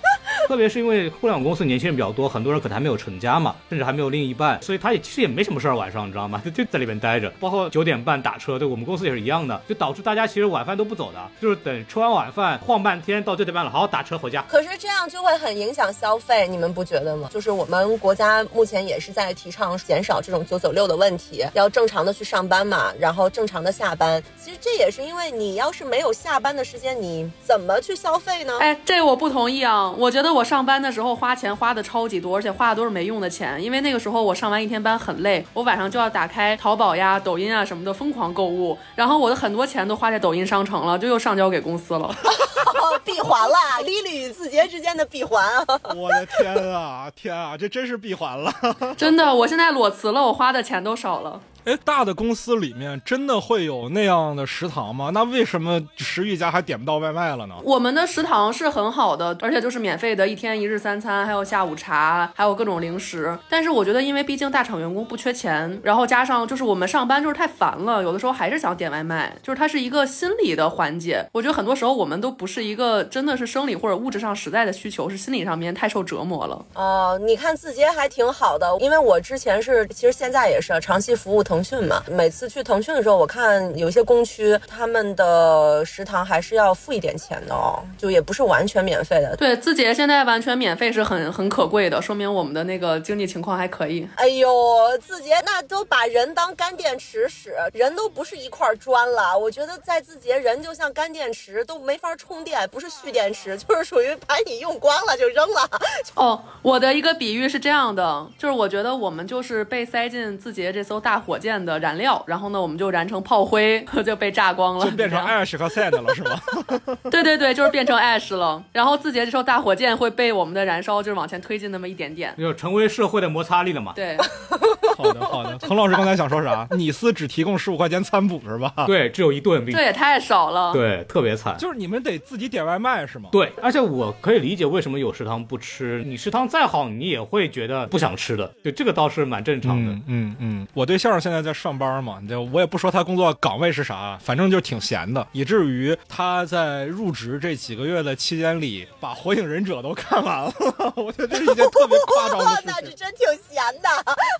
[0.47, 6.41] 特别是因为互联网公司年轻人比较多，很多人可能还没有成家嘛，甚至还没有另一半，所以他也其实也没什么事儿，晚上你知道吗？
[6.43, 14.43] 就 就在里边待着，包括九点半打车，对我们公司也是一样的，就导致大家其实晚饭都不走的，就是等吃完晚饭晃半天到九点半了，好打车回家。
[14.47, 17.29] 可是这样就会很影响消费，你们不觉得吗？
[17.31, 24.21] 就是我们国家目前也是在提倡减少这种九九六的问题，要正常的去上班嘛，然后正常的下班。
[24.41, 28.57] 其实这也是因为你要是没有下班的时间，你怎么去消费呢？
[28.59, 29.89] 哎，这我不同意啊！
[29.91, 33.63] 我觉得我上班的时候花钱花的超级多，而且花的都是没用的钱。
[33.63, 42.11] 因为那个时候我上完一天班很累，我晚上就要打开淘宝呀、抖音啊什么的疯狂购物，然后我的很多钱都花在抖音商城了，就又上交给公司了。
[43.03, 43.55] 闭环了，
[43.85, 45.65] 李李与字节之间的闭环啊！
[45.95, 48.51] 我的天啊，天啊，这真是闭环了。
[48.97, 51.39] 真的，我现在裸辞了，我花的钱都少了。
[51.65, 55.09] 哎，大的公司里面真的会有那样的食堂吗？
[55.11, 57.55] 那为什么食欲家还点不到外卖了呢？
[57.63, 63.35] 我们的食堂是很好的，而且就是免费的，一天一日三餐，还有下午茶，还有各种零食。
[63.49, 71.25] 但是我觉得，因为毕竟大厂员工不缺钱，然后加上就是我们上班就是太烦了，有的时候还是想点外卖，就是它是一个心理的缓解。
[71.31, 76.63] 我觉得很多时候我们都不是一个真的是生理或者物质上实在的需求，是心理上面太受折磨了。
[76.75, 82.03] 哦，你看字节还挺好的，因为我之前是，其实现在也是长期服务腾讯嘛。
[82.09, 89.35] 每次去腾讯的时候，我看有一些工区他们的食堂还是要付一点钱的哦，就也不是完全免费的。
[89.35, 94.07] 对，字节现在完全免费是很很可贵的，说明我们的那个经济情况还可以。
[94.15, 99.37] 哎呦，字节那都把人当干电池使，人都不是一块砖了。
[99.37, 105.69] 我觉得在字节，人就像干电池，都没法充电，不是蓄电池，就是属于把你用光了就扔了。
[106.15, 111.44] 哦，我的一个比喻是这样的，就是我觉得我们就是被塞进字节这艘大火箭。
[111.45, 116.41] 箭的燃料，然后呢，我们就燃成炮灰， 就被炸光了，就变成 ash 和 sand 了，是吗？
[117.11, 118.61] 对对对，就是变成 ash 了。
[118.71, 122.33] 然后字节这时候大火箭会被我们的燃烧就是往前推进那么一点点。
[122.37, 123.93] 就成为社会的摩擦力了嘛。
[123.95, 124.17] 对，
[124.97, 126.67] 好的好的，彭老师刚才想说啥？
[126.71, 128.73] 你司只提供十五块钱餐补是吧？
[128.87, 130.73] 对，只有一顿，这也太少了。
[130.73, 131.55] 对，特别惨。
[131.59, 133.29] 就是你们得自己点外卖是吗？
[133.31, 139.91] 对，而且我可以理解为什么有食堂不吃，你食堂再好，你也会觉得不想吃的，对这个倒是蛮正常的。
[139.91, 150.53] 嗯嗯嗯，我对相声现在在在上班嘛，就我也不说他工作岗位是啥，反正就挺闲的，以至于他在入职这几个月的期间里，把《火影忍者》都看完了。
[150.95, 152.95] 我觉得这是一件特别夸张的事 那是。
[152.95, 153.89] 真挺闲的。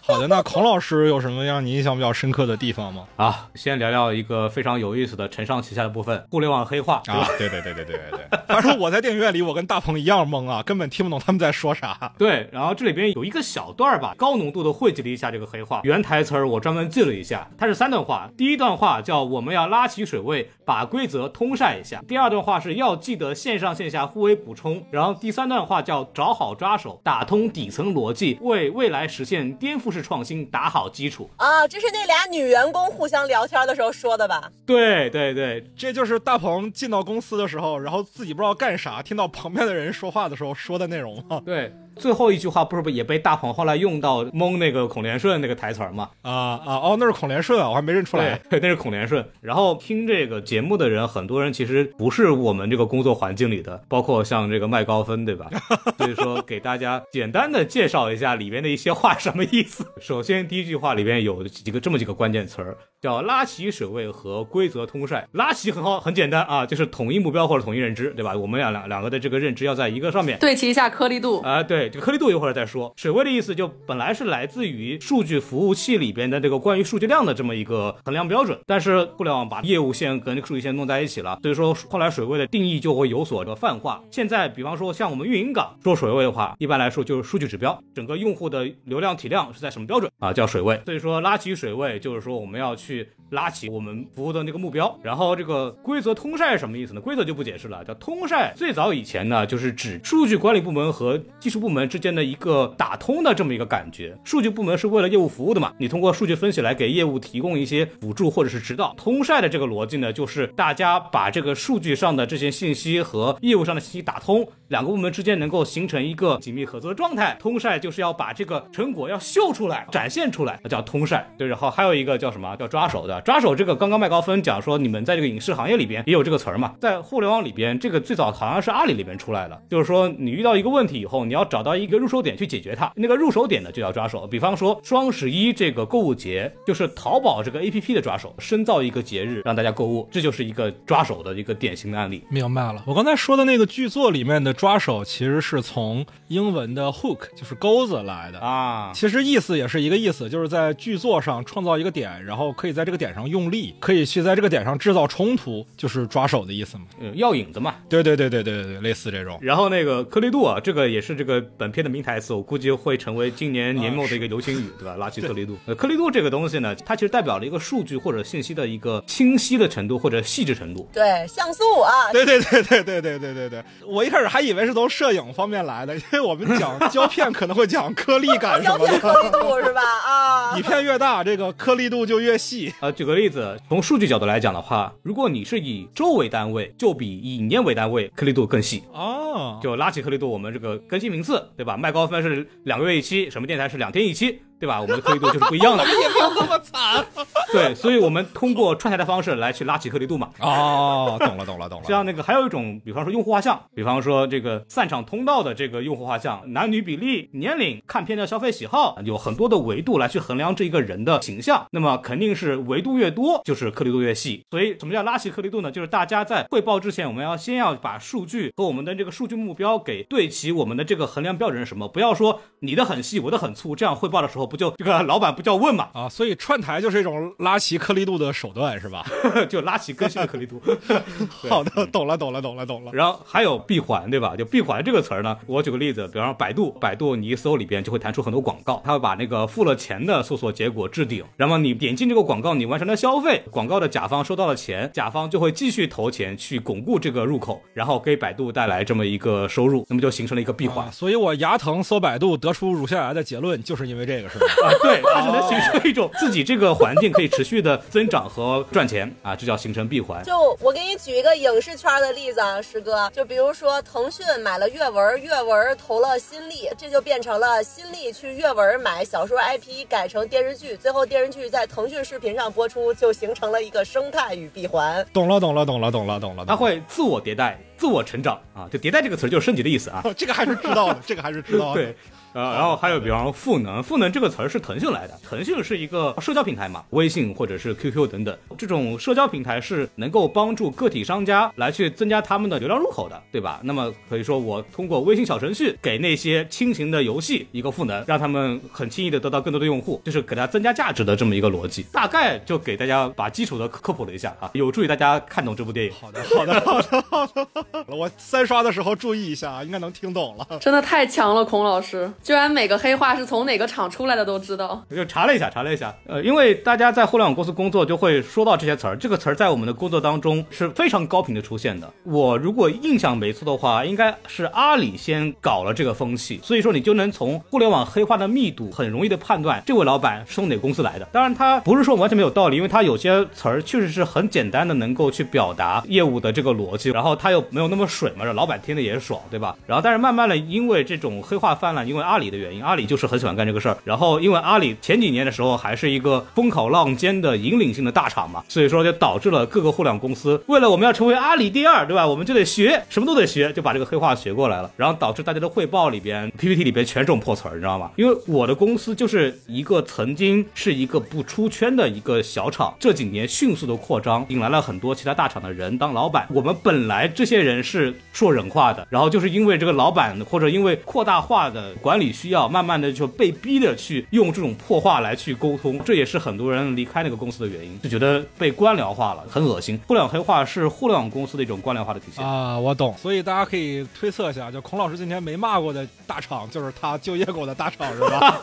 [0.02, 3.06] 好的，那孔老师有什么让你印象比较深刻的地方吗？
[3.18, 12.14] 啊，先聊聊一个非常有意思的承上启下的部分，互联网黑化，啊，对对对对对对对，反正我在电影院里，我跟大鹏一样懵啊，根本听不懂他们在说啥。
[12.18, 15.82] 对，然后这里边有一个小段儿吧，高浓度的汇集了一下这个黑话。
[15.84, 18.30] 原台词儿我专门记了一下，它是三段话。
[18.38, 22.04] 第一段话叫我们要拉起水位，把规则通晒一下。
[22.08, 24.84] 第二段话是要记得线上线下互为补充。
[24.92, 31.30] 然后第三段话叫找好抓手，打通底层逻辑，为未来实现颠覆式创新打好基础。
[31.38, 34.52] 啊，这是那俩女员工互相聊天的时候说的吧？
[34.66, 41.42] 对对对，这就是大鹏进到公司的时候，然后自己不知道干啥，听到旁边的人说话的时候说的内容吗？
[41.46, 46.10] 对，最后一句话不是不也被大鹏后来用到蒙那个孔连顺那个台词儿吗？
[46.22, 48.40] 啊啊哦，那是孔连顺啊，我还没认出来。
[48.50, 49.26] 对， 那是孔连顺。
[49.42, 55.50] 然后听这个节目的人，很多人其实不是我们这个工作环境里的，包括像这个麦高芬，对吧？
[55.98, 59.86] 所以说给大家简单的介绍一下里边的一些话什么意思。
[60.02, 65.28] 首先第一句话里边有几个这么几个关键词儿，叫拉齐水位和规则通晒。
[65.32, 68.36] 拉齐很好，很简单啊，就是统一目标或者统一认知，对吧？
[68.36, 70.38] 我们俩两两个的这个认知要在一个上面。
[70.40, 71.42] 对齐一下颗粒度。
[71.42, 72.94] 啊、对，这个颗粒度一会儿再说。
[72.96, 84.02] 水位的意思就本来是来自于数据服务器里边的这个关于数据量的这么一个衡量标准，但是互联网把业务线跟数据线弄在一起了，所以说后来水位的定义就会有所这个泛化。
[84.12, 90.82] 现在比方说像我们运营岗说水位的话，一般来说就是数据指标，整个用户的流量体量是在什么标准啊，叫水位。
[90.86, 94.98] 所以说拉起水位就是说我们要去拉起我们服务的那个目标。
[95.04, 97.02] 然后这个规则通晒什么意思呢？
[97.02, 98.52] 规则就不解释了，叫通晒。
[98.56, 104.18] 最早以前呢，就是指数据管理部门和技术部门之间的一个打通的这么一个感觉。
[104.24, 108.94] 数据部门是为了业务服务的嘛，你通过数据分析来给业务提供一些辅助或者是指导。
[108.96, 117.36] 通晒的这个逻辑呢，就是大家把这个数据上的这些信息和业务上的信息打通，两个部门之间能够形成一个紧密合作的状态。
[117.40, 121.28] 通晒就是要把这个成果要秀出来、展现出来，叫通晒。
[121.38, 122.56] 对，然后还有一个叫什么？
[122.56, 123.22] 叫抓手的。
[123.26, 134.28] 抓手这个刚刚麦高芬讲说，你们在这个影视行业里边也有这个词儿嘛，在互联网里边，这个最早好像是阿里里边出来的，就是说你遇到一个问题以后，你要找到一个入手点去解决它，那个入手点呢就叫抓手。
[134.28, 142.24] 比方说双十一这个购物节，就是淘宝这个 APP 的抓手，深造一个节日让大家购物，这就是一个抓手的一个典型的案例。
[142.30, 148.38] 明白了，我刚才说的那个剧作里面的抓手，其实是从英文的 hook，就是钩子来的。
[148.38, 156.84] 啊，其实意思也是一个意思，就是在剧作上创造一个点，然后可以在这个点上用力，可以去在这个点上制造冲突，就是抓手的意思嘛。
[157.00, 157.76] 呃，药引子嘛。
[157.90, 159.38] 对对对对对对对，类似这种。
[159.42, 164.96] 然后那个颗粒度啊，这个也是这个本片的名台词，我估计会成为今年年末的一个流行语，对吧？
[164.96, 165.58] 拉起颗粒度。
[165.66, 170.88] 呃，颗粒度这个东西呢，它其实代表了一个数据或者信息的一个清晰的程度或者细致程度。
[170.94, 179.82] 对，像素啊，对对对对对对对对对，我一开始还以为是从摄影方面来的，因为我们讲 胶片可能会讲颗粒感什胶么片颗粒，度是吧？
[179.82, 182.74] 啊 底，片越大，这个颗粒度就越细。
[182.80, 188.82] 呃，举个例子，从数据角度来讲的话，如果你是以周为单位，就比以年为单位颗粒度更细。
[188.94, 191.76] 哦，就拉起颗粒度，我们这个更新名次，对吧？
[191.76, 194.82] 麦高芬是两个月一期，什么电台是两天一期，对吧？
[194.82, 195.84] 我们的颗粒度就是不一样的。
[195.88, 197.06] 也没有那么惨。
[197.52, 200.30] 对，所以我们通过串台的方式来去拉起颗粒度嘛。
[200.40, 201.86] 哦，懂了懂了懂了。
[201.88, 211.66] 像那个还有一种，比方说用户画像，比方说这个散场通道的这个用户画像，男女比例、年龄、看片的消费喜好，有很多的维度来去衡量这一个人的形象。
[211.72, 214.44] 那么肯定是维度越多，就是颗粒度越细。
[214.52, 215.72] 所以什么叫拉起颗粒度呢？
[215.72, 221.88] 就是大家在汇报之前，我们要先要把数据和我们的这个数据目标给对齐，我们的这个衡量标准是什么？
[221.88, 225.90] 不要说你的很细，我的很粗，这样汇报的时候不就这个老板不叫问嘛？
[225.94, 229.06] 啊，所以串台就是一种拉齐颗粒度的手段，是吧？
[229.50, 230.62] 就拉齐更新的颗粒度。
[230.88, 231.00] 对
[231.50, 232.92] 好的，懂了，懂了，懂了，懂了。
[232.94, 234.36] 然后还有闭环，对吧？
[234.36, 250.92] 就闭环这个词儿呢，我举个例子，比方说百度，百度你一搜里边就会弹出很多广告，它会把那个付了钱的搜索结果置顶，然后你点进这个广告，你完成了消费，广告的甲方收到了钱，甲方就会继续投钱去巩固这个入口，然后给百度带来这么一个收入，那么就形成了一个闭环啊，。
[250.92, 254.68] 所以我牙疼搜百度得出乳腺癌的结论，就是因为这个，是是吧？
[254.68, 260.24] 啊，对，它只能形成一种自己这个环境可以持续的增长和赚钱啊，这叫形成闭环。
[260.24, 275.06] 就我给你举一个影视圈的例子啊，师哥，就比如说腾讯买了阅文，阅文投了新力，这就变成了新力去阅文买小说 IP 改成电视剧，最后电视剧在腾讯视频上播出，就形成了一个生态与闭环。
[275.14, 276.46] 懂了，懂了，懂了，懂了，懂了。
[276.46, 280.02] 它会自我迭代、自我成长啊，就迭代这个词儿就是升级的意思啊。
[280.04, 281.82] 哦，这个还是知道的，这个还是知道的。
[281.82, 281.96] 对。
[282.36, 285.18] 呃，然后还有比方说赋能，赋能这个词儿是腾讯来的。
[285.24, 293.62] 腾讯是一个社交平台嘛，微信或者是 QQ 等等，这种社交平台是能够帮助个体商家来去增加他们的流量入口的，对吧？
[293.64, 301.84] 那么可以说我通过微信小程序给那些轻型的游戏一个赋能，让他们很轻易的得到更多的用户，就是给它增加价值的这么一个逻辑。
[301.94, 305.94] 大概就给大家把基础的科普了一下啊，有助于大家看懂这部电影。
[306.02, 307.48] 好的，好的，好的，好的。
[307.96, 310.60] 我三刷的时候注意一下啊，应该能听懂了。
[310.60, 313.06] 真的太强了，孔老师，居然每个黑话。
[313.16, 321.88] 是从哪个厂出来的都知道，我就查了一下，查了一下，呃，因为大家在互联网公司工作就会说到这些词儿，这个词儿在我们的工作当中是非常高频的出现的。
[322.04, 331.08] 我如果印象没错的话，应该是阿里先搞了这个风气，所以说你就能从互联网黑化的密度很容易的判断这位老板是从哪个公司来的。
[331.14, 339.56] 当然，他不是说完全没有道理，因为他有些词儿确实是很简单的能够去表达业务的这个逻辑，然后他又没有那么水嘛，让老板听的也爽，对吧？
[339.68, 342.96] 然后但是慢慢的，因为这种黑化泛滥，因为阿阿里的原因，阿里就。
[342.96, 352.08] 是很喜欢干这个事儿，然后因为阿里前几年的时候还是一个风口浪尖的引领性的大厂嘛，所以说就导致了各个互联网公司为了我们要成为阿里第二，对吧？
[352.08, 357.92] 我们就得学，什么都得学，就把这个黑话学过来了，然后导致大家的汇报里边、PPT 里边全这种破词儿，你知道吗？
[357.98, 366.26] 因为我的公司就是一个曾经是一个不出圈的一个小厂，这几年迅速的扩张，引来了很多其他大厂的人当老板。
[366.30, 372.96] 我们本来这些人是说人话的，然后就是因为这个老板或者因为扩大化的管理需要，慢慢的。
[372.96, 379.78] 就被逼着去用这种破话来去沟通，这也是很多人离开那个公司的原因，就觉得被官僚化了，很恶心。
[379.86, 382.96] 互联网黑化是互联网公司的一种官僚化的体现啊，我懂。
[382.98, 388.40] 所以大家可以推测一下，就孔老师今天没骂过的大厂，就是他就业过的大厂，是吧？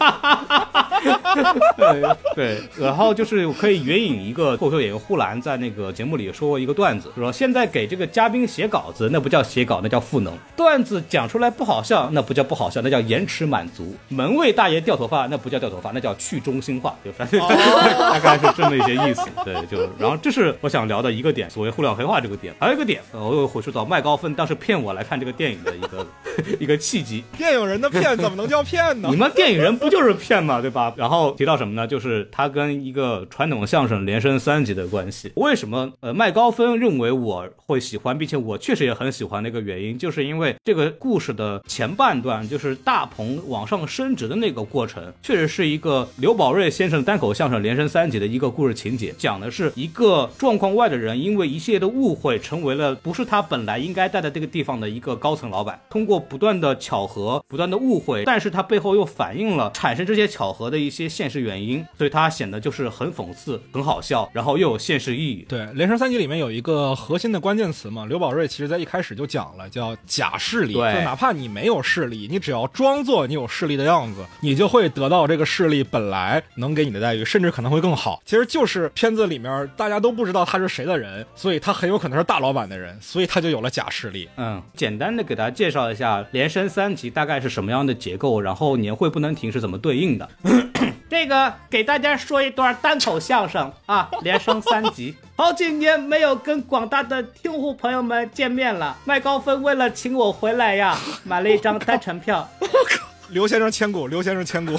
[2.36, 10.36] 对，然后就是可以援引一个脱口秀演员呼兰在那个节目里说过一个段子，说现在给这个嘉宾写稿子，那不叫写稿，那叫赋能。
[10.54, 13.94] 段子讲出来不好笑，那不叫不好笑，那叫延迟满足。
[14.08, 19.22] 门卫大爷掉头发，那不叫掉头发，那叫去中心化，就反正 大概是这么一些意思。
[19.44, 22.54] 对，就然后这是我想聊的一个点，所谓互联网黑化这个点。
[22.60, 26.06] 还有一个点，我又回溯到麦高芬当时骗我来看这个电影的一个
[26.60, 27.24] 一个契机。
[27.36, 29.08] 电影人的骗怎么能叫骗呢？
[29.10, 30.60] 你们电影人不就是骗嘛？
[30.60, 30.92] 对吧？
[30.96, 31.86] 然后提到什么呢？
[31.86, 35.32] 就是他跟一个传统相声连升三级的关系。
[35.36, 55.80] 为什么呃麦高芬认为我会喜欢，并且我确实也很喜欢的一个原因，就是因为这个故事的前半段就是大鹏往上升职的那个过程，确实是一个刘宝瑞先生单口相声连升三级的一个故事情节，讲的是一个状况外的人，因为一系列的误会，成为了不是他本来应该待在这个地方的一个高层老板。
[55.90, 65.44] 通过不断的巧合，不断的误会，但是他背后又反映了产生这些巧合的一些现实原因，所以他显得就是很讽刺、很好笑，然后又有现实意义。
[65.48, 70.72] 对，《连升三级》里面有一个核心的关键词嘛，刘宝瑞其实在一开始就讲了，叫假势力。
[70.74, 78.22] 对，就哪怕你没有势力，你只要装作你有势力的样子，你就会得到这个势力本来能给你的待遇，甚至可能会更好。
[78.24, 84.28] 其实就是片子里面大家都不知道他是谁的人，所以他很有可能是大老板的人，所以他就有了假势力。
[84.36, 90.28] 嗯，简单的给大家介绍一下《连升三级》大概是什么样的结构，然后年会不能停是怎么对应的。
[91.08, 95.14] 这个给大家说一段单口相声啊， 连升三级。
[95.36, 102.48] 好几年没有跟广大的听户朋友们见面了，麦高芬为了请我回来呀，买了一张单程票。
[102.60, 104.76] 我靠，刘先生千古，刘先生千古。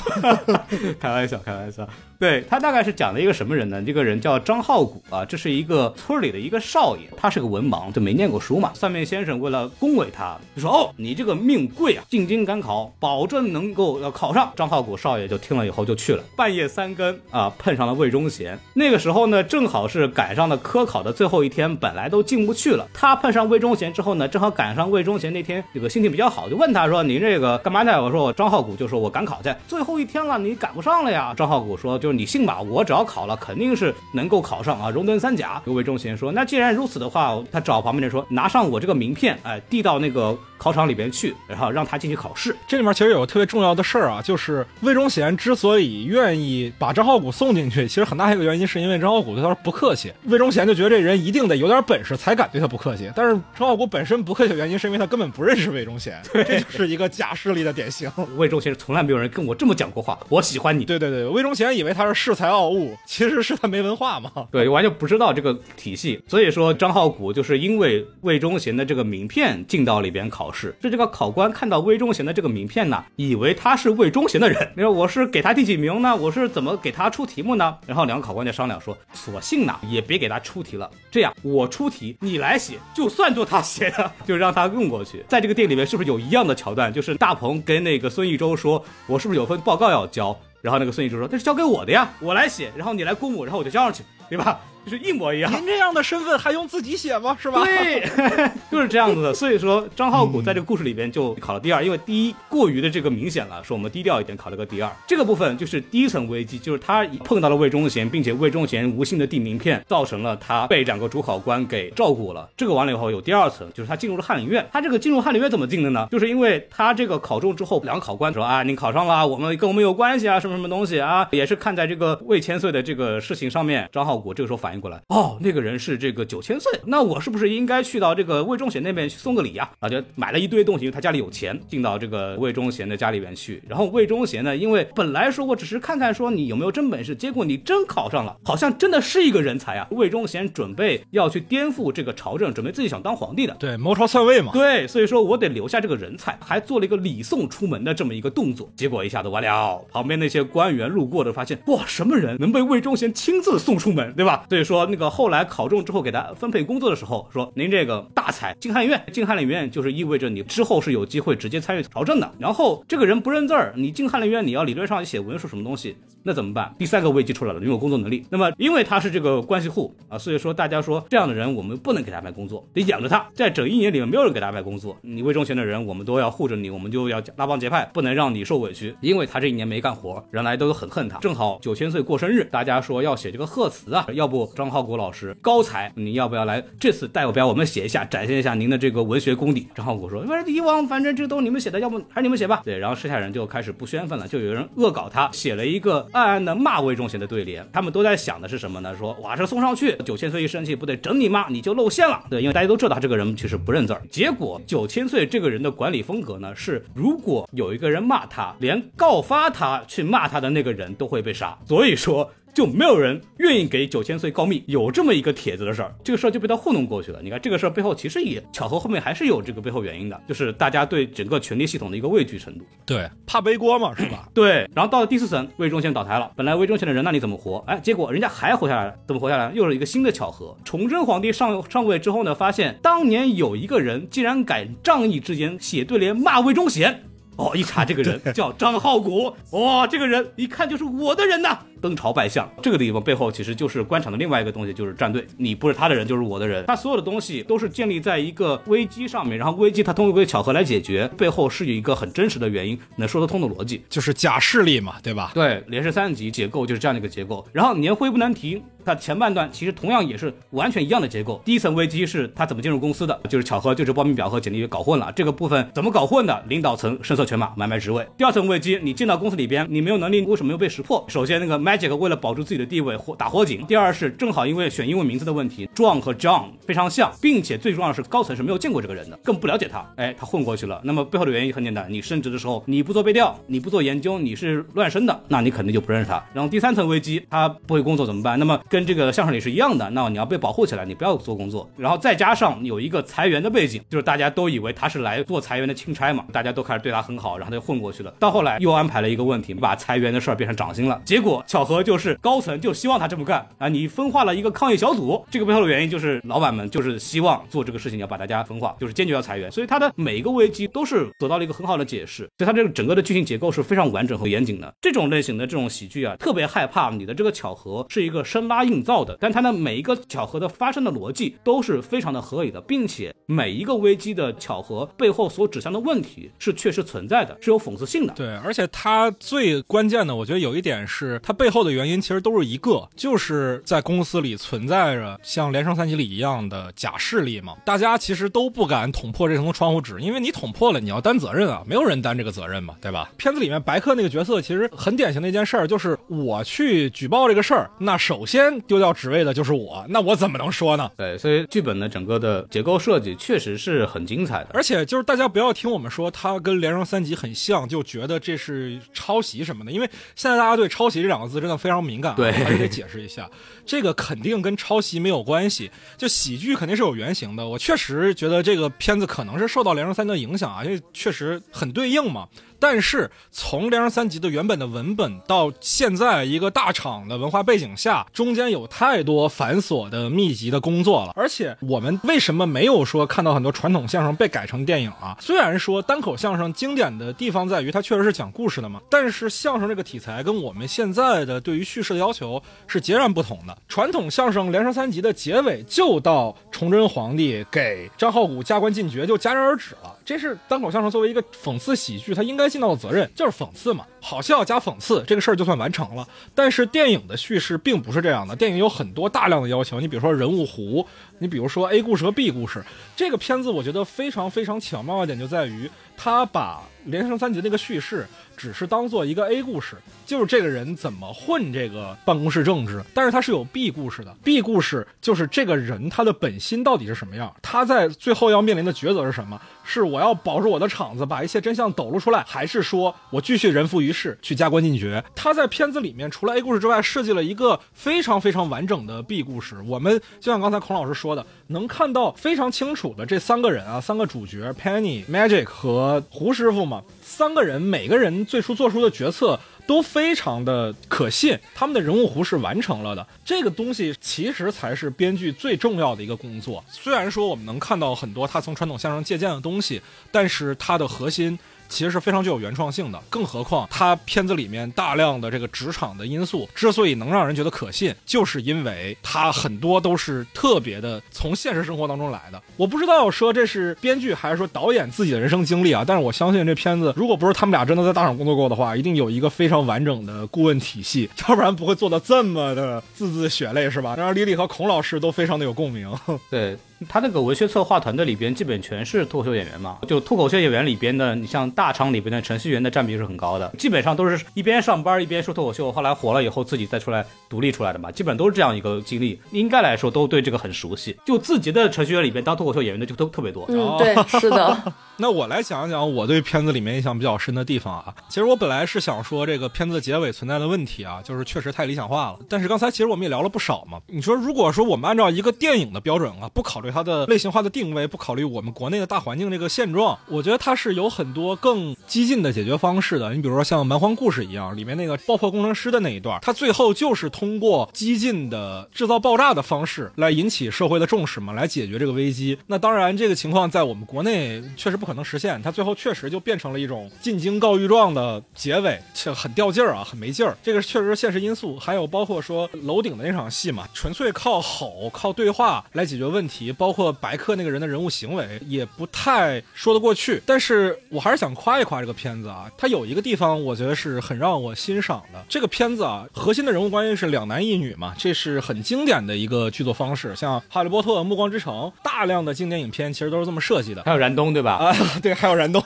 [1.02, 1.88] 开玩笑，开玩笑。
[2.24, 3.84] 对他大概是讲了一个什么人呢？
[3.86, 8.72] 这个人叫张浩古啊，这是一个村里的一个少爷，他是个文盲，就没念过书嘛。
[8.74, 16.24] 算命先生为了恭维他，就说：“哦，你这个命贵啊，进京赶考，保证能够要考上。”张浩古少爷就听了以后就去了。
[16.38, 18.58] 半夜三更啊，碰上了魏忠贤。
[18.74, 22.88] 那个时候呢，正好是赶上了科考的最后一天，本来都进不去了。
[22.94, 35.62] 他碰上魏忠贤之后呢，正好赶上魏忠贤那天这个心情比较好，就问他说：“你这个干嘛呢？”我说：“我张浩古就说我赶考去，最后一天了，你赶不上了呀。”张浩古说：“就。”你信吧，我只要考了，肯定是能够考上啊，荣登三甲。
[35.66, 42.56] 魏忠贤说：“那既然如此的话，他找旁边人说，拿上我这个名片，哎，递到那个。”考场里边去，然后让他进去考试。
[42.66, 50.14] 这里面其实有个特别重要的事儿啊，就是魏忠贤之所以愿意把张浩古送进去，其实很大一个原因是因为张浩古对他不客气。
[50.28, 58.10] 魏忠贤就觉得这人一定得有点本事才敢对他不客气，但是张浩古本身不客气的原因是因为他根本不认识魏忠贤， 这就是一个假势力的典型。
[58.38, 60.86] 魏忠贤从来没有人跟我这么讲过话，我喜欢你。
[60.86, 64.32] 对对对，魏忠贤以为他是恃才傲物，其实是他没文化嘛。
[64.50, 76.16] 对，完全不知道这个体系，所以说张浩古就是因为魏忠贤的这个名片进到里边考试，是这个考官看到魏忠贤的这个名片呢，以为他是魏忠贤的人，你说我是给他第几名呢？
[76.16, 77.78] 我是怎么给他出题目呢？
[77.88, 85.26] 然后两个考官就商量说，索性呢也别给他出题了，这样我出题你来写，就算作他写的，就让他用过去。
[85.28, 86.94] 在这个店里面是不是有一样的桥段？
[86.94, 90.38] 就是大鹏跟那个孙艺洲说，我是不是有份报告要交？
[90.62, 94.60] 然后那个孙艺洲说，那是交给我的呀，我来写，然后你来估摸，然后我就交上去，对吧？
[94.86, 95.52] 就是一模一样。
[95.52, 97.36] 您这样的身份还用自己写吗？
[97.40, 97.64] 是吧？
[97.64, 98.04] 对，
[98.72, 99.34] 就是这样子的。
[99.34, 104.92] 所以说张浩古在这个故事里边就考了第二，因为第一过于的这个明显了，说我们低调一点，考了个第二。
[105.08, 112.50] 这个部分就是第一层危机，就是他碰到了魏忠贤，并且魏忠贤无心的递名片，造成了他被两个主考官给照顾了。
[112.58, 114.68] 这个完了以后有第二层，就是他进入了翰林院。
[114.72, 116.08] 他这个进入翰林院怎么进的呢？
[116.12, 123.90] 就是因为他这个考中之后，两个考官说啊，你考上了，我们跟我们有关系啊，什么什么东西啊，也是看在这个魏千岁的这个事情上面。
[123.92, 125.54] 张浩古这个时候反应过来，哦，那。
[125.54, 129.70] 个人是这个九千岁，那我是不是应该去到这个魏忠贤那边去送个礼呀？
[129.80, 133.62] 啊，就买了一堆东西，因为他家里有钱，进到这个魏忠贤的家里边去。
[133.70, 139.88] 然后魏忠贤呢，因为本来说我只是看看说你有没有真本事，结果你真考上了，好像真的是一个人才啊。
[139.92, 144.52] 魏忠贤准备要去颠覆这个朝政，准备自己想当皇帝的，对，谋朝篡位嘛。
[144.54, 148.68] 对，所以说我得留下这个人才，还做了一个礼送出门的这么一个动作。
[148.76, 154.48] 结果一下子完了，旁边那些官员路过的发现，哇，什么人能被魏忠贤亲自送出门，对吧？
[154.50, 156.24] 所说那个后来考中之后给他。
[156.36, 162.32] 分配工作的时候说：“您这个大才进翰林院，进翰林院就是意味着你之后是有机会直接参与朝政的。
[162.40, 166.74] 然后这个人不认字儿，你进翰林院，你要理论上写文书什么东西，那怎么办？
[166.78, 168.26] 第三个危机出来了，你有工作能力。
[168.30, 173.26] 那么因为他是这个关系户啊，所以说大家说这样的人我们不能给他安排工作，得养着他。
[173.34, 178.96] 在整一年里面没有人给他安排工作，你魏忠贤的人我们都要护着你，我们就要拉帮结派，不能让你受委屈。
[179.02, 181.20] 因为他这一年没干活，原来都很恨他。
[181.20, 189.68] 正好九千岁过生日，大家说要写这个贺词啊，要不张浩国老师高才，你要不要来？”这次代表我们写一下，展现一下您的这个文学功底。
[189.76, 197.68] 张浩古说：“反正以往反正这都你们写的，要不还是你们写吧。”对，然后剩下人就开始不宣愤了，就有人恶搞他，写了一个暗暗的骂魏忠贤的对联。
[197.74, 198.96] 他们都在想的是什么呢？
[198.98, 202.24] 说哇，这送上去，九千岁一生气，不得整你妈，你就露馅了。
[202.30, 204.02] 对，因为大家都知道他这个人其实不认字儿。
[204.10, 211.58] 结果九千岁这个人的管理风格呢，是如果有一个人骂他，连告发他去骂他的那个人都会被杀。
[211.66, 212.30] 所以说。
[212.54, 217.20] 就没有人愿意给九千岁告密，有这么一个帖子的事儿，这个事儿就被他糊弄过去了。
[217.24, 222.66] 你看这个事儿背后其实也巧合，后面还是有这个背后原因的，就是大家对整个权力系统的一个畏惧程度。
[222.86, 224.30] 对，怕背锅嘛，是吧？
[224.36, 224.70] 对。
[224.76, 227.64] 然后到了第四层，魏忠贤倒台了，本来魏忠贤的人那你怎么活？
[227.68, 229.52] 哎，结果人家还活下来了，怎么活下来？
[229.54, 230.56] 又是一个新的巧合。
[230.64, 237.04] 崇祯皇帝上上位之后呢，发现当年有一个人竟然敢仗义之言写对联骂魏忠贤。
[237.36, 241.60] 哦，一查这个人 叫张浩古，哇，这个人一看就是我的人呐！
[241.84, 245.28] 登朝拜相，这个地方背后其实就是官场的另外一个东西，就是站队。
[245.36, 246.64] 你不是他的人，就是我的人。
[246.66, 255.32] 他所有的东西都是建立在一个危机上面，然后危机他通过一个巧合来解决，背后是有一个很真实的原因，能说得通的逻辑，就是假势力嘛，对吧？
[255.34, 257.46] 对，连续三级结构就是这样的一个结构。
[257.52, 261.42] 然后年会不能停，它前半段其实同样也是完全一样的结构。
[261.44, 266.44] 第一层危机是他怎么进入公司的，就是巧合，就是报名表和简历搞混了，这个部分怎么搞混的？
[266.48, 268.08] 领导层声色犬马，买卖职位。
[268.18, 271.04] 第二层危机，你进到公司里边，你没有能力，为什么没有被识破？
[271.08, 272.54] 首先那个 Magic 为了保住自己。
[272.54, 273.66] 的地位火打火警。
[273.66, 279.84] 第二是正好因为选英文名字的问题，John 和 John 非常像，并且最重要的是高层是没有见过这个人的，更不了解他。
[279.96, 280.80] 哎，他混过去了。
[280.84, 286.24] 那么背后的原因很简单，你升职的时候你不做背调，你不做研究，你是乱升的，那你肯定就不认识他。
[286.34, 288.38] 然后第三层危机，他不会工作怎么办？
[288.38, 291.68] 那么跟这个相声里是一样的，那你要被保护起来，你不要做工作。
[291.76, 298.14] 然后再加上有一个裁员的背景，就是大家都以为他是来做裁员的钦差嘛，大家都开始对他很好，然后他就混过去了。
[298.20, 301.02] 到后来又安排了一个问题，把裁员的事儿变成掌心了。
[301.04, 303.24] 结果巧合就是高层就希望他这么。
[303.24, 303.70] 干啊！
[303.70, 309.50] 你分化了一个抗议小组，这个背后的原因就是老板们就是希望做这个事情，要把大家分化，就是坚决要裁员。
[309.50, 312.30] 所以他的每一个危机都是得到了一个很好的解释。
[312.38, 314.74] 所以他这个整个的剧情结构是非常完整和严谨的。
[314.82, 328.14] 这种类型的这种喜剧啊，特别害怕你的这个巧合是一个生拉硬造的，但它的每一个巧合的发生的逻辑都是非常的合理的，并且每一个危机的巧合背后所指向的问题是确实存在的，是有讽刺性的。
[328.16, 331.53] 对，而且它最关键的，我觉得有一点是它背后。
[331.54, 337.56] 后的原因其实都是一个，就是在公司里存在着像《连胜三级》里一样的假势力嘛。
[337.64, 343.12] 大家其实都不敢捅破这层窗户纸，因为你捅破了，你要担责任啊，没有人担这个责任嘛，对吧？
[343.18, 350.90] 片子里面白客那个角色其实很典型的一件事儿，就是我去举报这个事儿，那首先丢掉职位的就是我，那我怎么能说呢？
[350.98, 354.50] 对，所以剧本的整个的结构设计确实是很精彩的。
[354.54, 363.30] 而且就是大家不要听我们说它跟《连胜三级》很像，就觉得这是抄袭什么的，因为现在大家对抄袭这两个字真的非常敏感啊，对还是得解释一下，
[363.66, 367.48] 这个肯定跟抄袭没有关系，就喜剧肯定是有原型的。
[367.48, 372.28] 我确实觉得这个片子可能是受到《梁山三》的影响啊，因为确实很对应嘛。
[372.64, 381.12] 但是从《连胜三级》的原本的文本到现在一个大厂的文化背景下，中间有太多繁琐的密集的工作了。
[381.14, 385.18] 而且我们为什么没有说看到很多传统相声被改成电影啊？
[385.20, 393.58] 虽然说单口相声经典的地方在于它确实是讲故事的嘛，但是相声这个题材跟我们现在的对于叙事的要求是截然不同的。
[393.68, 399.94] 传统相声《连胜三级》的结尾就到崇祯皇帝给张浩古加官进爵就戛然而止了。
[400.06, 406.08] 这是单口相声作为一个讽刺喜剧，它应该尽到的责任，就是讽刺嘛，好笑加讽刺，这个事儿就算完成了。
[406.36, 410.86] 但是电影的叙事并不是这样的，电影有很多大量的要求，你比如说人物弧，
[411.20, 412.64] 你比如说 A 故事和 B 故事。
[412.96, 418.06] 这个片子我觉得非常非常巧妙的点就在于，它把《连胜三级》那个叙事
[418.36, 424.16] 只是当做一个 A 故事，就是这个人怎么混这个办公室政治，但是他是有 B 故事的。
[424.24, 429.40] B 故事就是这个人他的本心到底是什么样，他在最后要面临的抉择是什么？
[429.64, 435.04] 是我要保住我的场子，把一切真相抖露出来，还是说我继续人浮于事，去加官进爵？
[435.16, 439.56] 他在片子里面除了 A 故事之外，设计了一个非常非常完整的 B 故事。
[439.66, 449.38] 我们就像刚才孔老师说的，能看到非常清楚的这三个人啊，三个主角 Penny、Magic 和胡师傅嘛，三个人每个人最初做出的决策。
[449.66, 453.08] 都非常的可信，他们的人物弧是完成了的。
[453.24, 456.62] 这个东西其实才是编剧最重要的一个工作。
[456.70, 459.82] 虽然说我们能看到很多他从传统相声借鉴的东西，
[460.12, 461.40] 但是他的核心
[461.74, 463.02] 其实是非常具有原创性的。
[463.10, 472.42] 更何况他片子里面大量的这个职场的因素，之所以能让人觉得可信，就是因为它很多都是特别的从现实生活当中来的。
[472.58, 483.96] 我不知道说这是编剧还是说导演自己的人生经历啊，但是我相信这片子如果不是他们俩真的在大厂工作过的话，一定有一个非常完整的顾问体系，要不然不会做的这么的字字血泪，是吧？
[483.98, 485.92] 让李李和孔老师都非常的有共鸣。
[486.30, 486.58] 对
[486.88, 489.78] 他那个文学策划团队里边，基本全是脱口秀演员嘛。
[489.88, 499.20] 就脱口秀演员里边的，你像大厂里边的程序员的占比是很高的，基本上都是一边上班一边说脱口秀，后来火了以后自己再出来独立出来的嘛，基本都是这样一个经历。
[499.32, 500.98] 应该来说都对这个很熟悉。
[501.06, 503.46] 就自己的程序员里边当脱口秀演员的就都特别多。
[503.50, 504.74] 嗯，对，是的。
[504.98, 507.94] 那我来讲一讲我对片子里面印象比较深的地方啊。
[508.10, 512.20] 其实我本来是想说这个片子结尾存在的问题啊，就是确实太理想化了。
[512.30, 513.80] 但是刚才其实我们也聊了不少嘛。
[513.88, 523.14] 你说如果说我们按照一个电影的标准啊，不考虑它的类型化的定位，不考虑我们国内的大环境这个现状，我觉得它是有很多更激进的解决方式的。
[523.14, 532.38] 你比如说像《蛮荒故事》一样，里面那个爆破工程师的那一段，它最后就是通过激进的制造爆炸的方式来引起社会的重视嘛，来解决这个危机。
[532.46, 540.36] 那当然，这个情况在我们国内确实不可能实现，它最后确实就变成了一种进京告御状的结尾，这很掉劲儿啊，很没劲儿。
[540.44, 550.22] 这个确实是现实因素，还有包括说楼顶的那场戏嘛，纯粹靠吼、靠对话来解决问题，包括白客那个人的人物行为也不太说得过去。
[550.26, 555.24] 但是我还是想夸一夸这个片子啊，它有一个地方我觉得是很让我欣赏的。
[555.30, 560.16] 这个片子啊，核心的人物关系是两男一女嘛，这是很经典的一个剧作方式。
[560.16, 561.54] 像《哈利波特》《暮光之城》，
[561.84, 563.84] 大量的经典影片其实都是这么设计的。
[563.84, 564.54] 还有燃冬对吧？
[564.54, 565.64] 啊，对，还有燃冬，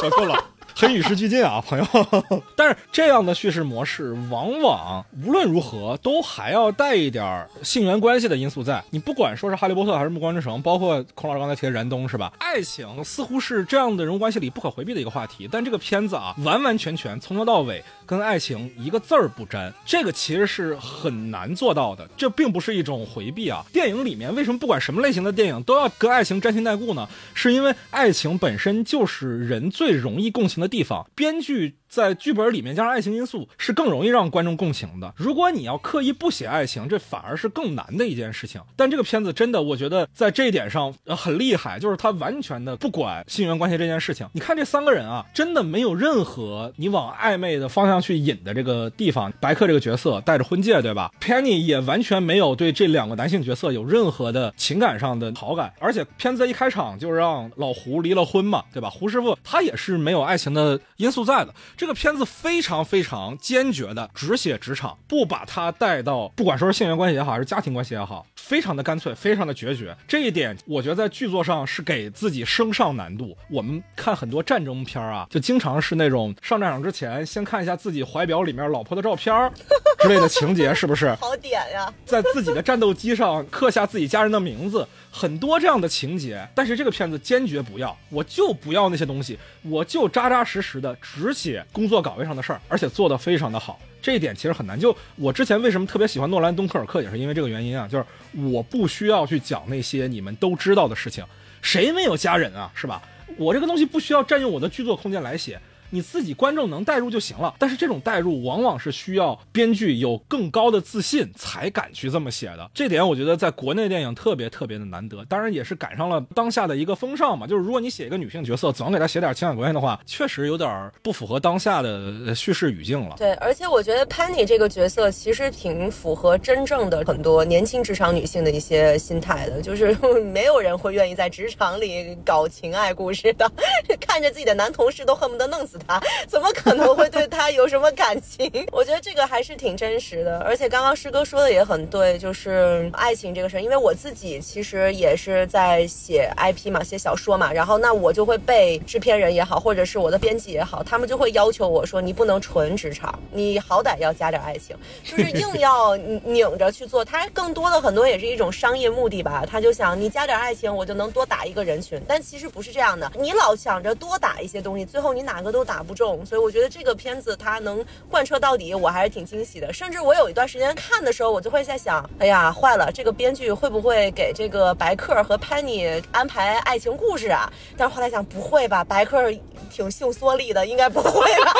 [0.00, 0.44] 说错了。
[0.74, 1.86] 很与时俱进啊，朋友。
[2.56, 8.82] 但是这样的叙事模式，往往无论如何都还要带一点性缘关系的因素在。
[8.90, 12.32] 你不管说是《哈利波特》还是《暮光之城》，包括孔老师刚才提的燃冬，是吧？
[12.38, 15.48] 爱情似乎是这样的人物关系里不可回避的一个话题。
[15.50, 22.08] 但这个片子啊，完完全全从头到尾跟爱情一个字儿不沾，这个其实是很难做到的。
[22.16, 23.64] 这并不是一种回避啊。
[23.72, 27.08] 电影里面为什么不管什么类型的电影都要跟爱情沾亲带故呢？
[27.34, 35.12] 是因为爱情本身就是人最容易共情的地方，编剧在剧本里面加上爱情因素，是更容易让观众共情的。
[35.14, 38.58] 如果你要刻意不写爱情，这反而是更难的一件事情。
[38.74, 44.26] 但这个片子真的，我觉得在这一点上很厉害，就是他完全的不管性缘关系这件事情。
[44.32, 49.30] 你看这三个人啊，真的没有任何你往暧昧的方向去引的这个地方。
[49.38, 58.88] 白客这个角色带着婚戒，对吧？Penny 也完全没有对这两个男性角色有任何的情感上的好感，而且片子一开场就让老胡离了婚嘛，对吧？
[58.88, 61.52] 胡师傅他也是没有爱情的因素在的。
[61.82, 69.96] 这个片子非常非常坚决的只写职场，不把它带到不管说是性缘关系也好，还是家庭关系也好，非常的干脆，非常的决绝。
[70.06, 73.36] 这一点我觉得在剧作上是给自己升上难度。
[73.48, 79.32] 我们看很多战争片啊，就经常是那种上战场之前先看一下自己怀表里面老婆的照片
[80.02, 81.14] 之类的情节，是不是？
[81.14, 81.92] 好点呀！
[82.04, 86.46] 在自己的战斗机上刻下自己家人的名字，很多这样的情节。
[86.54, 93.78] 但是这个片子坚决不要，我就不要那些东西，我就扎扎实实的只写工作岗位上的事儿，而且做得非常的好。
[94.02, 94.78] 这一点其实很难。
[94.78, 98.04] 就我之前为什么特别喜欢诺兰·东科尔克，也是因为这个原因啊，就是
[98.50, 101.24] 我不需要去讲那些你们都知道的事情，
[101.62, 103.00] 谁没有家人啊，是吧？
[103.38, 105.58] 我这个东西不需要占用我的剧作空间来写。
[105.94, 112.70] 你自己观众能代入就行了，但是这种代入往往是需要编剧有更高的自信才敢去这么写的。
[112.72, 117.46] 这点我觉得在国内电影特别特别的难得，当然也是赶上了当下的一个风尚嘛。
[117.46, 123.14] 就是如果你写一个女性角色，总给她写点情感关系的话，确实有点不符合当下的叙事语境了。
[123.18, 129.94] 对，而且我觉得 Penny 这个角色其实挺符合真正的很多年轻职场女性的一些心态的，就是
[130.32, 133.50] 没有人会愿意在职场里搞情爱故事的，
[134.00, 135.78] 看着自己的男同事都恨不得弄死。
[136.26, 138.50] 怎么可能会对他有什么感情？
[138.72, 143.60] 我觉得这个还是挺真实的，而且刚刚师哥说的也很对，就是爱情这个事儿。
[143.60, 157.04] 因为我自己其实也是在写 IP 嘛，写小说嘛，然后那我就会被制片人也好，或者是我的编辑也好，他们就会要求我说，你不能纯职场，你好歹要加点爱情，就是硬 要拧着去做。
[157.04, 162.00] 他更多的很多也是一种商业目的吧，他就想你加点爱情，我就能多打一个人群。
[162.06, 165.71] 但其实不是这样的，你老想着多打一些东西，最后你哪个都打。
[165.72, 169.72] 打不中，所以我觉得这个片子它能贯彻到底，我还是挺惊喜的。
[169.72, 177.50] 甚至我有一段时间看的时候，我就会在想，哎呀，坏了，这个编剧会不会给这个白客和 Penny 安排爱情故事啊？
[177.74, 179.32] 但是后来想，不会吧，白客
[179.70, 181.54] 挺性缩力的，应该不会吧？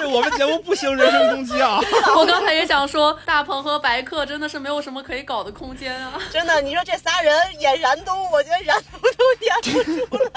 [0.00, 1.78] 对，我们节目不行人身攻击啊！
[2.16, 6.20] 我刚才也想说，大鹏和白客真的是没有什么可以搞的空间啊！
[6.32, 10.30] 真的，你说这仨人演燃冬，我觉得燃冬都演不出来。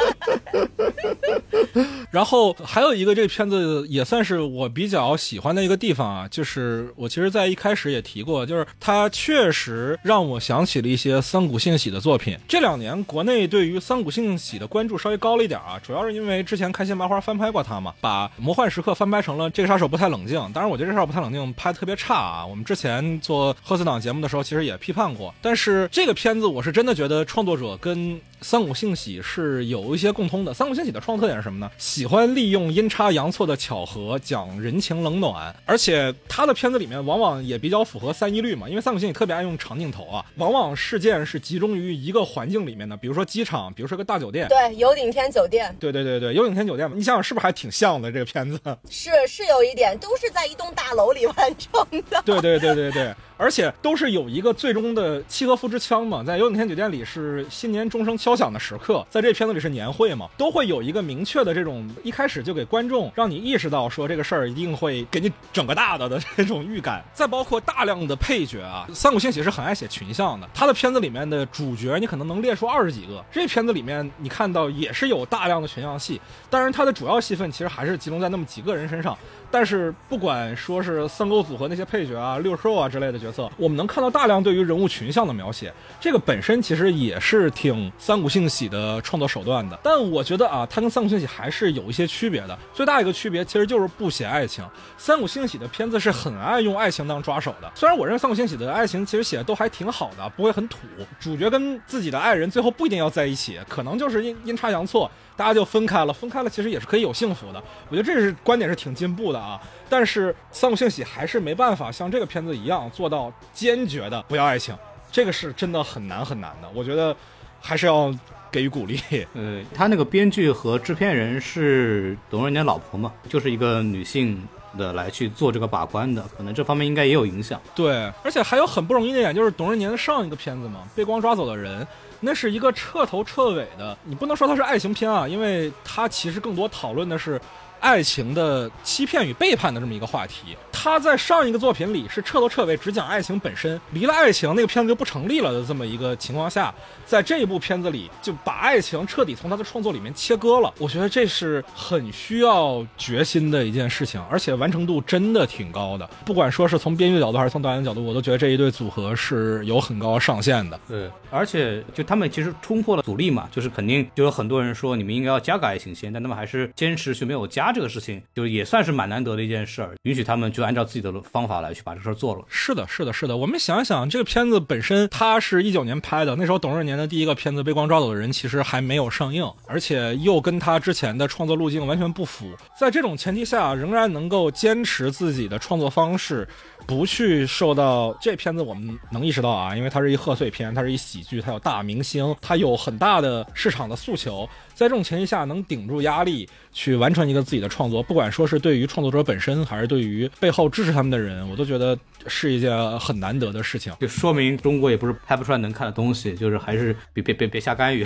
[2.11, 12.37] 然后还有一个这个片子也算是我比较喜欢的一个地方啊，就是我其实，在一开始也提过，就是它确实让我想起了一些三谷幸喜的作品。
[12.47, 20.37] 这两年国内对于三谷幸喜的关注稍微高了一点啊，主要是因为之前开心麻花翻拍过他嘛，把《魔幻时刻》翻拍成了《这个杀手不太冷静》。
[20.53, 22.45] 当然，我觉得这杀手不太冷静拍的特别差啊。
[22.45, 25.33] 我们之前做贺岁档节目的时候，其实也批判过。
[25.41, 30.53] 但是这个片子，我是真的觉得创作者跟三谷幸喜是有一些共通的。
[30.53, 31.69] 三谷幸喜的创作特点是什么呢？
[31.77, 48.59] 喜欢利用阴差阳错的巧合讲人情冷暖，而且他的片子里面往往也比较符合三一律嘛，因为三谷幸喜特别爱用长镜头啊，往往事件是集中于一个环境里面的，比如说机场，比如说个大酒店，对，有顶天酒店，对对对对，有顶天酒店嘛，你想想是不是还挺像的这个片子？
[48.89, 52.21] 是是有一点，都是在一栋大楼里完成的。
[52.25, 53.13] 对对对对对。
[53.41, 67.03] 而且都是有一个最终的契诃夫之枪嘛，在有顶天酒店里是新年钟声敲响的时刻，在这片子里是年会嘛，都会有一个明确的这种一开始就给观众让你意识到说这个事儿一定会给你整个大的的这种预感。
[67.15, 79.17] 再包括大量的配角啊，三谷幸喜是很爱写群像的，他的片子里面的主角你可能能列出二十几个，这片子里面你看到也是有大量的群像戏，当然他的主要戏份其实还是集中在那么几个人身上。
[79.51, 89.77] 但是不管说是三沟组合那些配角啊、六兽啊之类的角色，我们能看到大量对于人物群像的描写，这个本身其实也是挺三谷幸喜的创作手段的。
[89.83, 92.57] 但我觉得啊，它跟三谷幸喜还是有一些区别的。
[92.73, 94.63] 最大一个区别其实就是不写爱情。
[94.97, 97.69] 三谷幸喜的片子是很爱用爱情当抓手的。
[97.75, 100.77] 虽然我认为三谷幸喜的爱情其实写的都还挺好的，不会很土。
[101.19, 105.09] 主角跟自己的爱人最后不一定要在一起，可能就是阴阴差阳错。
[105.35, 107.63] 大家就分开了，分开了其实也是可以有幸福的。
[107.89, 109.59] 我觉得这是观点是挺进步的啊。
[109.89, 114.75] 但是三谷幸喜还是没办法像这个片子一样做到坚决的不要爱情，
[115.11, 116.69] 这个是真的很难很难的。
[116.73, 117.15] 我觉得
[117.59, 118.13] 还是要
[118.51, 118.99] 给予鼓励。
[119.33, 124.41] 呃，他那个编剧和制片人是董润年老婆嘛，就是一个女性
[124.77, 127.59] 的来去做这个把关的，可能这方面应该也有影响。
[127.73, 131.81] 对，而且还有很不容易的一点就是董润年的上一个片子嘛，《被光抓走的人》。
[132.21, 137.41] 那是一个彻头彻尾的，你不能说它是爱情片啊，因为它其实更多讨论的是。
[137.81, 146.71] 爱情的欺骗与背叛的这么一个话题，它在上一个作品里是彻头彻尾只讲爱情本身，离了爱情那个片子就不成立了的这么一个情况下，
[147.11, 150.73] 在这一部片子里就把爱情彻底从他的创作里面切割了。
[150.77, 156.09] 我觉得这是很需要决心的一件事情，而且完成度真的挺高的。
[156.25, 160.79] 不管说是从编剧角度还是从导演角度，我都觉得这一对组合是有很高上限的。
[160.87, 167.73] 对，而且就他们其实冲破了阻力嘛，就是肯定就有很多人说你们应该要加个爱情线，但他们还是坚持去没有加。
[167.73, 172.41] 这个事情，就也算是蛮难得的一件事儿，允许他们就按照自己的方法来去把这事儿做了。
[172.47, 173.35] 是的，是的，是的。
[173.35, 182.51] 我们想一想，这个片子本身它是一九年拍的，那时候董润年的第一个片子《被光照走的人》其实还没有上映，而且又跟他之前的创作路径完全不符。
[182.79, 186.47] 在这种前提下，仍然能够坚持自己的创作方式。
[186.87, 194.49] 不去受到这片子，我们能意识到啊，因为它是一贺岁片，它是一喜剧，它有大明星，它有很大的市场的诉求，
[194.81, 201.95] 在这种前提下能顶住压力去完成一个自己的创作，不管说是对于创作者本身，还是对于背后支持他们的人，我都觉得
[202.25, 203.93] 是一件很难得的事情。
[203.99, 208.03] 就说明中国也不是拍不出来能看的东西，就是还是别别别别瞎干预。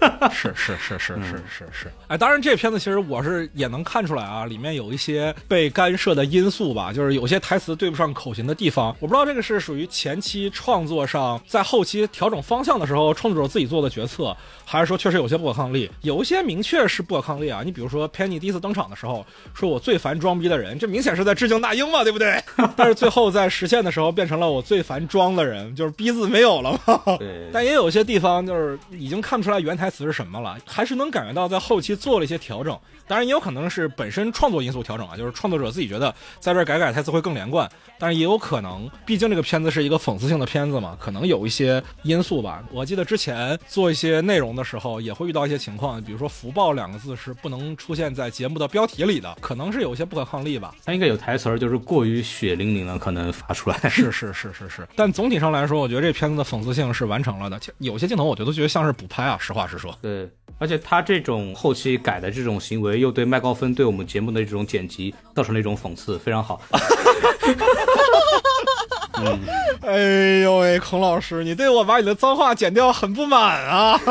[0.32, 15.90] 是是是是是是是，哎，当然这片子其实我是也能看出来啊，里面有一些被干涉的因素吧，就是有些台词对不上口型的地方，我不知道这个是属于前期创作上，在后期调整方向的时候，创作者自己做的决策，还是说确实有些不可抗力？
[16.02, 19.24] 有一些明确是不可抗力啊，你比如说 Penny 第一次登场的时候，
[19.54, 22.42] 说我最烦装逼的人，这明显是在致敬那英嘛，对不对？
[22.76, 27.16] 但是最后在实现的时候变成了我最烦装的人，就是逼字没有了嘛。
[27.18, 32.76] 对，但也有些地方就是已经看不出来原台台词是什么了，还是能感觉到在后期做了一些调整。
[33.06, 37.70] 当然也有可能是本身创作因素调整啊，就是创作者自己觉得在这儿改改台词会更连贯。
[37.98, 42.62] 但是也有可能，毕竟这个片子是一个讽刺性的片子嘛，可能有一些因素吧。
[42.70, 50.74] 我记得之前做一些内容的时候，也会遇到一些情况，比如说“福报”两个字是不能出现在节目的标题里的，可能是有些不可抗力吧。
[50.84, 53.78] 他应该有台词儿，就是过于血淋淋了，可能发出来。
[53.88, 54.86] 是是是是是。
[54.94, 57.58] 但总体上来说，我觉得这片子的讽刺性是完成了的。
[57.78, 59.96] 有些镜头，我觉得觉得像是补拍啊，实话实说。
[60.02, 60.28] 对。
[60.58, 66.60] 而且他这种后期改的这种行为，又对麦高芬对我们节目的这种剪辑造成了一种讽刺，非常好。
[69.18, 69.40] 嗯，
[69.82, 73.98] 哎呦喂，孔老师，你对我把你的脏话剪掉很不满啊！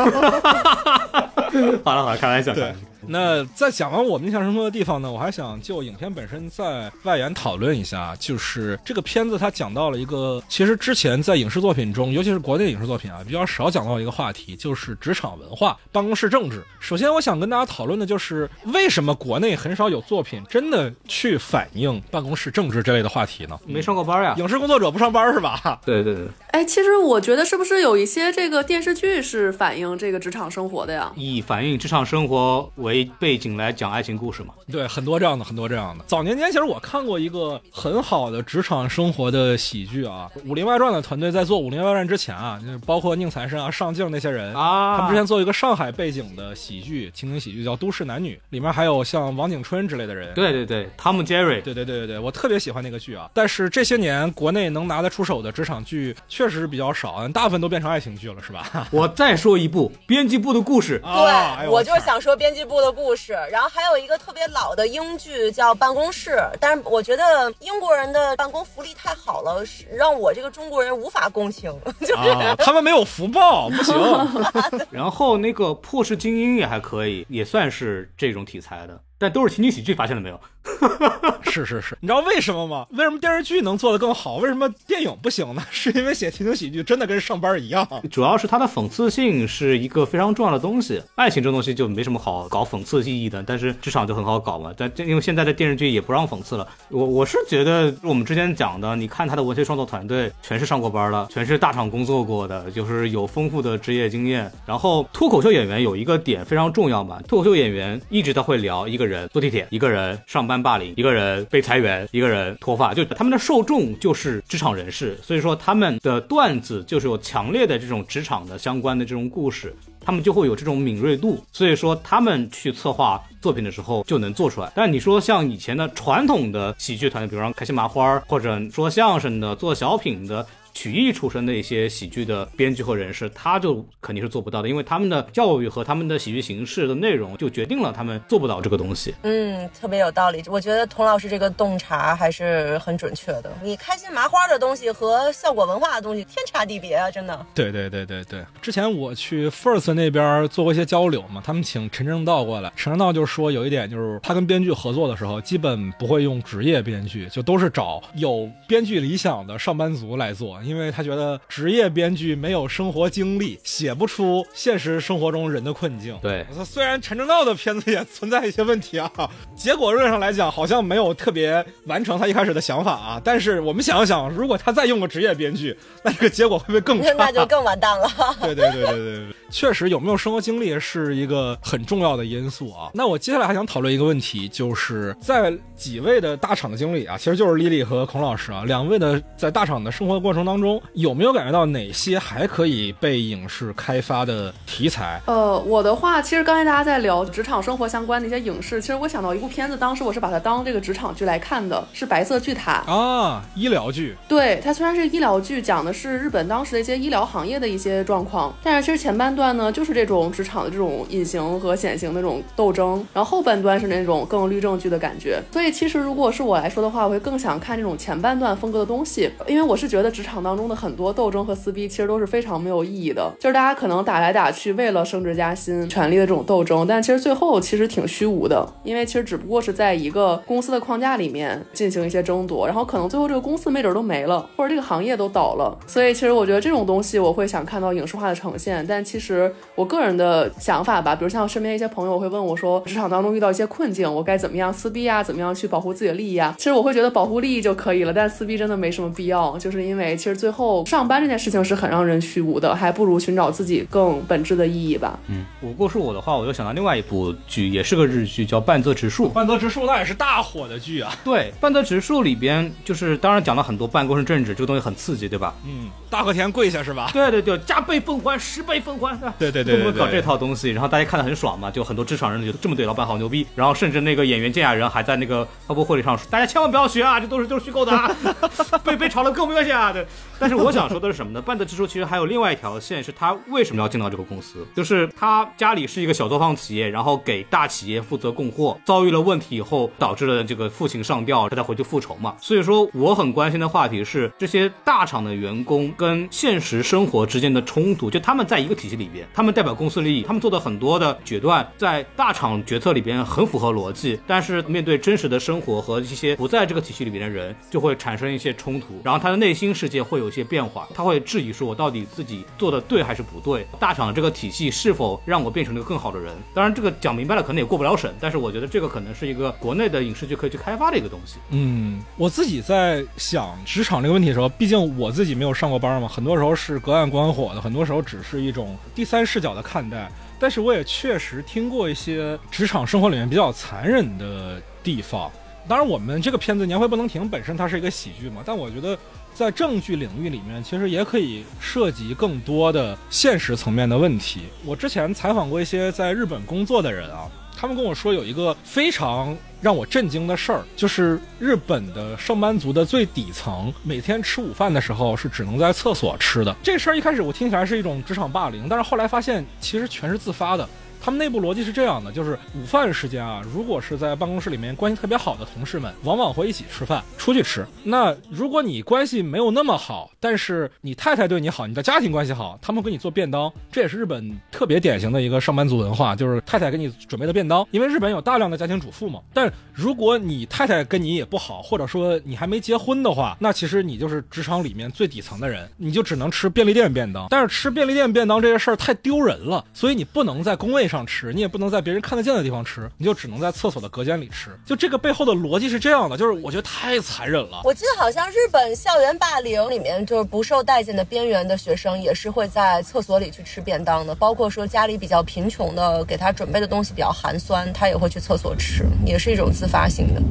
[1.84, 2.52] 好了好了，开玩笑。
[2.52, 2.74] 对。
[3.08, 16.62] 那在讲完我们印象深刻的地方呢，我还想就影片本身在外延讨论一下，就是这个片子它讲到了一个，其实之前在影视作品中，尤其是国内影视作品啊，比较少讲到一个话题，就是职场文化、办公室政治。
[16.80, 23.58] 首先，我想跟大家讨论的就是为什么国内很少有作品真的去反映办公室政治这类的话题呢？
[23.66, 25.80] 没上过班呀，影视工作者不上班是吧？
[25.84, 26.26] 对对对。
[26.52, 31.12] 哎，其实我觉得是不是有一些这个电视剧是反映这个职场生活的呀？
[31.14, 34.54] 以反映职场生活为背景来讲爱情故事嘛？
[34.70, 36.04] 对，很多这样的，很多这样的。
[36.06, 50.34] 早年间其实我看过一个很好的职场生活的喜剧啊，《武林外传》的团队在做《武林外传》之前啊，就包括宁财神啊、上镜那些人啊，他们之前做一个上海背景的喜剧，情景喜剧叫《都市男女》，里面还有像王景春之类的人。
[50.34, 51.60] 对对对，汤姆·杰瑞。
[51.60, 53.30] 对对对对对，我特别喜欢那个剧啊。
[53.32, 58.88] 但是这些年国内能拿得出手的职场剧确实是比较少，大部分都变成爱情剧了，是吧？
[58.90, 61.00] 我再说一部《编辑部的故事》。
[61.02, 63.32] 对，我就是想说《编辑部的故事》。
[63.50, 66.30] 然后还有一个特别老的英剧叫《办公室》，
[66.60, 71.72] 但是我觉得英国人的办公福利太好了，让我这个中国人无法共情。
[72.00, 73.94] 就是 他们没有福报，不行。
[74.90, 79.00] 然后那个《破事精英》也还可以，也算是这种题材的。
[79.18, 80.40] 但都是情景喜剧，发现了没有？
[81.44, 82.86] 是是是，你知道为什么吗？
[82.90, 84.36] 为什么电视剧能做得更好？
[84.36, 85.62] 为什么电影不行呢？
[85.70, 87.86] 是因为写情景喜剧真的跟上班一样。
[88.10, 91.00] 主要是它的讽刺性是一个非常重要的东西。
[91.14, 94.74] 爱情这东西就没什么好搞讽刺意义的，但是职场就很好搞嘛。
[94.76, 96.68] 但因为现在的电视剧也不让讽刺了。
[96.90, 104.50] 我我是觉得我们之前讲的，你看他的文学创作团队全是上过班的，全是大厂工作过的，就是有丰富的职业经验。
[104.66, 109.05] 然后脱口秀演员有一个点非常重要嘛，脱口秀演员一直都会聊一个。
[109.06, 124.70] 人坐地铁，一个人上班霸凌，一个人被裁员，一个人脱发，就他们的受众就是职场人士，所以说他们的段子就是有强烈的这种职场的相关的这种故事，他们就会有这种敏锐度，所以说他们去策划作品的时候就能做出来。
[124.74, 130.46] 但你说像以前的传统的喜剧团队，比如说开心麻花，或者说相声的、做小品的。
[130.76, 139.14] 曲艺出身的一些喜剧的编剧和人士，他就肯定是做不到的，因为他们的教育和他们的喜剧形式的内容就决定了他们做不到这个东西。
[139.22, 140.42] 嗯，特别有道理。
[140.48, 143.50] 我觉得童老师这个洞察还是很准确的。
[143.62, 147.46] 你开心麻花的东西和效果文化的东西天差地别啊，真的。
[147.54, 148.44] 对对对对对。
[148.60, 160.60] 之前我去 First 那边做过一些交流嘛，他们请陈正道过来，陈正道就说有一点就是他跟编剧合作的时候，基本不会用职业编剧，就都是找有编剧理想的上班族来做。
[160.66, 166.18] 因为他觉得职业编剧没有生活经历，写不出现实生活中人的困境。
[166.20, 169.10] 对，虽然陈正道的片子也存在一些问题啊，
[169.54, 173.20] 结果论上来讲好像没有特别完成他一开始的想法啊。
[173.24, 177.12] 但是我们想一想，如果他再用个职业编剧，那这个结果会不会更差？
[177.18, 178.08] 那就更完蛋了。
[178.42, 182.90] 对对对对对对，确实有没有生活经历是一个很重要的因素啊。
[182.92, 195.20] 那我接下来还想讨论一个问题，就是在几位的大厂的经历啊，其实就是丽丽和孔老师啊，两位的在大厂的生活过程当中，有没有感觉到哪些还可以被影视开发的题材？
[195.26, 204.16] 呃，我的话，其实刚才大家在聊职场生活相关的一些影视，其实我想到一部片子，当时我是把它当这个职场剧来看的，是《白色巨塔》啊，医疗剧。
[204.28, 215.42] 对，它虽然是医疗剧，讲的是日本当时的一些医疗行业的一些状况，但是其实前半段呢，就是这种职场的这种隐形和显形的这种斗争，然后后半段是那种更律政剧的感觉。
[215.52, 235.76] 所以其实如果是我来说的话，我会更想看这种前半段风格的东西，因为我是觉得职场当中的很多斗争和撕逼其实都是非常没有意义的，就是大家可能打来打去为了升职加薪、权力的这种斗争，但其实最后其实挺虚无的，因为其实只不过是在一个公司的框架里面进行一些争夺，然后可能最后这个公司没准都没了，或者这个行业都倒了。
[235.84, 245.22] 所以其实我觉得这种东西我会想看到影视化的呈现，但其实我个人的想法吧，比如像身边一些朋友会问我说，职场当中遇到一些困境，我该怎么样撕逼啊？
[245.22, 246.54] 怎么样去保护自己的利益啊？
[246.56, 255.16] 其实我会觉得保护利益就可以了，但撕逼真的没什么必要，就是因为其实最后上班这件事情是很让人虚无的，还不如寻找自己更本质的意义吧。
[255.28, 259.28] 嗯，如果是我的话，我又想到另外一部剧，也是个日剧，叫《半泽直树》。
[259.30, 261.14] 半泽直树那也是大火的剧啊。
[261.22, 265.54] 对，《半泽直树》里边就是当然讲了很多办公室政治，这个东西很刺激，对吧？
[265.64, 267.08] 嗯，大和田跪下是吧？
[267.12, 269.16] 对对对，加倍奉还，十倍奉还。
[269.38, 278.10] 对对对，会搞这套东西，然后大家看的很爽嘛，就很多职场人觉得这么对老板好牛逼，然后甚至那个演员见雅人还在那个发布会里上说，大家千万不要学啊，这都是都是虚构的啊，
[278.82, 279.92] 被被炒了更没关系啊。
[279.92, 280.04] 对，
[280.38, 281.40] 但是我想说的是什么呢？
[281.40, 284.66] 半泽直树其实还有另外一条线，是他为什么要进到这个公司？
[284.74, 292.36] 就是他家里是一个小作坊企业，然后给大企业负责供货，遭遇了问题以后，导致了这个父亲上吊，他才回去复仇嘛。
[292.38, 313.66] 所以说，我很关心的话题是这些大厂的员工跟现实生活之间的冲突，就他们在一个体系里边，他们代表公司利益，他们做的很多的决断在大厂决策里边很符合逻辑，但是面对真实的生活和一些不在这个体系里边的人，就会产生一些冲突，然后他的内心世界会有一些变化，他会质疑说，我到底自己做的对还是不对？
[313.78, 316.32] 大厂这个体系是否让我变成了一个更好的人？
[316.54, 321.38] 当然，这个讲明白了可能也过不了审，但是我觉得这个可能是一个国内的影视剧可以去开发的一个东西。
[321.50, 330.10] 嗯，我自己在想职场这个问题的时候，毕竟我自己没有上过班嘛，很多时候是隔岸观火的，很多时候只是一种第三视角的看待。
[330.38, 335.30] 但是我也确实听过一些职场生活里面比较残忍的地方。
[335.66, 338.96] 当然，我们这个片子《年会不能停》本身它是一个喜剧嘛，但我觉得
[339.36, 344.44] 在证据领域里面，其实也可以涉及更多的现实层面的问题。
[344.64, 356.56] 我之前采访过一些在日本工作的人啊，他们跟我说有一个非常让我震惊的事儿，就是日本的上班族的最底层，每天吃午饭的时候是只能在厕所吃的。
[356.62, 360.66] 这事儿一开始我听起来是一种职场霸凌，但是后来发现其实全是自发的。
[361.00, 367.66] 他们内部逻辑是这样的，就是午饭时间啊，如果是在办公室里面关系特别好的同事们，往往会一起吃饭，出去吃。
[367.84, 377.66] 那如果你关系没有那么好，但是你太太对你好，你的家庭关系好，他们给你做便当，这也是日本特别典型的一个上班族文化，就是太太给你准备的便当。
[377.70, 379.20] 因为日本有大量的家庭主妇嘛。
[379.32, 387.26] 但如果你太太跟你也不好，或者说你还没结婚的话，那其实你就是职场里面最底层的人，你就只能吃便利店便当。
[387.30, 390.96] 但是吃便利店便当这些事儿太丢人了，所以你不能在工位上。
[390.96, 394.48] 上吃，你也不能在别人看得见的地方吃，你就只能在厕所的隔间里吃。
[394.64, 397.60] 就这个背后的逻辑是这样的，就是我觉得太残忍了。
[397.64, 410.22] 我记得好像日本校园霸凌里面，就是不受待见的边缘的学生也是会在厕所里去吃便当的，包括说家里比较贫穷的，给他准备的东西比较寒酸，他也会去厕所吃，也是一种自发性的，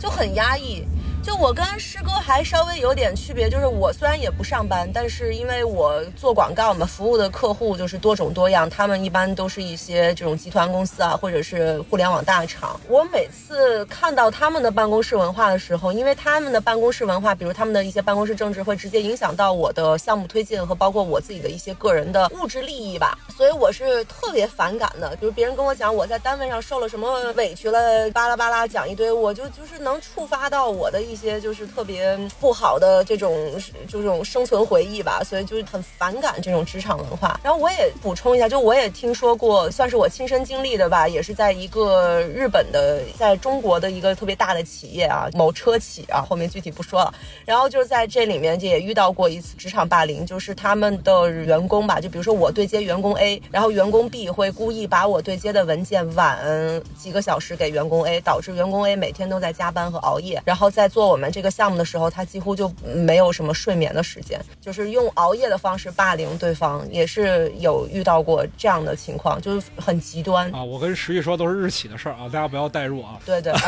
[0.00, 0.82] 就很压抑。
[1.28, 12.80] 就我跟师哥还稍微有点区别，就是我虽然也不上班，但是因为我做广告嘛，服务的客户就是多种多样，他们一般都是一些这种集团公司啊，或者是互联网大厂。
[12.88, 25.14] 我每次看到他们的办公室文化的时候，因为他们的办公室文化，比如他们的一些办公室政治，会直接影响到我的项目推进和包括我自己的一些个人的物质利益吧，所以我是特别反感的。
[25.16, 31.17] 比如别人跟我讲我在单位上受了什么委屈了，巴拉巴拉讲一堆，我就就是能触发到我的一。
[31.18, 33.36] 些就是特别不好的这种
[33.88, 37.38] 这种生存回忆吧，所以就很反感这种职场文化。
[37.42, 47.12] 然后我也补充一下，就我也听说过，算是我亲身经历的吧，也是在一个日本的，在中国的一个特别大的企业啊，某车企啊，后面具体不说了。
[47.44, 56.38] 然后就是在这里面就也遇到过一次职场霸凌，就是他们的员工吧，就比如说我对接员工 A，然后员工 B 会故意把我对接的文件晚
[56.96, 70.50] 几个小时给员工 A，导致员工 A 每天都在加班和熬夜，然后在做我们这个项目的时候，他几乎就没有什么睡眠的时间，就是用熬夜的方式霸凌对方，也是有遇到过这样的情况，就是很极端。
[70.54, 73.18] 啊，我跟石玉说都是日企的事儿啊，大家不要代入啊。
[73.24, 73.60] 对对啊，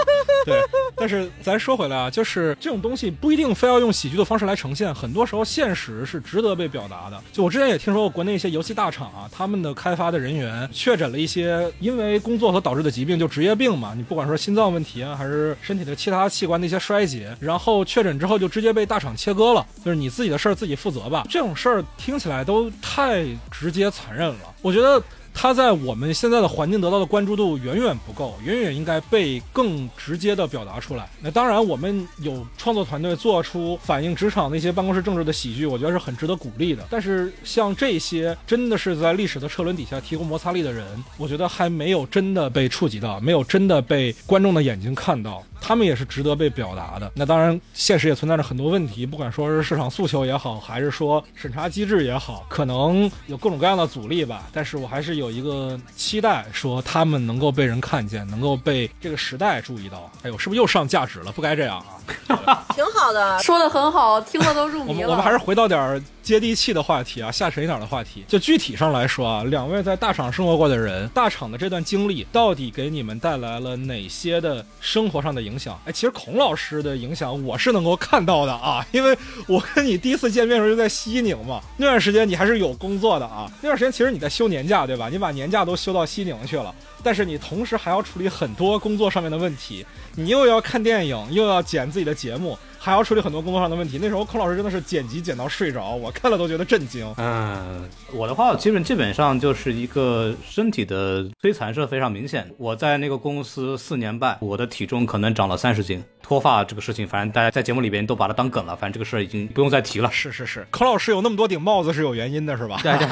[0.44, 0.60] 对，
[0.94, 7.22] 但是咱说回来啊，就是这种东西不一定非要用喜剧的方式来呈现，很多时候现实是值得被表达的。
[7.32, 21.26] 就我之前也听说过国内一些游戏大厂啊，他们的开发的人员确诊了一些因为工作所导致的疾病，就职业病嘛，你不管说心脏问题啊，还是身体的其他器官的一些衰竭，然后确诊之后就直接被大厂切割了，就是你自己的事儿自己负责吧。
[21.30, 25.02] 这种事儿听起来都太直接残忍了，我觉得。
[25.38, 31.06] 它在我们现在的环境得到的关注度远远不够，远远应该被更直接的表达出来。
[31.20, 36.86] 那当然，我们有创作团队做出反映职场那些办公室政治的喜剧，我觉得是很值得鼓励的。
[36.88, 40.86] 但是像这些真的是在历史的车轮底下提供摩擦力的人，
[41.18, 45.44] 我觉得还没有真的被触及到，没有真的被观众的眼睛看到。
[45.60, 47.10] 他们也是值得被表达的。
[47.14, 54.48] 那当然，现实也存在着很多问题，不管说是市场诉求也好，还是说审查机制也好，可能有各种各样的阻力吧。
[54.52, 60.10] 但是我还是有一个期待，说他们能够被人看见，能够被这个时代注意到。
[60.22, 61.32] 哎呦，是不是又上价值了？
[61.32, 61.95] 不该这样啊！
[62.74, 65.10] 挺好的，说的很好，听了都入迷了。
[65.10, 68.24] 我们还是回到点接地气的话题啊，下沉一点的话题。
[68.26, 75.78] 就具体上来说啊，两位在大厂生活过的人，大厂的这段经历到底给你们带来了哪些的生活上的影响？
[75.84, 79.16] 哎，其实孔老师的影响我是能够看到的啊， 因为
[79.46, 85.08] 我跟你第一次见面的时候就在西宁嘛，那段时间你还是有工作的啊，那段时间其实你在休年假对吧？
[85.08, 86.74] 你把年假都休到西宁去了，
[87.06, 92.58] 但是你同时还要处理很多工作上面的问题，你又要看电影，又要剪自己的节目。
[92.86, 93.98] 还要处理很多工作上的问题。
[94.00, 97.12] 那时候孔老师真的是剪辑剪到睡着，我看了都觉得震惊。
[97.16, 102.48] 嗯，我的话基本基本上就是一个身体的摧残是非常明显。
[102.56, 106.00] 我在那个公司四年半，我的体重可能长了三十斤。
[106.22, 108.74] 脱发这个事情，反正大家在节目里边都把它当梗了。
[108.74, 110.10] 反正这个事儿已经不用再提了。
[110.10, 112.80] 是是是，孔老师有那么多顶帽子是有原因的，是吧？
[112.82, 113.08] 对对，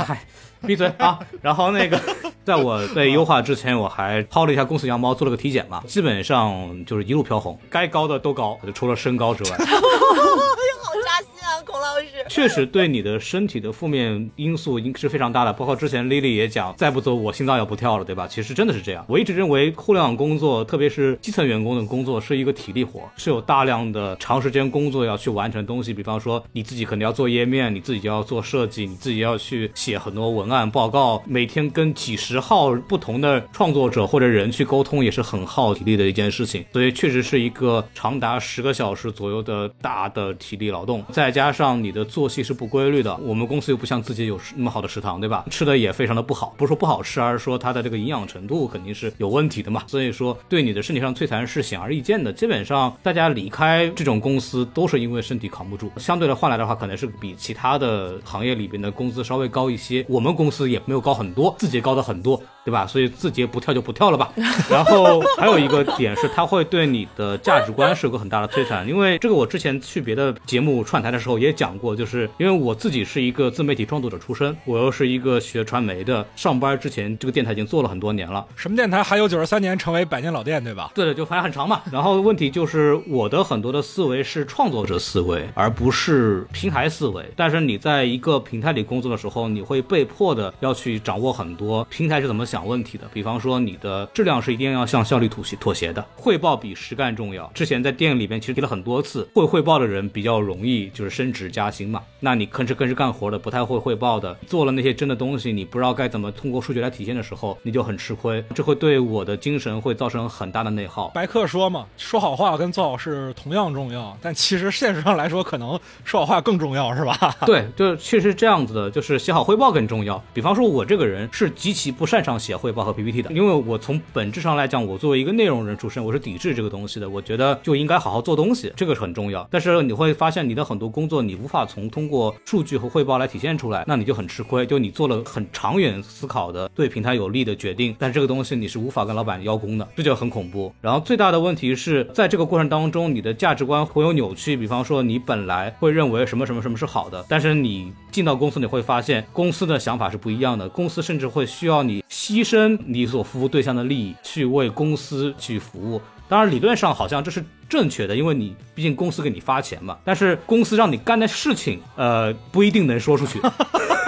[0.67, 1.21] 闭嘴啊！
[1.41, 2.01] 然后那个，
[2.45, 9.59] 在我被优化之前，我还薅了一下公司羊毛，做了个体检嘛，基本上就是一路飘红，该高的都高，就除了身高之外。
[9.65, 10.43] 哈哈哈哈哈！
[10.85, 11.34] 好扎心。
[11.65, 18.27] 孔老师确实对你的身体的负面因素应是非常大的，包括之前 Lily 也讲，再不走我心脏要不跳了，对吧？
[18.27, 19.05] 其实真的是这样。
[19.09, 25.93] 我一直认为互联网工作，特别是基层员工的工作，是一个体力活，是有大量的长时间工作要去完成东西。
[25.93, 36.65] 比方说你自己肯定要做页面，你自己就要做设计，你自己要去写很多文案报告，每天跟几十号不同的创作者或者人去沟通，也是很耗体力的一件事情。
[36.73, 42.05] 所以确实是一个长达十个小时左右的大的体力劳动，再加上你的。
[42.05, 45.45] 作息是不规律的，我们公司又不像自己有那么好的食堂，对吧？
[45.51, 49.83] 吃的也非常的不好，不是说不好吃，而是说它的这个营养程度肯定是有问题的嘛。
[49.87, 52.33] 所以说，对你的身体上摧残是显而易见的。
[52.33, 60.05] 基本上大家离开这种公司都是因为身体扛不住，相对的换来的话，可能是比其他的行业里边的工资稍微高一些。
[60.09, 62.87] 我们公司也没有高很多，字节高的很多，对吧？
[62.87, 64.31] 所以字节不跳就不跳了吧。
[64.71, 72.05] 然后还有一个点是，它会对你的价值观是有个很大的摧残，因为这个我之前去别的节目串台的时候也讲过，就。
[72.05, 78.47] 就是因为我自己是一个自媒体创作者出身，我又是一个学传媒的，上班之前这个电台已经做了很多年了。
[78.55, 80.93] 什么电台还有九十三年成为百年老店，对吧？
[80.95, 81.81] 对的，就反正很长嘛。
[81.91, 87.25] 然后问题就是我的很多的思维是创作者思维，而不是平台思维。
[87.35, 93.09] 但是你在一个平台里工作的时候，你会被迫的要去掌握很多平台是怎么想问题的。
[93.15, 97.51] 比方说你的质量是一定要向效率妥协妥协的，汇报比实干重要。
[97.55, 102.03] 之前在电影里边其实提了很多次，会汇报的人比较容易就是升职加薪嘛。
[102.21, 111.09] 那你吭哧吭哧干活的，不太会汇报的，做了那些真的东西，你不知道该怎么通过数据来体现的时候，你就很吃亏，这会对我的精神会造成很大的内耗。
[111.11, 117.17] 白客说嘛，说好话跟做好事同样重要，但其实现实上来说，可能说好话更重要，是吧？
[117.47, 120.23] 对，就确实这样子的，就是写好汇报更重要。
[120.33, 127.09] 比方说，我这个人是极其不擅长写汇报和 PPT 的，因为我从本质上来讲，我作为一个内容人出身，我是抵制这个东西的。
[127.09, 129.47] 我觉得就应该好好做东西，这个是很重要。
[129.51, 134.65] 但是你会发现，你的很多工工作你无法从通过数据和汇报来体现出来，那你就很吃亏。
[134.65, 140.73] 就你做了很长远思考的对平台有利的决定，但这个东西你是无法跟老板邀功的，这就很恐怖。
[140.81, 144.57] 然后最大的问题是在这个过程当中，你的价值观会有扭曲。
[144.57, 150.67] 比方说，你本来会认为什么什么什么是好的，但是你进到公司，你会发现公司的想法是不一样的。
[150.71, 156.01] 公司甚至会需要你牺牲你所服务对象的利益，去为公司去服务。
[156.35, 159.97] 当然，理论上好像这是正确的，因为你毕竟公司给你发钱嘛。
[160.03, 163.41] 但是公司让你干的事情，呃，不一定能说出去。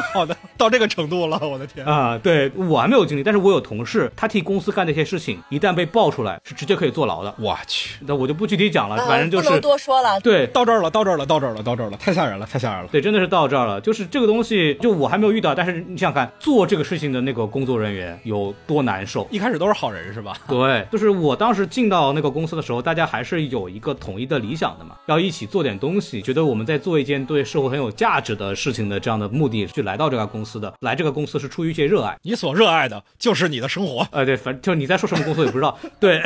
[0.15, 2.19] 好的，到这个程度了，我的天啊！
[2.19, 7.35] 对我还没有经历，但是我有同事，他替公司干那些事情，一旦被爆出来，是直接可以坐牢的。
[7.39, 10.19] 我去，那我就不具体讲了，反正就是不能多说了。
[10.21, 12.89] 对，到这儿了，到这儿了，到这儿了，到这儿了，太吓人了，太吓人了。
[12.91, 13.81] 对，真的是到这儿了。
[13.81, 19.27] 就是这个东西，就我还没有遇到，但是你想想看，做这个事情的那个工作人员有多难受。
[19.31, 20.37] 一开始都是好人是吧？
[20.49, 30.73] 对，就是我当时进到那个公司的时候，大家还是有一个统一的理想的嘛，要一起做点东西，觉得我们在做一件对社会很有价值的事情的这样的目的去来到这家公司的。
[30.81, 34.07] 来这个公司是出于一些热爱，你所热爱的就是你的生活。
[34.11, 35.79] 呃，对，反正就是你在说什么公司也不知道。
[35.99, 36.23] 对，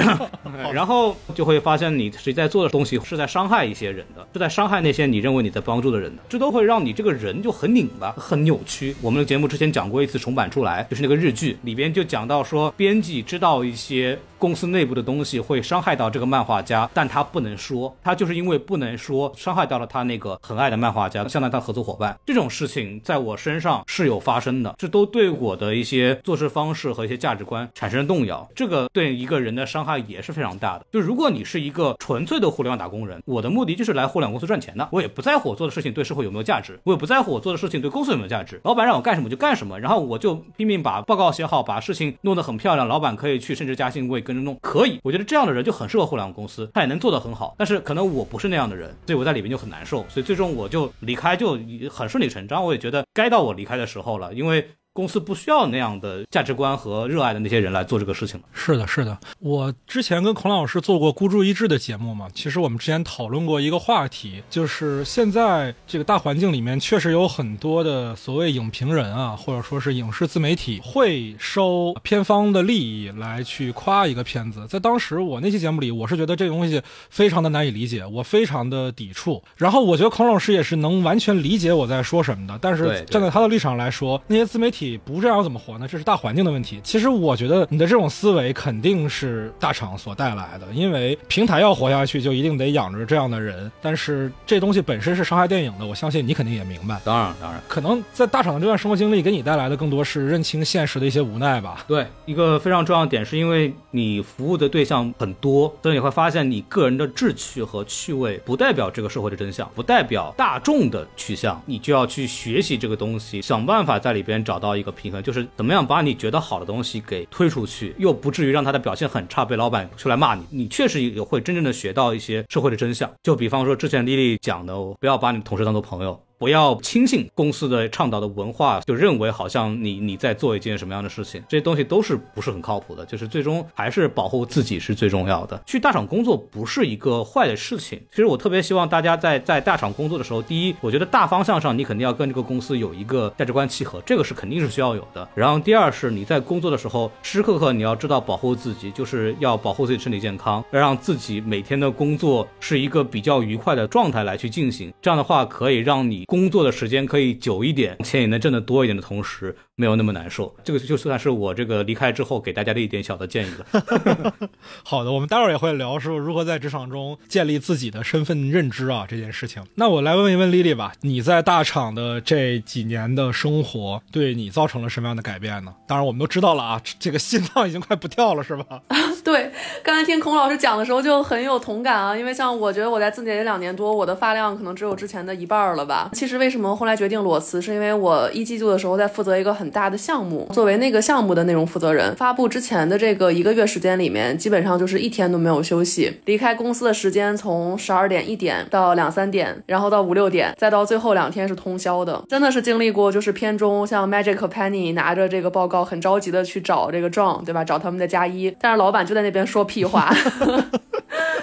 [0.73, 8.95] 然后就会发现你实在做的东西是在伤害一些人的，是在伤害那些你认为你在帮助的人的，这都会让你这个人就很拧巴、很扭曲。
[9.01, 14.19] 我们的节目之前讲过一次重版出来，就是那个日剧里边就讲到说，编辑知道一些。
[14.41, 22.19] 公司内部的东西会伤害到这个漫画家，但他不能说，他就是因为不能说，伤害到了他那个很爱的漫画家，相当于他合作伙伴。
[22.25, 28.49] 这种事情在我身上是有发生的，这都对我的一些做事方式和一些价值观产生动摇。
[28.55, 30.87] 这个对一个人的伤害也是非常大的。
[30.93, 38.61] 就如果你是一个纯粹的互联网打工人，我的目的就是来互联网公司赚钱的，我也不在乎我做的事情对社会有没有价值，我也不在乎我做的事情对公司有没有价值。
[38.65, 44.99] 老板让我干什么就干什么，然后我就拼命把报告写好，把事情弄得很漂亮，老板可以去升职加薪，我也跟着弄，可以。
[45.03, 47.55] 我觉得这样的人就很适合互联网公司，他也能做得很好。
[47.59, 50.05] 但是可能我不是那样的人，所以我在里面就很难受。
[50.09, 51.59] 所以最终我就离开，就
[51.91, 52.65] 很顺理成章。
[52.65, 54.69] 我也觉得该到我离开的时候了，因为。
[54.93, 58.47] 公司不需要那样的价值观和热爱的那些人来做这个事情了。
[58.53, 59.17] 是的，是的。
[59.39, 74.67] 我之前跟孔老师做过孤注一掷的节目嘛，其实我们之前讨论过一个话题，就是现在这个大环境里面确实有很多的所谓影评人啊，或者说是影视自媒体会收片方的利益来去夸一个片子。
[74.67, 79.41] 在当时我那期节目里，我是觉得这个东西非常的难以理解，我非常的抵触。
[79.57, 82.59] 然后我觉得孔老师也是能完全理解我在说什么的。
[82.61, 84.80] 但是站在他的立场来说，那些自媒体。
[85.05, 85.87] 不这样怎么活呢？
[85.89, 86.81] 这是大环境的问题。
[86.83, 93.71] 其实我觉得你的这种思维肯定是大厂所带来的，因为平台要活下去，就一定得养着这样的人。
[93.83, 97.01] 但是这东西本身是伤害电影的，我相信你肯定也明白。
[97.05, 101.85] 当然，当然，可能在大厂的这段生活经历给你带来的更多是认清现实的一些无奈吧。
[101.87, 114.70] 对，一个非常重要的点是因为你服务的对象很多，所以你会发现你个人的志趣和趣味不代表这个社会的真相，不代表大众的取向，你就要去学习这个东西，想办法在里边找到。
[114.71, 120.45] 到一个平衡就是怎么样把你觉得好的东西给推出去，又不至于让他的表现很差，被老板出来骂你。
[120.51, 123.11] 你确实也会真正的学到一些社会的真相。
[123.21, 126.21] 就比方说之前丽丽讲的，不要把你同事当做朋友。
[126.41, 133.05] 不要轻信公司的倡导的文化，就认为好像你你在做一件什么样的事情，这些东西都是不是很靠谱的。
[133.05, 135.61] 就是最终还是保护自己是最重要的。
[135.67, 138.01] 去大厂工作不是一个坏的事情。
[138.09, 145.29] 其实我特别希望大家在在大厂工作的时候，第一，我觉得大方向上你肯定要跟这个公司有一个价值观契合，这个是肯定是需要有的。
[145.35, 154.91] 然后第二是你在工作的时候时时刻刻你要知道保护自己，就是要保护自己身体健康，要让自己每天的工作是一个比较愉快的状态来去进行。
[155.03, 160.55] 这样的话可以让你工作的时间可以久一点，钱也能挣得多一点的同时，没有那么难受。
[160.63, 164.33] 这个就算是我这个离开之后给大家的一点小的建议了。
[164.85, 169.61] 好的，我们待会儿也会聊说如何在职场中建立自己的身份认知啊这件事情。
[169.75, 175.75] 那我来问一问丽丽吧，你在大厂的这几年的生活对你造成了什么样的改变呢？
[175.89, 178.81] 当然我们都知道了啊，这个心脏已经快不跳了，是吧？
[179.25, 179.51] 对，
[179.83, 186.11] 刚才听孔老师讲的时候就很有同感啊，因为像我觉得我在字节两年多，我的发量可能只有之前的一半了吧。
[186.13, 196.21] 其实为什么后来决定裸辞，是因为我一季度的时候在负责一个很大的项目，作为那个项目的内容负责人，发布之前的这个一个月时间里面，基本上就是一天都没有休息。
[196.25, 207.65] 离开公司的时间从十二点一点到两三点，然后到五六点，再到最后两天是通宵的，真的是经历过就是片中像 Magic Penny 拿着这个报告很着急的去找这个 John，对吧？
[207.65, 210.15] 找他们的加一，但是老板就在那边说屁话。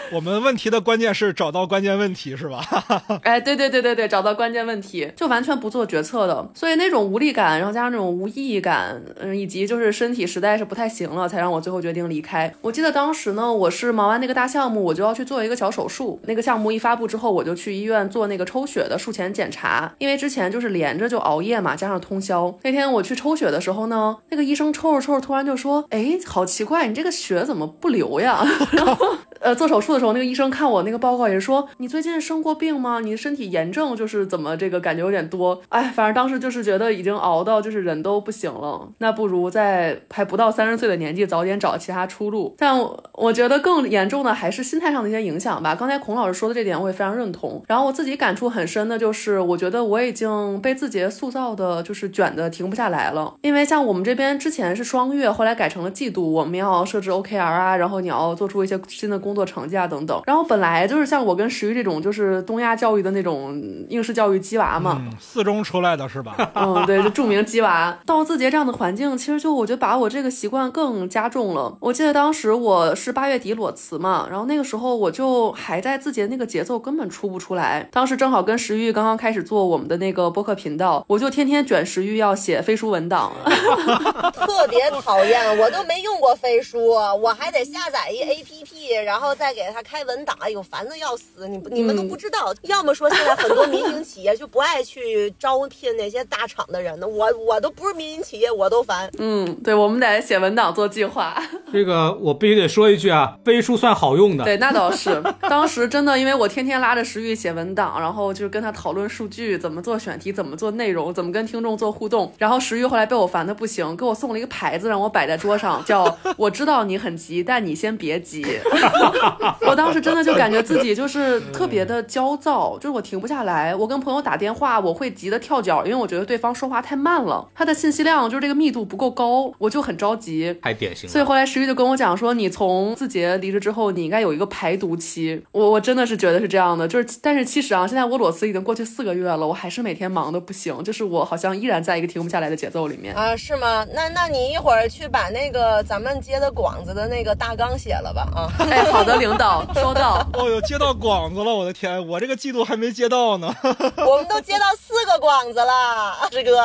[0.13, 2.63] 我们问题的关键是找到关键问题，是吧？
[3.23, 12.53] 哎，对对对对对，找到关键问题，就完全不做决策的，所以那种无力感，然后加上那种无意义感，嗯，以及就是身体实在是不太行了，才让我最后决定离开。
[12.61, 16.19] 我记得当时呢，我是忙完那个大项目，我就要去做一个小手术。
[16.25, 22.53] 那个项目一发布之后，我就去医院做那个抽血的术前检查，因为之前就是连着就熬夜嘛，加上通宵。
[22.63, 32.99] 那天我去抽血的时候呢，那个医生抽着抽着，突然就说：“哎，好奇怪，你这个血怎么不流呀？” 然后，呃，做手术的时候，那个医生看我那个报告也是说：“你最近生过病吗？
[32.99, 42.55] 你的身体炎症就是怎么这个感觉有点多？”哎，反正当时就是觉得已经熬到就是人都不行了，那不如在还不到三十岁的年纪早点找其他出路。
[42.57, 45.75] 但我我觉得更严重的还是心态上的一些影响吧。
[45.75, 47.63] 刚才孔老师说的这点我也非常认同。
[47.67, 53.33] 然后我自己感触很深的就是，我觉得我已经被字节塑造的就是卷的停不下来了。
[53.41, 60.21] 因为像我们这边之前是双月，后来改成了季度，我们要设置 OKR 啊，然后你要做出一些新的工作成绩啊等等。
[60.25, 66.35] 然后本来就是像我跟石玉这种就是东亚教育的那种应试教育鸡娃嘛，四中出来的是吧？
[66.55, 67.97] 嗯，对，就著名鸡娃。
[68.05, 71.77] 到字节这样的环境，其实就我觉得把我这个习惯更加重了。
[71.81, 77.87] 我记得当时我是八月底裸辞嘛，然后那个时候我就还在字节那个节奏根本出不出来。
[77.91, 83.31] 当时正好跟石玉刚刚开始做我们的那个播客频道，我就天天卷石玉要写飞书文档，
[84.33, 85.57] 特别讨厌。
[85.57, 91.47] 我都没用过飞书，我还得下载一 APP，然后再给他开文档，哎呦，烦的要死。
[91.47, 99.09] 你你们都不知道，要么说现在很多民营企业就不爱去招聘那些大厂的人呢，我我都不是民营企业，我都烦。
[99.17, 101.41] 嗯，对，我们得写文档做计划。
[101.71, 104.43] 这个我必须得说一句啊，飞书算好用的。
[104.43, 105.21] 对，那倒是。
[105.41, 112.31] 当时真的，因为我天天拉着石玉写文档，然后就是跟他讨论数据，怎么做选题，怎么做内容，怎么跟听众做互动。
[112.37, 118.45] 然后石玉后来被我烦的不行，给我送了一个牌子让我摆在桌上，叫 “我知道你很急，但你先别急”。
[119.67, 123.75] 我当时真的就感觉自己就是特别的焦躁，就是我停不下来。
[123.75, 130.57] 我跟朋友打电话，我会急得跳脚，因为我觉得对方说话太慢了，他的信息量就是这个密度不够高，我就很着急。
[130.61, 131.11] 太典型了。
[131.11, 135.43] 所以后来石玉就跟我讲说，你从字节离职之后，你应该有一个排毒期。
[135.51, 143.85] 我我真的是觉得是这样的，就是但是其实啊，现在我裸辞已经过去四个月了，我还是每天忙的不行，就是我好像依然在一个停不下来的节奏里面啊，是吗？
[143.93, 148.47] 那那你一会儿去把那个咱们接的广子的那个大纲写了吧啊。
[148.69, 150.27] 哎，好的，领导收到。
[150.33, 153.53] 哦哟，接到广子了，我的天，我这个季度还没接到呢。
[153.63, 156.57] 我们都接到四个广子了， 师哥。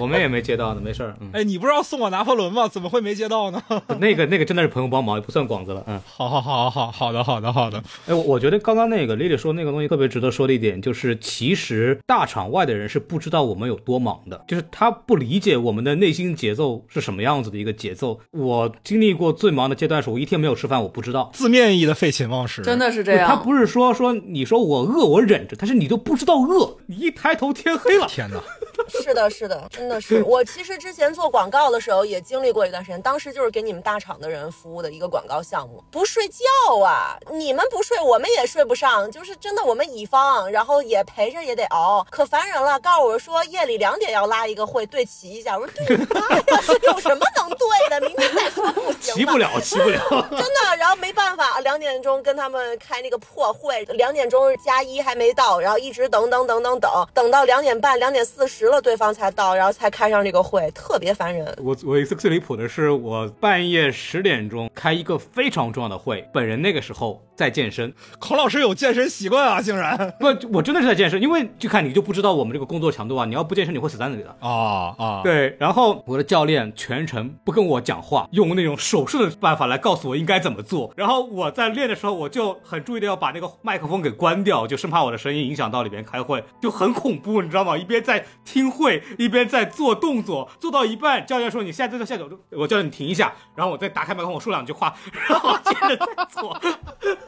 [0.00, 1.16] 我们也没接到呢，没事儿。
[1.32, 2.66] 哎，你不是要送我拿破仑吗？
[2.66, 3.62] 怎么会没接到呢？
[4.00, 5.84] 那个那个真的是朋友帮忙，也不算广子了。
[5.86, 7.80] 嗯，好好好好好的好的好的。
[8.06, 18.18] 哎，我我觉得刚刚那个 Lily 说那个东西特别值得说的一点，就是其实大场外的人是不知道我们有多忙的，就是他不理解我们的内心节奏是什么样子的一个节奏。
[18.32, 21.30] 我经历过最忙的阶段是，我一天没有吃饭，我不知道。
[21.32, 23.28] 字面意的废寝忘食，真的是这样。
[23.28, 28.06] 他不是说说你说我饿我忍着，但是你都不知道饿，你一抬头天黑了。
[28.08, 28.42] 天哪！
[29.02, 30.22] 是的，是的，真的是。
[30.26, 35.82] 我其实之前做广告的时候也经历过一段时间，当时就是给你们大厂的人服务的一个广告项目。
[35.90, 39.10] 不睡觉啊，你们不睡，我们也睡不上。
[39.10, 42.78] 就是真的，我们乙方，然后也陪着也得熬，可烦人了。
[42.80, 45.58] 告诉我说夜里两点要拉一个会，对齐一下。
[45.58, 48.00] 我说对妈呀，这有什么能对的？
[48.06, 50.00] 明天再说不行齐不了，齐不了。
[50.30, 61.54] 真的，然后没办法，两点钟跟他们开那个破会，两点钟加一还没到，然后一直等等等等等，等到两点半、两点四十了，对方才到，然后才开上这个会，特别烦人。
[61.62, 67.92] 我我一次最离谱的是，我半夜十点钟开一个非常重要的会，本人那个时候在健身。
[68.18, 75.20] 孔老师有健身习惯啊，竟然不，我真的是在健身，因为就看你就不知道我们这个工作强度啊，你要不健身你会死在那里的啊啊。
[75.22, 80.92] 对，然后我的教练全程不跟我讲话，用那种手势的办法来告诉我应该怎么做。
[80.96, 87.76] 然后我在练的时候，我就很注意的要把那个麦克风给关掉，就生怕我的声音影响到里边开会，就很恐怖，你知道吗？
[87.76, 94.94] 一边在听会，一边在做动作，做到一半，教练说你现在在下脚，我叫你停一下，然后我再打开麦克风，我说两句话，
[95.28, 96.56] 然后接着再做。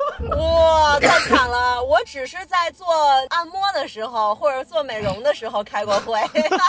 [0.39, 1.83] 哇，太惨了！
[1.83, 2.87] 我只是在做
[3.31, 6.19] 按摩的时候或者做美容的时候开过会，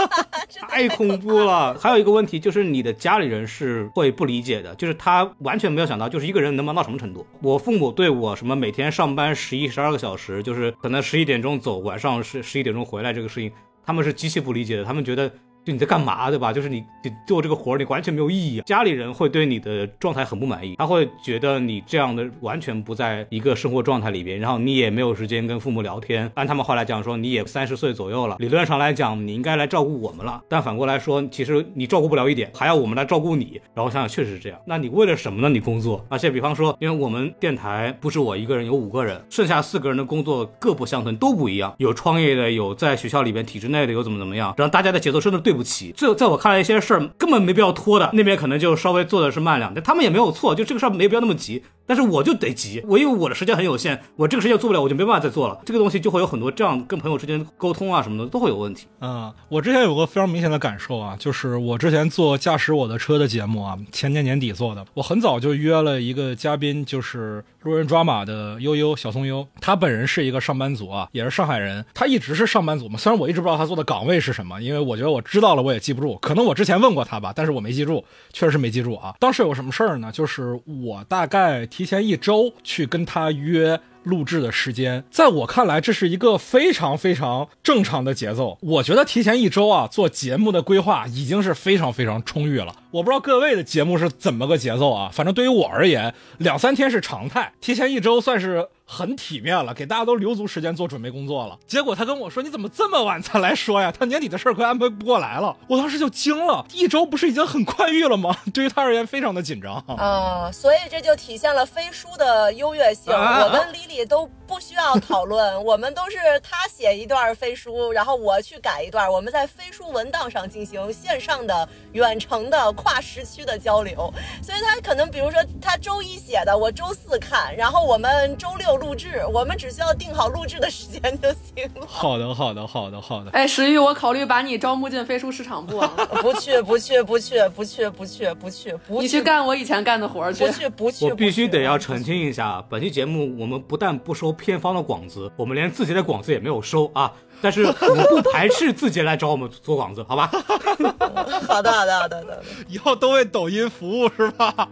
[0.68, 1.74] 太恐怖了。
[1.80, 7.26] 还有一个问题就是你的家里人是会不理解的，就是他完全没有想到，就是一个人能忙到什么程度。
[7.42, 13.52] 我父母对我什么每天上班十一十二个小时，就是可能十一点钟走，晚上十十一点钟回来这个事情，
[13.86, 14.84] 他们是极其不理解的。
[14.84, 15.32] 他们觉得
[15.66, 16.54] 就你在干嘛，对吧？
[16.54, 18.62] 就是你你做这个活儿，你完全没有意义。
[18.62, 26.32] 家里人会对你的状态很不满意，他会觉得你这样的完全不在一个生活状态里边，然后你也没有时间跟父母聊天。
[26.36, 30.40] 按他们话来讲说，你也三十岁左右了，理论上来讲你应该来照顾我们了。
[30.48, 33.60] 但反过来说，其实你照顾不了一点，还要我们来照顾你。
[33.74, 34.60] 然后想想确实是这样。
[34.66, 35.50] 那你为了什么呢？
[35.50, 36.06] 你工作？
[36.10, 41.74] 而且比方说，因为我们电台不是我一个人，有五个人，剩下四个人的工作各不相同，都不一样。
[41.80, 45.94] 有创业的，有在学校里边体制内的，有怎么怎么样，然后大家的节奏真的对对不起。
[45.96, 51.64] 这在我看来，一些事儿根本没必要拖的，那边可能就稍微做的是慢两，但他们也没有错，就这个事儿没必要那么急。
[51.86, 55.60] 但是我就得急，我因为我的时间很有限，我这个时间做不了，我就没办法再做了。
[55.66, 58.88] 这个东西就会有很多这样跟朋友之间沟通啊什么的都会有问题。
[59.00, 78.04] 啊、我之前有个非常明显的感受啊，就是我之前做驾驶我的车的节目啊，前年年底做的，我很早就约了一个嘉宾，就是路人抓马的悠悠小松优，他本人是一个上班族啊，也是上海人，他一直是上班族嘛，虽然我一直不知道他做的岗位是什么，因为我觉得我知道了我也记不住，可能我之前问过他吧，但是我没记住，
[78.34, 79.14] 确实是没记住啊。
[79.20, 80.12] 当时有什么事儿呢？
[80.12, 83.78] 就是我大概提前一周去跟他约。
[84.06, 88.56] 录制的时间，在我看来，这是一个非常非常正常的节奏。
[88.62, 92.72] 我觉得提前一周啊，做节目的规划已经是非常非常充裕了。
[92.92, 101.58] 我不知道各位的节目是怎么个节奏啊，反正对于我而言，两三天是常态，提前一周算是很体面了，给大家都留足时间做准备工作了。
[101.66, 103.92] 结果他跟我说：“你怎么这么晚才来说呀？
[103.92, 108.38] 他年底的事儿快安排不过来了。”我当时就惊了，一周不是已经很宽裕了吗？
[108.54, 109.76] 对于他而言，非常的紧张。
[109.88, 113.12] 啊、所以这就体现了飞书的优越性。
[113.12, 124.14] 啊我跟 Lily 都不需要讨论， 我们都是他写一段飞书，然后我去改一段，我们在飞书文档上进行线上的、远程的、跨时区的交流。
[124.44, 131.86] 所以他可能，比如说他周一写的，我周四看，然后我们周六录制，我们只需要定好录制的时间就行了。
[131.88, 133.32] 好的，好的，好的，好的。
[133.32, 135.88] 哎，石玉，我考虑把你招募进飞书市场部啊，
[136.22, 140.52] 不去，不去，不去，不去，不去，不去，不去你去干我以前干的活儿去不。
[140.52, 147.12] 去，不去，我必须得要澄清一下，本期节目我们不但不收片方的广子，我们连自己的广子也没有收啊。
[147.42, 150.30] 但是我们不排斥字节来找我们做广子，好吧？
[151.48, 152.44] 好的，好的，好的，好的。
[152.68, 154.68] 以后都为抖音服务是吧？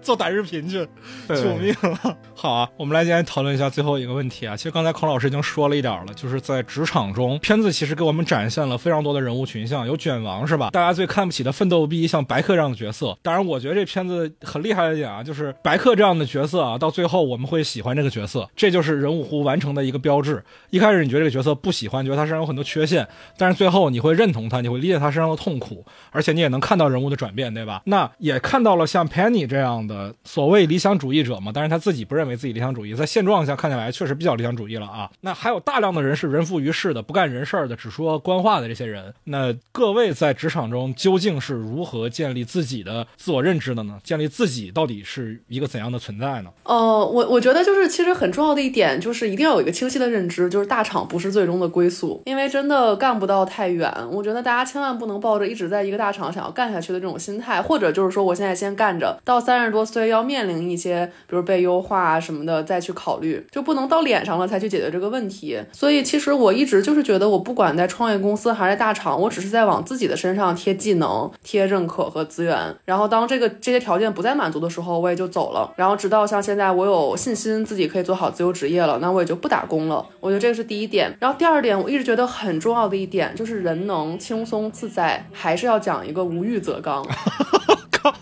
[0.00, 0.86] 做短视频去，
[1.26, 2.16] 对救命了！
[2.34, 4.56] 好啊，我们来今天讨论一下最后一个问题啊。
[4.56, 10.70] 其实刚才孔老师已经说了一点了，就是在职场中，片子其实给我们展现了非常多的人物群像，有卷王是吧？
[10.70, 13.16] 大家最看不起的奋斗逼，像白客这样的角色。
[13.22, 20.44] 当然，我觉得这片子很厉害的一点啊，就是白客这样的角色啊，到最后我们会喜欢这个角色，这就是人物弧完成的一个标志。
[20.70, 23.06] 一开始你觉得这个角色不喜欢，感觉他身上有很多缺陷，
[23.36, 27.82] 但是最后你会认同他，你会理解他身上的痛苦，而且你也能看到人物的转变，对吧？
[27.86, 35.10] 那也看到了像 Penny 这样的所谓理想主义者嘛，但是他自己不认为自己理想主义，在现状下看起来确实比较理想主义了啊。
[35.22, 39.12] 那还有大量的人是人浮于事的，不干人事儿的，只说官话的这些人。
[39.24, 43.98] 那各位在职场中究竟是如何建立自己的自我认知的呢？
[44.02, 46.50] 建立自己到底是一个怎样的存在呢？
[46.64, 46.74] 呃，
[47.04, 53.92] 我我觉得就是其实很重要的一点就是一定要有一个清晰的认知，就是大厂不是最终的归宿，因为真的干不到太远。
[54.10, 65.60] 我觉得大家千万不能抱着一直在一个大厂想要干下去的这种心态，或者就是说我现在先干着，到三十多岁要面临一些比如被优化啊什么的再去考虑，就不能到脸上了才去解决这个问题。
[65.70, 72.74] 所以其实我一直就是觉得，我不管在创业公司还是大厂，我只是在往自己的身上贴技能、贴认可和资源。
[72.86, 75.70] 然后当这个这些条件不再满足的时候，我也就走了。
[75.76, 80.06] 然后直到像现在，我有信心自己可以做好自由职业了，那我也就不打工了。
[80.20, 81.14] 我觉得这个是第一点。
[81.20, 87.02] 然后第二点，我一直觉得很重要的一点就是人能轻松自在，还是要讲一个无欲则刚。
[87.90, 88.14] 靠，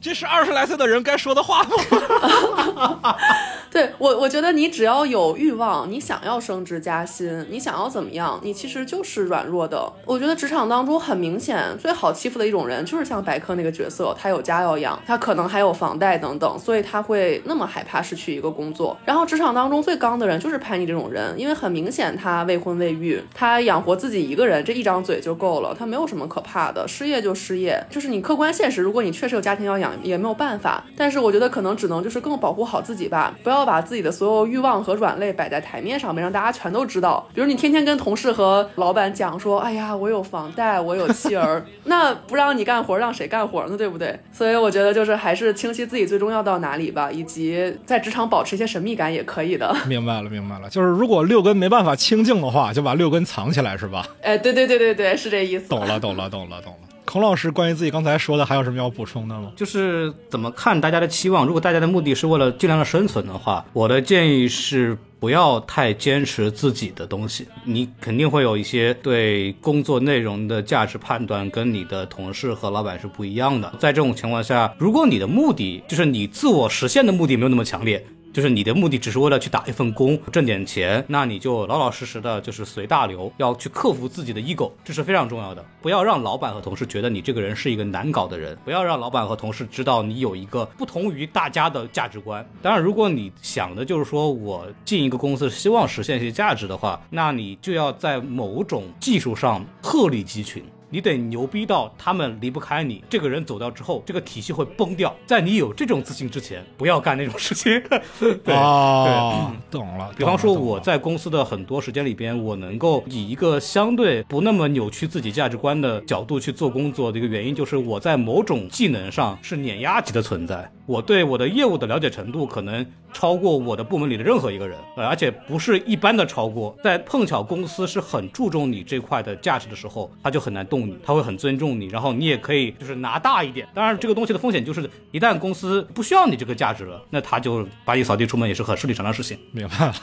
[0.00, 3.16] 这是二十来岁的人该说的话吗？
[3.70, 9.92] 对我，我觉得你只要有欲望，你想要升职加薪，你想要怎么样，你其实就是软弱的。
[10.06, 18.96] 我觉得职场当中很明显最好欺负的一种人，就是像白客那个角色，他有家要养，他可能还有房贷等等，所以他会那么害怕失去一个工作。
[19.04, 30.84] 然后职场当中最刚的人就是潘妮这种人，因为很明显他未婚未育，他养活自己一个人，这一张嘴就够了，他没有什么可怕的，失业就失业，就是你客观现实，如果你确实有家庭要养，也没有办法。
[30.96, 37.26] 但是我觉得可能只能就是更保护好自己吧，不要把自己的所有欲望和软肋摆在台面上面，让大家全都知道。
[37.34, 43.76] 比如你天天跟同事和老板讲说，哎呀，我有房贷，我有妻儿， 那不让你干活，让谁干活呢？
[43.76, 44.18] 对不对？
[44.32, 49.74] 所以我觉得就是还是清晰自己最终要到哪里吧，以及在职场保持一些神秘感也可以的。
[49.86, 54.06] 明白了，明白了，就是如果六根没办法清净的话，就把六根藏起来，是吧？
[54.22, 55.68] 哎，对对对对对，是这意思。
[55.68, 56.89] 懂了，懂了，懂了，懂了。
[57.10, 59.50] 孔老师关于自己刚才说的还有什么要补充的吗？
[59.56, 61.44] 就是怎么看大家的期望？
[61.44, 67.48] 如果大家的目的是为了尽量的生存的话，我的建议是不要太坚持自己的东西。
[67.64, 73.74] 你肯定会有一些对工作内容的价值判断跟你的同事和老板是不一样的。
[73.80, 78.06] 在这种情况下，如果你的目的就是你自我实现的目的没有那么强烈。
[78.32, 85.64] 就是你的目的只是为了去打一份工挣点钱，那你就老老实实的，就是随大流，要去克服自己的 ego，这是非常重要的。
[85.82, 92.46] 不要让老板和同事觉得你这个人是一个难搞的人，不要让老板和同事知道你有一个不同于大家的价值观。
[92.62, 100.62] 当然，如果你想的就是说我进一个公司希望实现一些价值的话，那你就要在某种技术上鹤立鸡群。
[100.90, 105.14] 你得牛逼到他们离不开你，这个人走掉之后，这个体系会崩掉。
[105.24, 107.80] 在你有这种自信之前，不要干那种事情。
[108.44, 110.10] 对，哦，懂了。
[110.16, 120.70] 比方说，我在公司的很多时间里边，我能够以一个相对不那么扭曲自己价值观的角度去做工作的一个原因，就是我在某种技能上是碾压级的存在。
[120.86, 126.76] 我对我的业务的了解程度可能超过我的部门里的任何一个人，呃而且不是一般的超过。
[126.82, 133.68] 在碰巧公司是很注重你这块的价值的时候，他就很难动你，他会很尊重你，然后你也可以就是拿大一点。
[133.72, 139.38] 当然，这个东西的风险就是一旦公司不需要你这个价值了，那他就把你扫地出门，也是很顺理成章的事情。
[139.60, 139.94] 明白了。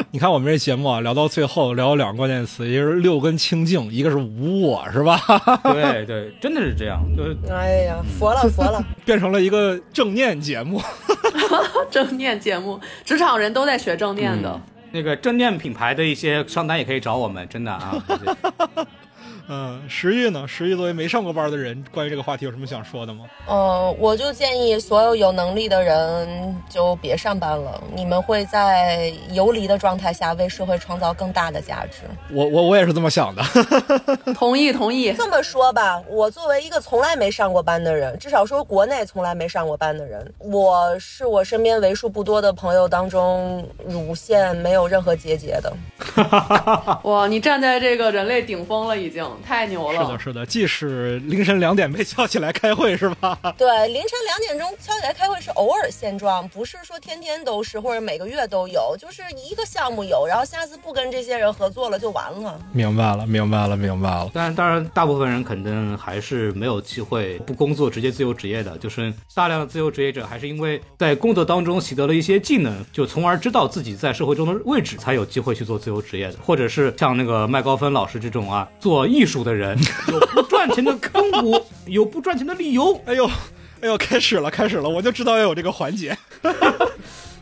[0.12, 5.18] 你看我们这节目啊，聊到最后聊了两个关键词，一个是六根清净，一个是无我，是吧？
[5.64, 10.80] 对对，真的是这样，就是哎呀，佛了佛了，变成了一个正念节目。
[11.90, 14.60] 正念节目，职场人都在学正念的。
[14.92, 17.94] 那个正念品牌的一些商单也可以找我们，真的啊。
[19.48, 20.46] 嗯，石玉呢？
[20.46, 23.24] 石玉作为没上过班的人，关于这个话题有什么想说的吗？
[23.48, 32.02] 嗯，我就建议所有有能力的人就别上班了，你们会在游离的状态下为社会创造更大的价值。
[32.30, 33.42] 我我我也是这么想的。
[34.34, 35.14] 同意同意。
[35.14, 45.72] 这么说吧，我作为一个从来没上过班的人，至少说国内从来没上过班的人，我是我身边为数不多的朋友当中乳腺没有任何结节的。
[47.04, 50.02] 哇，你站在这个人类顶峰了，已经太牛了。
[50.02, 53.38] 是的，是的，即使凌晨两点被叫起来开会，是吧？
[53.56, 62.60] 对，凌晨两点钟敲起来开会是偶尔现状，不是说天天都是或者每个月都有，就是一个项目有，然后下次不跟这些人合作了就完了。
[62.72, 64.30] 明白了，明白了，明白了。
[64.32, 79.78] 当然，当然，大部分人肯定还是没有机会不工作直接自由职业的，就是大量的自由职业者还是因为在工作当中习得了一些技能，就从而知道自己在社会中的位置，才有机会去做自由职业的，或者是像那个麦高芬老师这种啊，做艺术的人，
[80.10, 83.26] 有不赚钱的坑谷， 有不赚钱的理由，哎呦，
[83.80, 86.16] 哎呦，开始了，开始了，我就知道要有这个环节。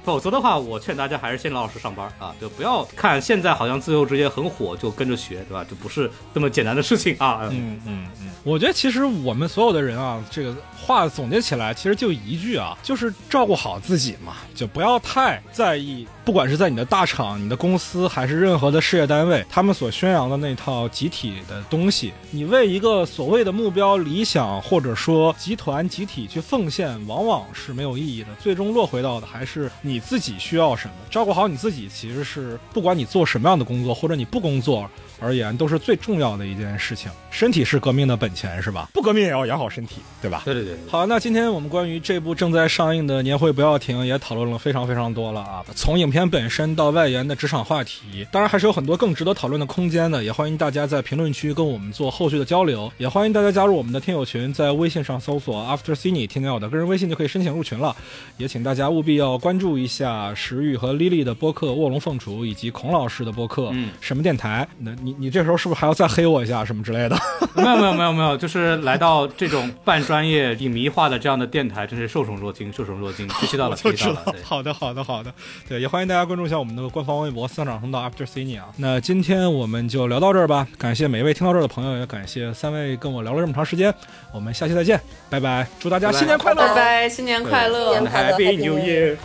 [0.04, 5.66] 否则的话，我劝大家还是先老老实实上班啊，就不要看现在好像自由职业很火就跟着学，对吧？
[5.68, 7.48] 这不是这么简单的事情啊。
[7.50, 34.88] 嗯嗯嗯，我觉得其实我们所有的人啊，这个话总结起来其实就一句啊，就是照顾好自己嘛，就不要太在意，不管是在你的大厂、你的公司，还是任何的事业单位，他们所宣扬的那套集体的东西，你为一个所谓的目标、理想，或者说集团、集体去奉献，往往是没有意义的，最终落回到的还是你自己需要什么，照顾好你自己，其实是不管你做什么样的工作，或者你不工作。
[35.20, 37.10] 而言，都是最重要的一件事情。
[37.30, 38.88] 身体是革命的本钱，是吧？
[38.94, 40.42] 不革命也要养好身体，对吧？
[40.44, 40.76] 对对对。
[40.88, 50.24] 好，那今天我们关于这部正在上映的《年会不要停》也讨论了非常非常多了啊，从影片本身到外延的职场话题，当然还是有很多更值得讨论的空间的。
[50.24, 57.94] 也欢迎大家在评论区跟我们做后续的交流，也欢迎大家加入我们的听友群，在微信上搜索 After Cine，添加我的个人微信就可以申请入群了。
[58.38, 64.66] 也请大家务必要关注一下石玉和 Lily 的播客《卧龙凤雏》，以及孔老师的播客《嗯什么电台》。
[64.78, 67.16] 那你你这时候是不是还要再黑我一下什么之类的？
[67.54, 73.28] 没有没有没有没有，就是来到这种半专业、影迷化的这样的电台，真是受宠若惊，受宠若惊。
[73.34, 74.34] 学习到了， 学习到了。
[74.42, 75.32] 好的，好的，好的。
[75.68, 78.66] 对，也欢迎大家关注一下我们的官方微博“三场通道 After Cine” 啊。
[78.78, 83.94] 那今天我们就聊到这儿吧，感谢每一位听到这儿的朋友，也感谢三位跟我聊了这么长时间。
[84.32, 85.00] 我们下期再见，
[85.30, 85.66] 拜拜！
[85.78, 86.66] 祝大家新年快乐！
[86.66, 89.16] 拜拜，新年快乐！Happy New Year！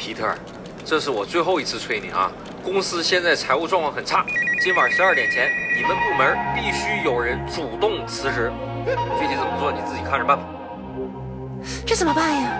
[0.00, 0.34] 皮特，
[0.82, 2.32] 这是我最后一次催你啊！
[2.64, 4.24] 公司现在财务状况很差，
[4.62, 8.50] 今晚十二点前，你们部门必须有人主动辞职。
[9.20, 10.44] 具体怎么做，你自己看着办吧。
[11.86, 12.50] 这怎么办呀？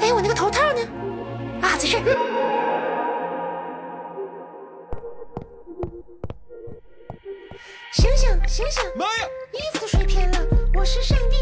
[0.00, 0.80] 哎，我那个头套呢？
[1.60, 2.02] 啊，在这儿。
[7.92, 8.82] 醒醒醒醒！
[8.96, 9.28] 妈呀！
[9.52, 10.38] 衣服都摔偏了，
[10.74, 11.35] 我是上帝，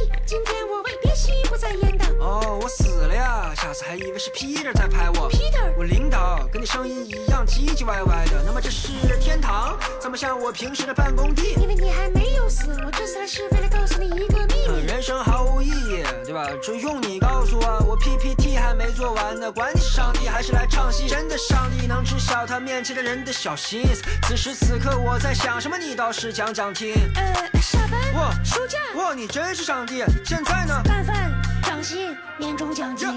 [3.64, 3.72] 今天我为爹媳妇在演的。
[3.72, 5.30] 哦，我死了呀！boss，还以为是 Peter 在拍我。
[5.30, 8.88] Peter 我领导跟你声音一样唧唧歪歪的，那么这是
[9.20, 9.78] 天堂？
[10.00, 11.54] 怎么像我平时的办公地？
[11.60, 14.86] 因为你还没有死，我这次来是为了告诉你一个秘密。
[14.86, 16.48] 人生毫无意义，对吧？
[16.62, 24.02] 只用你告诉我，我 PPT 还没做完呢，管你是上帝还是来唱戏，真的上帝能知晓他面前的人的小心思。
[24.22, 26.94] 此时此刻我在想什么，你倒是讲讲听。
[27.14, 30.04] 呃，下班，哇休假，哇，你真是上帝！
[30.24, 30.80] 现在呢？
[30.84, 31.30] 干饭，
[31.62, 33.08] 涨薪，年终奖金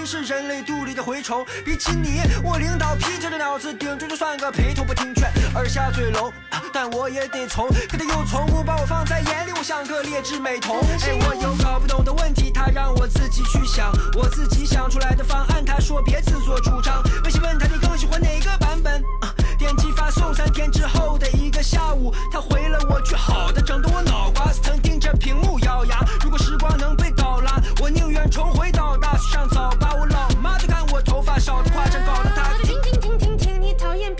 [0.00, 1.44] 真是人类肚里的蛔虫。
[1.62, 10.74] 比起你，我领导 Peter 的脑子顶多就算个陪头不听劝，耳下嘴聋，啊但我也得从，可他又从不把我放在眼里，我像个劣质美瞳。
[11.02, 17.02] 哎，我有搞不懂的问题，他让我自己去想，我自己想出来的方案，他说别自作主张。
[17.24, 19.02] 微信问他你更喜欢哪个版本？
[19.20, 26.02] 啊点击发送，三天之后的一个下午，他回了我句好的，整得我脑瓜子疼，盯着屏幕咬牙。
[26.24, 29.70] 如果时光能被倒拉，我宁愿重回到大学上早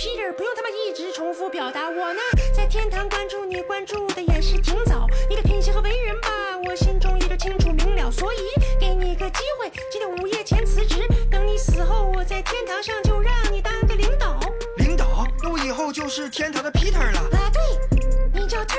[0.00, 1.90] Peter，不用他妈一直重复表达。
[1.90, 2.20] 我呢，
[2.56, 5.06] 在天堂关注你，关注的也是挺早。
[5.28, 6.28] 你的品行和为人吧，
[6.64, 8.10] 我心中也都清楚明了。
[8.10, 8.38] 所以
[8.80, 11.06] 给你个机会，今天午夜前辞职。
[11.30, 14.40] 等你死后，我在天堂上就让你当个领导。
[14.78, 17.20] 领导，那我以后就是天堂的 Peter 了。
[17.36, 18.00] 啊，对，
[18.32, 18.78] 你叫 t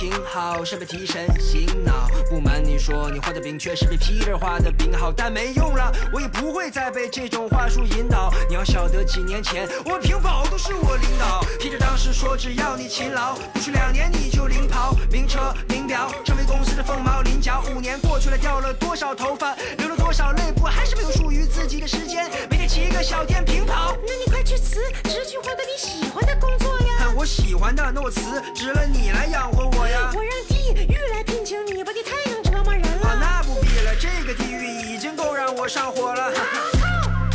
[0.00, 2.08] 挺好，是被提神醒脑。
[2.30, 8.32] 不瞒你说，你画的饼确实比 Peter 画的饼好，但没用了，我也不会再被这种话术引导。
[8.48, 11.44] 你要晓得，几年前我屏保都是我领导。
[11.58, 17.62] Peter 当时说，只要你勤劳，不出两年你就领跑，名车名表，成为公司的凤毛麟角。
[17.76, 22.24] 五年过去了，掉了多少头发，流了多少泪，不还是没有属于自己的时间？
[22.48, 23.94] 每天骑个小电瓶跑。
[24.06, 26.89] 那你快去辞职，去换个你喜欢的工作呀！
[27.00, 28.20] 看我喜欢的，那我辞
[28.54, 30.12] 职了，你来养活我呀。
[30.12, 33.08] 我让地狱来聘请你吧，你太能折磨人了。
[33.08, 36.30] 啊，那不必了，这个地狱已经够让我上火了。
[36.30, 36.44] 套，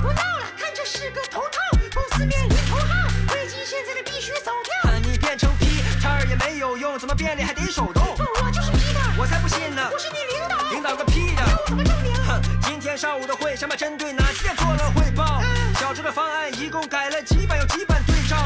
[0.04, 1.58] 不闹了，看这是个头套，
[1.92, 4.92] 公司面临头号，危机现在的必须走掉。
[4.92, 8.06] 啊，你变成 Peter 也没有用，怎么变脸还得手动？
[8.20, 9.82] 我就是 Peter，我才不信呢！
[9.92, 11.42] 我是你领导，领导个屁的！
[11.42, 12.14] 我怎么证明？
[12.28, 15.42] 哼，今天上午的会，想把针对哪几点做了汇报？
[15.80, 18.38] 小周的方案一共改了几版，有几版对照？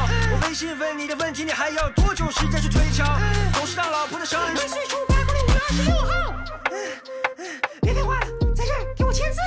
[0.50, 3.04] 微信问你的问题，你还要多久时间去推敲？
[3.52, 6.10] 董事长老婆的生日万岁出八公里五月二十六号。
[7.80, 9.38] 别废话了，在这儿给我签字。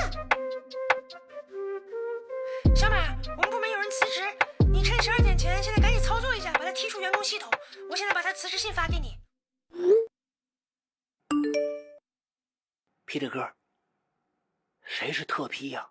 [2.74, 4.22] 小马，我们部门有人辞职，
[4.72, 7.52] 你趁十二点前现在赶紧操作一下，把他踢出员工系统。
[7.90, 9.18] 我现在把他辞职信发给你。
[13.04, 13.52] 批的哥，
[14.86, 15.86] 谁是特批呀、